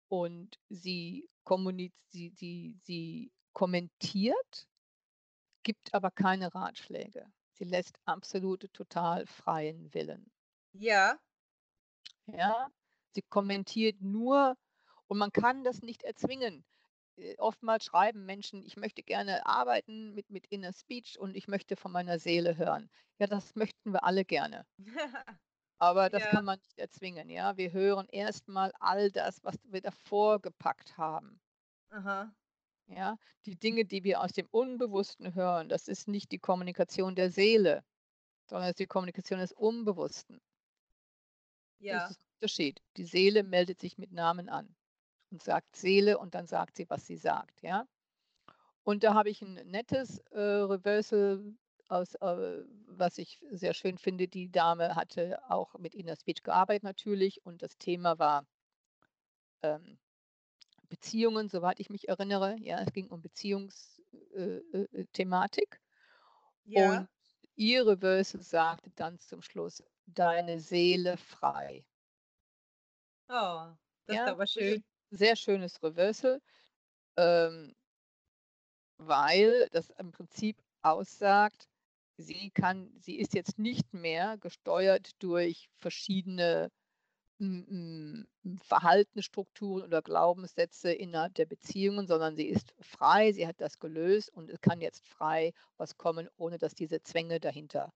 und 0.08 0.58
sie, 0.70 1.28
kommuniz 1.44 1.94
sie, 2.10 2.30
sie, 2.30 2.76
sie 2.82 3.32
kommentiert, 3.54 4.68
gibt 5.62 5.94
aber 5.94 6.10
keine 6.10 6.54
Ratschläge. 6.54 7.32
Sie 7.52 7.64
lässt 7.64 8.00
absolute, 8.06 8.70
total 8.72 9.26
freien 9.26 9.94
Willen. 9.94 10.32
Ja, 10.72 11.20
Ja, 12.26 12.68
sie 13.14 13.22
kommentiert 13.22 14.00
nur 14.00 14.56
und 15.08 15.18
man 15.18 15.32
kann 15.32 15.64
das 15.64 15.82
nicht 15.82 16.02
erzwingen. 16.04 16.64
Äh, 17.18 17.36
Oftmals 17.38 17.84
schreiben 17.84 18.24
Menschen, 18.26 18.62
ich 18.62 18.76
möchte 18.78 19.02
gerne 19.02 19.46
arbeiten 19.46 20.14
mit, 20.14 20.30
mit 20.30 20.46
Inner 20.46 20.72
Speech 20.72 21.18
und 21.18 21.36
ich 21.36 21.48
möchte 21.48 21.76
von 21.76 21.92
meiner 21.92 22.18
Seele 22.18 22.56
hören. 22.56 22.90
Ja, 23.20 23.26
das 23.26 23.54
möchten 23.56 23.92
wir 23.92 24.04
alle 24.04 24.24
gerne. 24.24 24.66
Aber 25.80 26.08
das 26.08 26.28
Ja. 26.28 26.28
kann 26.28 26.44
man 26.44 26.60
nicht 26.60 26.78
erzwingen. 26.78 27.28
Ja, 27.30 27.56
wir 27.56 27.72
hören 27.72 28.06
erstmal 28.10 28.70
all 28.78 29.10
das, 29.10 29.42
was 29.42 29.56
wir 29.64 29.80
davor 29.80 30.40
gepackt 30.40 30.96
haben. 30.96 31.40
aha. 31.90 32.34
Ja, 32.88 33.18
die 33.46 33.56
Dinge, 33.56 33.84
die 33.84 34.02
wir 34.02 34.20
aus 34.20 34.32
dem 34.32 34.48
Unbewussten 34.50 35.34
hören, 35.36 35.68
das 35.68 35.86
ist 35.86 36.08
nicht 36.08 36.32
die 36.32 36.40
Kommunikation 36.40 37.14
der 37.14 37.30
Seele, 37.30 37.84
sondern 38.48 38.66
es 38.66 38.70
ist 38.72 38.80
die 38.80 38.86
Kommunikation 38.88 39.40
des 39.40 39.52
Unbewussten. 39.52 40.40
Das 41.90 42.08
Ja, 42.08 42.08
ist 42.08 42.22
der 42.22 42.28
Unterschied. 42.36 42.82
Die 42.96 43.04
Seele 43.04 43.42
meldet 43.42 43.78
sich 43.78 43.98
mit 43.98 44.10
Namen 44.10 44.48
an 44.48 44.74
und 45.30 45.42
sagt 45.42 45.76
Seele 45.76 46.18
und 46.18 46.34
dann 46.34 46.46
sagt 46.46 46.76
sie, 46.76 46.88
was 46.88 47.06
sie 47.06 47.16
sagt. 47.16 47.62
Ja? 47.62 47.86
Und 48.82 49.04
da 49.04 49.14
habe 49.14 49.30
ich 49.30 49.42
ein 49.42 49.54
nettes 49.66 50.18
äh, 50.30 50.40
Reversal, 50.40 51.54
aus, 51.88 52.14
äh, 52.16 52.64
was 52.86 53.18
ich 53.18 53.42
sehr 53.50 53.74
schön 53.74 53.98
finde. 53.98 54.28
Die 54.28 54.50
Dame 54.50 54.94
hatte 54.94 55.38
auch 55.50 55.78
mit 55.78 55.94
Inner 55.94 56.16
Speech 56.16 56.42
gearbeitet 56.42 56.84
natürlich 56.84 57.44
und 57.44 57.62
das 57.62 57.78
Thema 57.78 58.18
war 58.18 58.46
ähm, 59.62 59.98
Beziehungen, 60.88 61.48
soweit 61.48 61.80
ich 61.80 61.90
mich 61.90 62.08
erinnere. 62.08 62.56
Ja, 62.60 62.80
es 62.80 62.92
ging 62.92 63.08
um 63.08 63.20
Beziehungsthematik. 63.20 64.04
Äh, 64.34 65.00
äh, 65.00 65.04
Thematik. 65.12 65.80
ja. 66.64 67.00
Und 67.00 67.08
ihr 67.56 67.86
Reversal 67.86 68.42
sagte 68.42 68.90
dann 68.94 69.18
zum 69.18 69.42
Schluss, 69.42 69.82
deine 70.06 70.60
Seele 70.60 71.16
frei. 71.16 71.84
Oh, 73.28 73.74
das 74.06 74.16
ist 74.16 74.16
Ja, 74.16 74.26
aber 74.26 74.44
ist 74.44 74.52
schön. 74.52 74.84
Sehr 75.10 75.36
schönes 75.36 75.82
Reversal, 75.82 76.40
ähm, 77.18 77.74
weil 78.98 79.68
das 79.70 79.90
im 79.90 80.12
Prinzip 80.12 80.62
aussagt, 80.82 81.68
sie 82.16 82.50
kann, 82.50 82.92
sie 83.00 83.18
ist 83.18 83.34
jetzt 83.34 83.58
nicht 83.58 83.92
mehr 83.94 84.36
gesteuert 84.38 85.10
durch 85.22 85.68
verschiedene 85.80 86.70
Verhaltensstrukturen 88.62 89.84
oder 89.84 90.02
Glaubenssätze 90.02 90.92
innerhalb 90.92 91.34
der 91.34 91.46
Beziehungen, 91.46 92.06
sondern 92.08 92.36
sie 92.36 92.46
ist 92.48 92.74
frei, 92.80 93.32
sie 93.32 93.46
hat 93.46 93.60
das 93.60 93.78
gelöst 93.78 94.32
und 94.32 94.50
es 94.50 94.60
kann 94.60 94.80
jetzt 94.80 95.06
frei 95.06 95.52
was 95.76 95.96
kommen, 95.96 96.28
ohne 96.36 96.58
dass 96.58 96.74
diese 96.74 97.02
Zwänge 97.02 97.40
dahinter, 97.40 97.92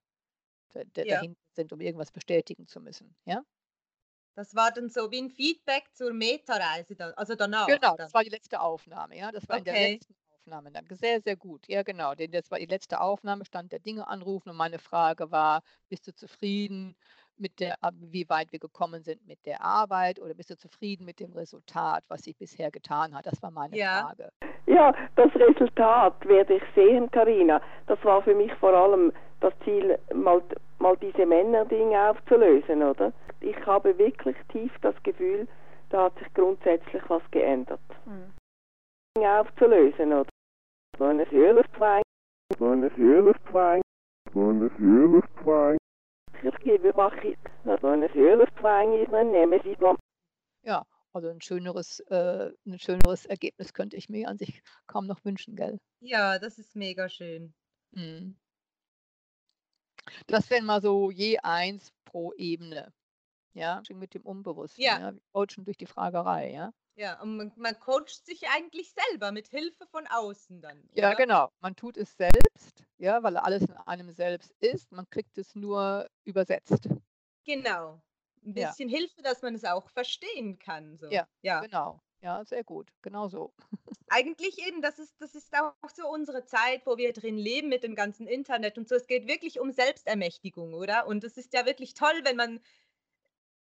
da- 0.69 0.83
da- 0.93 1.05
Ja. 1.05 1.07
dahinter 1.07 1.41
sind, 1.55 1.73
um 1.73 1.81
irgendwas 1.81 2.11
bestätigen 2.11 2.67
zu 2.67 2.81
müssen. 2.81 3.15
Ja? 3.25 3.43
Das 4.37 4.55
war 4.55 4.71
dann 4.71 4.89
so 4.89 5.11
wie 5.11 5.21
ein 5.21 5.29
Feedback 5.29 5.83
zur 5.93 6.11
Meta-Reise, 6.13 6.95
dann, 6.95 7.13
also 7.13 7.35
danach. 7.35 7.67
Genau, 7.67 7.95
dann. 7.95 7.97
das 7.97 8.13
war 8.13 8.23
die 8.23 8.29
letzte 8.29 8.59
Aufnahme, 8.61 9.17
ja. 9.17 9.31
Das 9.31 9.47
war 9.47 9.57
in 9.57 9.63
der 9.63 9.73
Okay. 9.73 9.91
letzten 9.91 10.15
Aufnahme. 10.31 10.71
Dann 10.71 10.85
sehr, 10.89 11.21
sehr 11.21 11.35
gut. 11.35 11.67
Ja, 11.67 11.83
genau. 11.83 12.15
Denn 12.15 12.31
das 12.31 12.49
war 12.51 12.59
die 12.59 12.65
letzte 12.65 12.99
Aufnahme, 12.99 13.45
Stand 13.45 13.71
der 13.71 13.79
Dinge 13.79 14.07
anrufen 14.07 14.49
und 14.49 14.57
meine 14.57 14.79
Frage 14.79 15.31
war, 15.31 15.61
bist 15.89 16.07
du 16.07 16.13
zufrieden 16.13 16.95
mit 17.37 17.59
der, 17.59 17.75
wie 17.93 18.27
weit 18.29 18.51
wir 18.51 18.59
gekommen 18.59 19.03
sind 19.03 19.25
mit 19.25 19.45
der 19.45 19.61
Arbeit 19.61 20.19
oder 20.19 20.33
bist 20.33 20.49
du 20.49 20.57
zufrieden 20.57 21.05
mit 21.05 21.19
dem 21.19 21.33
Resultat, 21.33 22.03
was 22.07 22.23
sich 22.23 22.35
bisher 22.37 22.71
getan 22.71 23.15
hat? 23.15 23.25
Das 23.25 23.41
war 23.41 23.51
meine 23.51 23.77
Ja. 23.77 23.79
Frage. 23.79 24.29
Ja, 24.65 24.93
das 25.15 25.33
Resultat 25.35 26.25
werde 26.25 26.55
ich 26.55 26.63
sehen, 26.73 27.11
Karina. 27.11 27.61
Das 27.87 27.99
war 28.03 28.21
für 28.23 28.33
mich 28.33 28.53
vor 28.55 28.73
allem 28.73 29.11
das 29.43 29.53
Ziel, 29.65 29.99
mal, 30.13 30.41
mal 30.79 30.95
diese 30.97 31.25
Männerdinge 31.25 32.09
aufzulösen, 32.09 32.81
oder? 32.81 33.11
Ich 33.41 33.57
habe 33.65 33.97
wirklich 33.97 34.37
tief 34.49 34.71
das 34.81 34.95
Gefühl, 35.03 35.47
da 35.89 36.05
hat 36.05 36.17
sich 36.17 36.33
grundsätzlich 36.33 37.03
was 37.09 37.21
geändert. 37.31 37.81
Dinge 39.17 39.39
Aufzulösen, 39.39 40.13
oder? 40.13 40.29
So 40.97 41.05
eine 41.05 41.25
Seelenzwang. 41.25 42.01
ich 46.41 46.59
gebe, 46.59 46.93
mache 46.95 47.27
ich, 47.27 47.37
so 47.81 47.87
eine 47.87 48.09
Seelenzwang 48.13 48.93
ist, 48.93 49.11
dann 49.11 49.31
nehmen 49.31 49.59
Sie 49.63 49.75
Ja, 50.61 50.83
also 51.11 51.27
ein 51.27 51.41
schöneres, 51.41 51.99
äh, 52.07 52.51
ein 52.65 52.79
schöneres 52.79 53.25
Ergebnis 53.25 53.73
könnte 53.73 53.97
ich 53.97 54.07
mir 54.07 54.29
an 54.29 54.37
sich 54.37 54.61
kaum 54.87 55.05
noch 55.05 55.23
wünschen, 55.25 55.55
gell? 55.55 55.79
Ja, 55.99 56.39
das 56.39 56.57
ist 56.57 56.75
mega 56.75 57.09
schön. 57.09 57.53
Mhm. 57.91 58.37
Das 60.27 60.49
wären 60.49 60.65
mal 60.65 60.81
so 60.81 61.11
je 61.11 61.37
eins 61.39 61.91
pro 62.05 62.33
Ebene. 62.33 62.93
Ja, 63.53 63.81
mit 63.93 64.13
dem 64.15 64.23
Unbewussten. 64.23 64.83
Ja. 64.83 64.99
Ja, 64.99 65.13
wir 65.13 65.21
coachen 65.31 65.63
durch 65.65 65.77
die 65.77 65.85
Fragerei, 65.85 66.51
ja. 66.51 66.71
Ja, 66.95 67.19
und 67.21 67.37
man, 67.37 67.51
man 67.55 67.79
coacht 67.79 68.25
sich 68.25 68.47
eigentlich 68.49 68.93
selber 68.93 69.31
mit 69.31 69.47
Hilfe 69.47 69.85
von 69.87 70.05
außen 70.07 70.61
dann. 70.61 70.87
Ja, 70.93 71.09
oder? 71.09 71.15
genau. 71.15 71.49
Man 71.59 71.75
tut 71.75 71.97
es 71.97 72.15
selbst, 72.17 72.83
ja, 72.97 73.23
weil 73.23 73.37
alles 73.37 73.63
in 73.63 73.73
einem 73.73 74.11
selbst 74.11 74.51
ist. 74.59 74.91
Man 74.91 75.09
kriegt 75.09 75.37
es 75.37 75.55
nur 75.55 76.07
übersetzt. 76.23 76.87
Genau. 77.45 78.01
Ein 78.45 78.55
Ja. 78.57 78.67
bisschen 78.69 78.89
Hilfe, 78.89 79.21
dass 79.23 79.41
man 79.41 79.55
es 79.55 79.63
auch 79.65 79.89
verstehen 79.89 80.59
kann. 80.59 80.97
So. 80.97 81.07
Ja, 81.09 81.27
ja. 81.41 81.61
Genau. 81.61 82.02
Ja, 82.23 82.45
sehr 82.45 82.63
gut. 82.63 82.89
Genau 83.01 83.27
so. 83.27 83.53
Eigentlich 84.07 84.65
eben, 84.65 84.81
das 84.81 84.97
ist, 84.97 85.13
das 85.19 85.35
ist 85.35 85.53
auch 85.53 85.73
so 85.93 86.07
unsere 86.07 86.45
Zeit, 86.45 86.85
wo 86.85 86.95
wir 86.95 87.11
drin 87.11 87.37
leben 87.37 87.67
mit 87.67 87.83
dem 87.83 87.95
ganzen 87.95 88.27
Internet 88.27 88.77
und 88.77 88.87
so. 88.87 88.95
Es 88.95 89.07
geht 89.07 89.27
wirklich 89.27 89.59
um 89.59 89.73
Selbstermächtigung, 89.73 90.73
oder? 90.73 91.05
Und 91.05 91.25
es 91.25 91.35
ist 91.35 91.53
ja 91.53 91.65
wirklich 91.65 91.95
toll, 91.95 92.21
wenn 92.23 92.37
man 92.37 92.61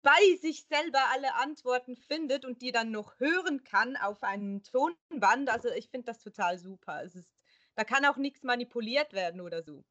bei 0.02 0.36
sich 0.42 0.64
selber 0.64 1.02
alle 1.12 1.36
Antworten 1.36 1.96
findet 1.96 2.46
und 2.46 2.64
die 2.64 2.72
dann 2.72 2.90
noch 2.90 3.20
hören 3.20 3.64
kann 3.64 3.96
auf 3.96 4.24
einem 4.24 4.64
Tonband. 4.64 5.50
Also 5.52 5.70
ich 5.70 5.90
finde 5.90 6.06
das 6.06 6.20
total 6.20 6.58
super. 6.58 7.04
Es 7.04 7.14
ist, 7.14 7.36
da 7.76 7.84
kann 7.84 8.06
auch 8.06 8.18
nichts 8.18 8.42
manipuliert 8.42 9.14
werden 9.14 9.40
oder 9.40 9.62
so. 9.62 9.84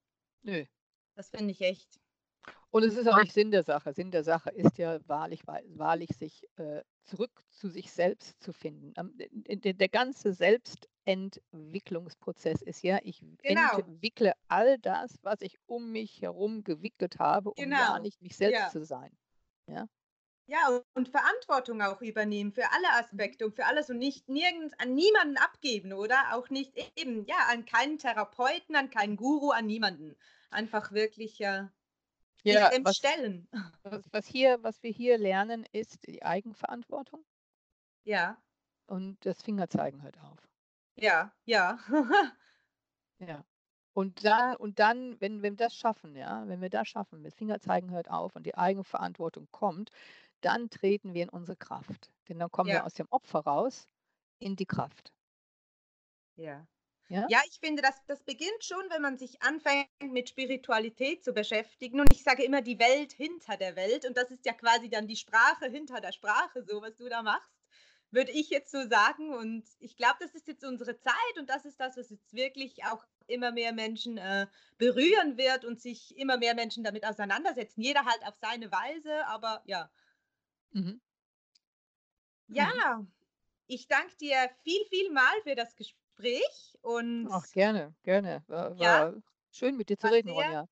Nö. 0.42 0.64
Das 1.14 1.30
finde 1.30 1.52
ich 1.52 1.60
echt. 1.60 2.00
Und 2.70 2.84
es 2.84 2.96
ist 2.96 3.08
auch 3.08 3.20
nicht 3.22 3.32
Sinn 3.32 3.50
der 3.50 3.62
Sache. 3.62 3.92
Sinn 3.92 4.10
der 4.10 4.24
Sache 4.24 4.50
ist 4.50 4.78
ja 4.78 4.98
wahrlich, 5.06 5.46
wahrlich 5.46 6.10
sich 6.16 6.42
äh, 6.56 6.82
zurück 7.04 7.42
zu 7.50 7.68
sich 7.68 7.92
selbst 7.92 8.42
zu 8.42 8.52
finden. 8.52 8.92
Der 8.96 9.88
ganze 9.88 10.32
Selbstentwicklungsprozess 10.32 12.62
ist 12.62 12.82
ja, 12.82 12.98
ich 13.02 13.22
Genau. 13.42 13.78
entwickle 13.78 14.32
all 14.48 14.78
das, 14.78 15.18
was 15.22 15.40
ich 15.40 15.56
um 15.66 15.92
mich 15.92 16.22
herum 16.22 16.64
gewickelt 16.64 17.18
habe, 17.18 17.50
um 17.52 17.76
ja 17.76 17.86
Genau. 17.86 17.98
nicht 17.98 18.22
mich 18.22 18.36
selbst 18.36 18.60
Ja. 18.62 18.68
zu 18.70 18.84
sein. 18.84 19.16
Ja, 20.48 20.68
und- 20.68 20.84
und 20.94 21.08
Verantwortung 21.08 21.82
auch 21.82 22.00
übernehmen 22.02 22.52
für 22.52 22.70
alle 22.72 22.90
Aspekte 22.92 23.44
und 23.46 23.56
für 23.56 23.64
alles 23.66 23.90
und 23.90 23.98
nicht 23.98 24.28
nirgends 24.28 24.74
an 24.78 24.94
niemanden 24.94 25.36
abgeben, 25.38 25.92
oder? 25.92 26.34
Auch 26.34 26.50
nicht 26.50 26.72
eben, 26.96 27.24
ja, 27.26 27.36
an 27.50 27.64
keinen 27.64 27.98
Therapeuten, 27.98 28.76
an 28.76 28.90
keinen 28.90 29.16
Guru, 29.16 29.50
an 29.50 29.66
niemanden. 29.66 30.16
Einfach 30.50 30.92
wirklich 30.92 31.38
ja, 31.40 31.72
Ja, 32.50 32.70
dem 32.70 32.86
was, 32.86 32.96
stellen. 32.96 33.48
was, 33.84 34.08
was, 34.12 34.26
hier, 34.28 34.62
was 34.62 34.82
wir 34.82 34.90
hier 34.92 35.18
lernen, 35.18 35.66
ist 35.72 36.06
die 36.06 36.22
Eigenverantwortung 36.24 37.24
Ja, 38.04 38.42
und 38.88 39.24
das 39.24 39.42
Fingerzeigen 39.42 40.02
hört 40.02 40.18
auf. 40.18 40.48
ja, 40.96 41.32
ja. 41.44 41.78
Ja. 43.18 43.44
Und 43.94 44.24
dann, 44.24 44.56
und 44.56 44.78
dann, 44.78 45.20
wenn, 45.20 45.42
wenn 45.42 45.52
wir 45.54 45.56
das 45.66 45.74
schaffen, 45.74 46.16
ja, 46.16 46.46
wenn 46.48 46.60
wir 46.62 46.68
das 46.70 46.88
schaffen, 46.88 47.20
mit 47.22 47.34
Fingerzeigen 47.34 47.90
hört 47.90 48.10
auf 48.10 48.36
und 48.36 48.44
die 48.46 48.54
Eigenverantwortung 48.54 49.48
kommt, 49.52 49.90
dann 50.42 50.68
treten 50.70 51.14
wir 51.14 51.22
in 51.24 51.28
unsere 51.30 51.56
Kraft. 51.56 52.12
Denn 52.28 52.38
dann 52.38 52.50
kommen 52.50 52.72
wir 52.72 52.84
Ja. 52.84 52.86
aus 52.86 52.94
dem 52.94 53.06
Opfer 53.10 53.40
raus 53.40 53.88
in 54.38 54.56
die 54.56 54.66
Kraft. 54.66 55.12
Ja. 56.36 56.66
Ja? 57.08 57.26
Ja, 57.28 57.40
ich 57.48 57.58
finde, 57.60 57.82
das, 57.82 57.94
das 58.06 58.22
beginnt 58.24 58.64
schon, 58.64 58.82
wenn 58.90 59.02
man 59.02 59.16
sich 59.16 59.40
anfängt, 59.42 59.88
mit 60.10 60.28
Spiritualität 60.28 61.22
zu 61.22 61.32
beschäftigen. 61.32 62.00
Und 62.00 62.12
ich 62.12 62.22
sage 62.22 62.42
immer 62.42 62.62
die 62.62 62.78
Welt 62.78 63.12
hinter 63.12 63.56
der 63.56 63.76
Welt. 63.76 64.04
Und 64.06 64.16
das 64.16 64.30
ist 64.30 64.44
ja 64.44 64.52
quasi 64.52 64.88
dann 64.90 65.06
die 65.06 65.16
Sprache 65.16 65.66
hinter 65.66 66.00
der 66.00 66.12
Sprache, 66.12 66.64
so 66.64 66.82
was 66.82 66.96
du 66.96 67.08
da 67.08 67.22
machst, 67.22 67.52
würde 68.10 68.32
ich 68.32 68.50
jetzt 68.50 68.72
so 68.72 68.88
sagen. 68.88 69.32
Und 69.32 69.64
ich 69.78 69.96
glaube, 69.96 70.16
das 70.20 70.34
ist 70.34 70.48
jetzt 70.48 70.64
unsere 70.64 70.98
Zeit 70.98 71.38
und 71.38 71.48
das 71.48 71.64
ist 71.64 71.78
das, 71.78 71.96
was 71.96 72.10
jetzt 72.10 72.32
wirklich 72.32 72.84
auch 72.84 73.04
immer 73.28 73.52
mehr 73.52 73.72
Menschen 73.72 74.18
äh, 74.18 74.46
berühren 74.78 75.36
wird 75.36 75.64
und 75.64 75.80
sich 75.80 76.16
immer 76.16 76.38
mehr 76.38 76.54
Menschen 76.54 76.82
damit 76.82 77.06
auseinandersetzen. 77.06 77.82
Jeder 77.82 78.04
halt 78.04 78.24
auf 78.26 78.34
seine 78.40 78.70
Weise, 78.72 79.26
aber 79.26 79.62
ja. 79.66 79.90
Mhm. 80.70 81.00
Ja, 82.48 83.04
ich 83.66 83.88
danke 83.88 84.16
dir 84.16 84.50
viel, 84.62 84.84
viel 84.88 85.10
mal 85.10 85.34
für 85.42 85.56
das 85.56 85.74
Gespräch 85.74 86.05
und 86.82 87.28
Ach, 87.30 87.46
gerne, 87.52 87.94
gerne. 88.02 88.42
War, 88.46 88.72
Ja. 88.76 89.12
war 89.12 89.22
schön 89.52 89.76
mit 89.76 89.88
dir 89.88 89.98
zu 89.98 90.06
reden, 90.08 90.28
sehr- 90.28 90.36
Ronja. 90.36 90.68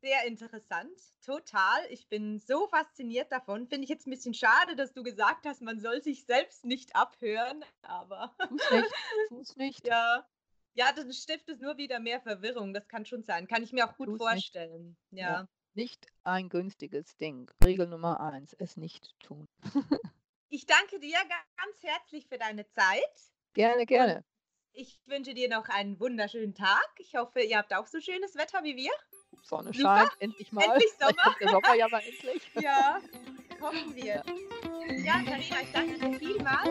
sehr 0.00 0.24
interessant, 0.26 0.92
total. 1.24 1.80
Ich 1.90 2.08
bin 2.08 2.38
so 2.38 2.66
fasziniert 2.68 3.30
davon. 3.32 3.66
Finde 3.68 3.84
ich 3.84 3.90
jetzt 3.90 4.06
ein 4.06 4.10
bisschen 4.10 4.34
schade, 4.34 4.76
dass 4.76 4.92
du 4.92 5.02
gesagt 5.02 5.46
hast, 5.46 5.60
man 5.62 5.80
soll 5.80 6.02
sich 6.02 6.24
selbst 6.24 6.64
nicht 6.64 6.94
abhören, 6.96 7.64
aber 7.82 8.34
Tu's 8.48 8.70
nicht, 8.70 8.92
tu's 9.28 9.56
nicht. 9.56 9.86
ja. 9.86 10.26
Ja, 10.74 10.92
das 10.92 11.16
stiftet 11.16 11.60
nur 11.60 11.76
wieder 11.76 11.98
mehr 11.98 12.20
Verwirrung. 12.20 12.72
Das 12.72 12.86
kann 12.86 13.04
schon 13.04 13.24
sein. 13.24 13.48
Kann 13.48 13.64
ich 13.64 13.72
mir 13.72 13.88
auch 13.88 13.96
gut 13.96 14.06
Tu's 14.06 14.18
nicht. 14.20 14.28
vorstellen. 14.28 14.96
Ja. 15.10 15.26
Ja. 15.40 15.48
Nicht 15.74 16.06
ein 16.24 16.48
günstiges 16.48 17.16
Ding. 17.16 17.50
Regel 17.64 17.88
Nummer 17.88 18.20
eins, 18.20 18.52
es 18.54 18.76
nicht 18.76 19.18
tun. 19.20 19.46
Ich 20.50 20.64
danke 20.64 20.98
dir 20.98 21.12
ga- 21.28 21.62
ganz 21.62 21.82
herzlich 21.82 22.26
für 22.26 22.38
deine 22.38 22.66
Zeit. 22.70 23.32
Gerne, 23.52 23.84
gerne. 23.84 24.24
Ich 24.80 24.96
wünsche 25.06 25.34
dir 25.34 25.48
noch 25.48 25.68
einen 25.68 25.98
wunderschönen 25.98 26.54
Tag. 26.54 26.88
Ich 26.98 27.16
hoffe, 27.16 27.40
ihr 27.40 27.58
habt 27.58 27.74
auch 27.74 27.88
so 27.88 28.00
schönes 28.00 28.36
Wetter 28.36 28.62
wie 28.62 28.76
wir. 28.76 28.92
Sonne 29.42 29.72
Super. 29.74 29.98
scheint, 29.98 30.12
endlich 30.20 30.52
mal. 30.52 30.62
Endlich 30.66 30.90
Sommer. 31.00 31.14
kommt 31.20 31.40
der 31.40 31.48
Sommer 31.48 31.74
ja 31.74 31.88
mal 31.88 32.00
endlich. 32.08 32.42
Ja, 32.62 33.00
hoffen 33.60 33.96
wir. 33.96 34.22
Ja, 35.04 35.14
Karina, 35.14 35.56
ich 35.62 35.72
danke 35.72 35.98
dir 35.98 36.18
vielmals. 36.20 36.68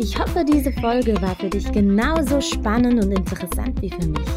Ich 0.00 0.18
hoffe, 0.18 0.44
diese 0.44 0.72
Folge 0.72 1.14
war 1.22 1.36
für 1.36 1.48
dich 1.48 1.70
genauso 1.70 2.40
spannend 2.40 3.04
und 3.04 3.12
interessant 3.12 3.80
wie 3.80 3.90
für 3.90 4.08
mich. 4.08 4.28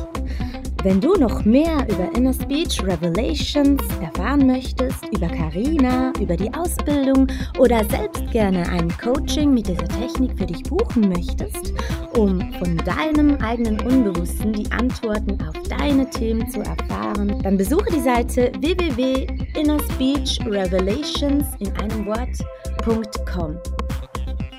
Wenn 0.85 1.01
du 1.01 1.15
noch 1.15 1.43
mehr 1.45 1.85
über 1.89 2.15
Inner 2.15 2.31
Speech 2.31 2.83
Revelations 2.83 3.81
erfahren 4.03 4.45
möchtest, 4.45 5.03
über 5.11 5.25
Karina, 5.25 6.13
über 6.21 6.37
die 6.37 6.53
Ausbildung 6.53 7.25
oder 7.57 7.83
selbst 7.85 8.29
gerne 8.31 8.69
ein 8.69 8.95
Coaching 8.99 9.51
mit 9.51 9.67
dieser 9.67 9.87
Technik 9.87 10.37
für 10.37 10.45
dich 10.45 10.61
buchen 10.61 11.09
möchtest, 11.09 11.73
um 12.15 12.39
von 12.59 12.77
deinem 12.77 13.35
eigenen 13.37 13.79
Unbewussten 13.79 14.53
die 14.53 14.71
Antworten 14.71 15.39
auf 15.41 15.55
deine 15.67 16.07
Themen 16.07 16.47
zu 16.51 16.59
erfahren, 16.59 17.41
dann 17.41 17.57
besuche 17.57 17.89
die 17.91 18.01
Seite 18.01 18.51
www.innerspeechrevelations 18.59 21.45
in 21.61 21.71
einem 21.77 22.05
Wort.com. 22.05 23.57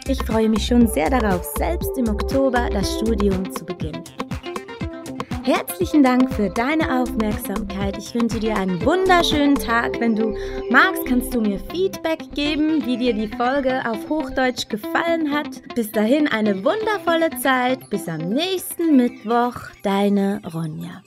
Ich 0.09 0.21
freue 0.25 0.49
mich 0.49 0.67
schon 0.67 0.89
sehr 0.89 1.09
darauf, 1.09 1.45
selbst 1.57 1.97
im 1.97 2.09
Oktober 2.09 2.69
das 2.73 2.99
Studium 2.99 3.49
zu 3.53 3.65
beginnen. 3.65 4.03
Herzlichen 5.47 6.03
Dank 6.03 6.35
für 6.35 6.51
deine 6.51 7.01
Aufmerksamkeit. 7.03 7.97
Ich 7.99 8.13
wünsche 8.17 8.41
dir 8.41 8.57
einen 8.57 8.85
wunderschönen 8.85 9.55
Tag. 9.55 10.01
Wenn 10.01 10.17
du 10.17 10.37
magst, 10.71 11.07
kannst 11.07 11.33
du 11.33 11.41
mir 11.41 11.61
Feedback 11.71 12.19
geben, 12.35 12.85
wie 12.85 12.97
dir 12.97 13.13
die 13.13 13.29
Folge 13.29 13.81
auf 13.89 14.09
Hochdeutsch 14.09 14.69
gefallen 14.69 15.33
hat. 15.33 15.63
Bis 15.77 15.93
dahin 15.93 16.27
eine 16.27 16.65
wundervolle 16.65 17.31
Zeit. 17.41 17.89
Bis 17.91 18.09
am 18.09 18.29
nächsten 18.29 18.97
Mittwoch. 18.97 19.55
Deine 19.85 20.43
Ronja. 20.53 21.05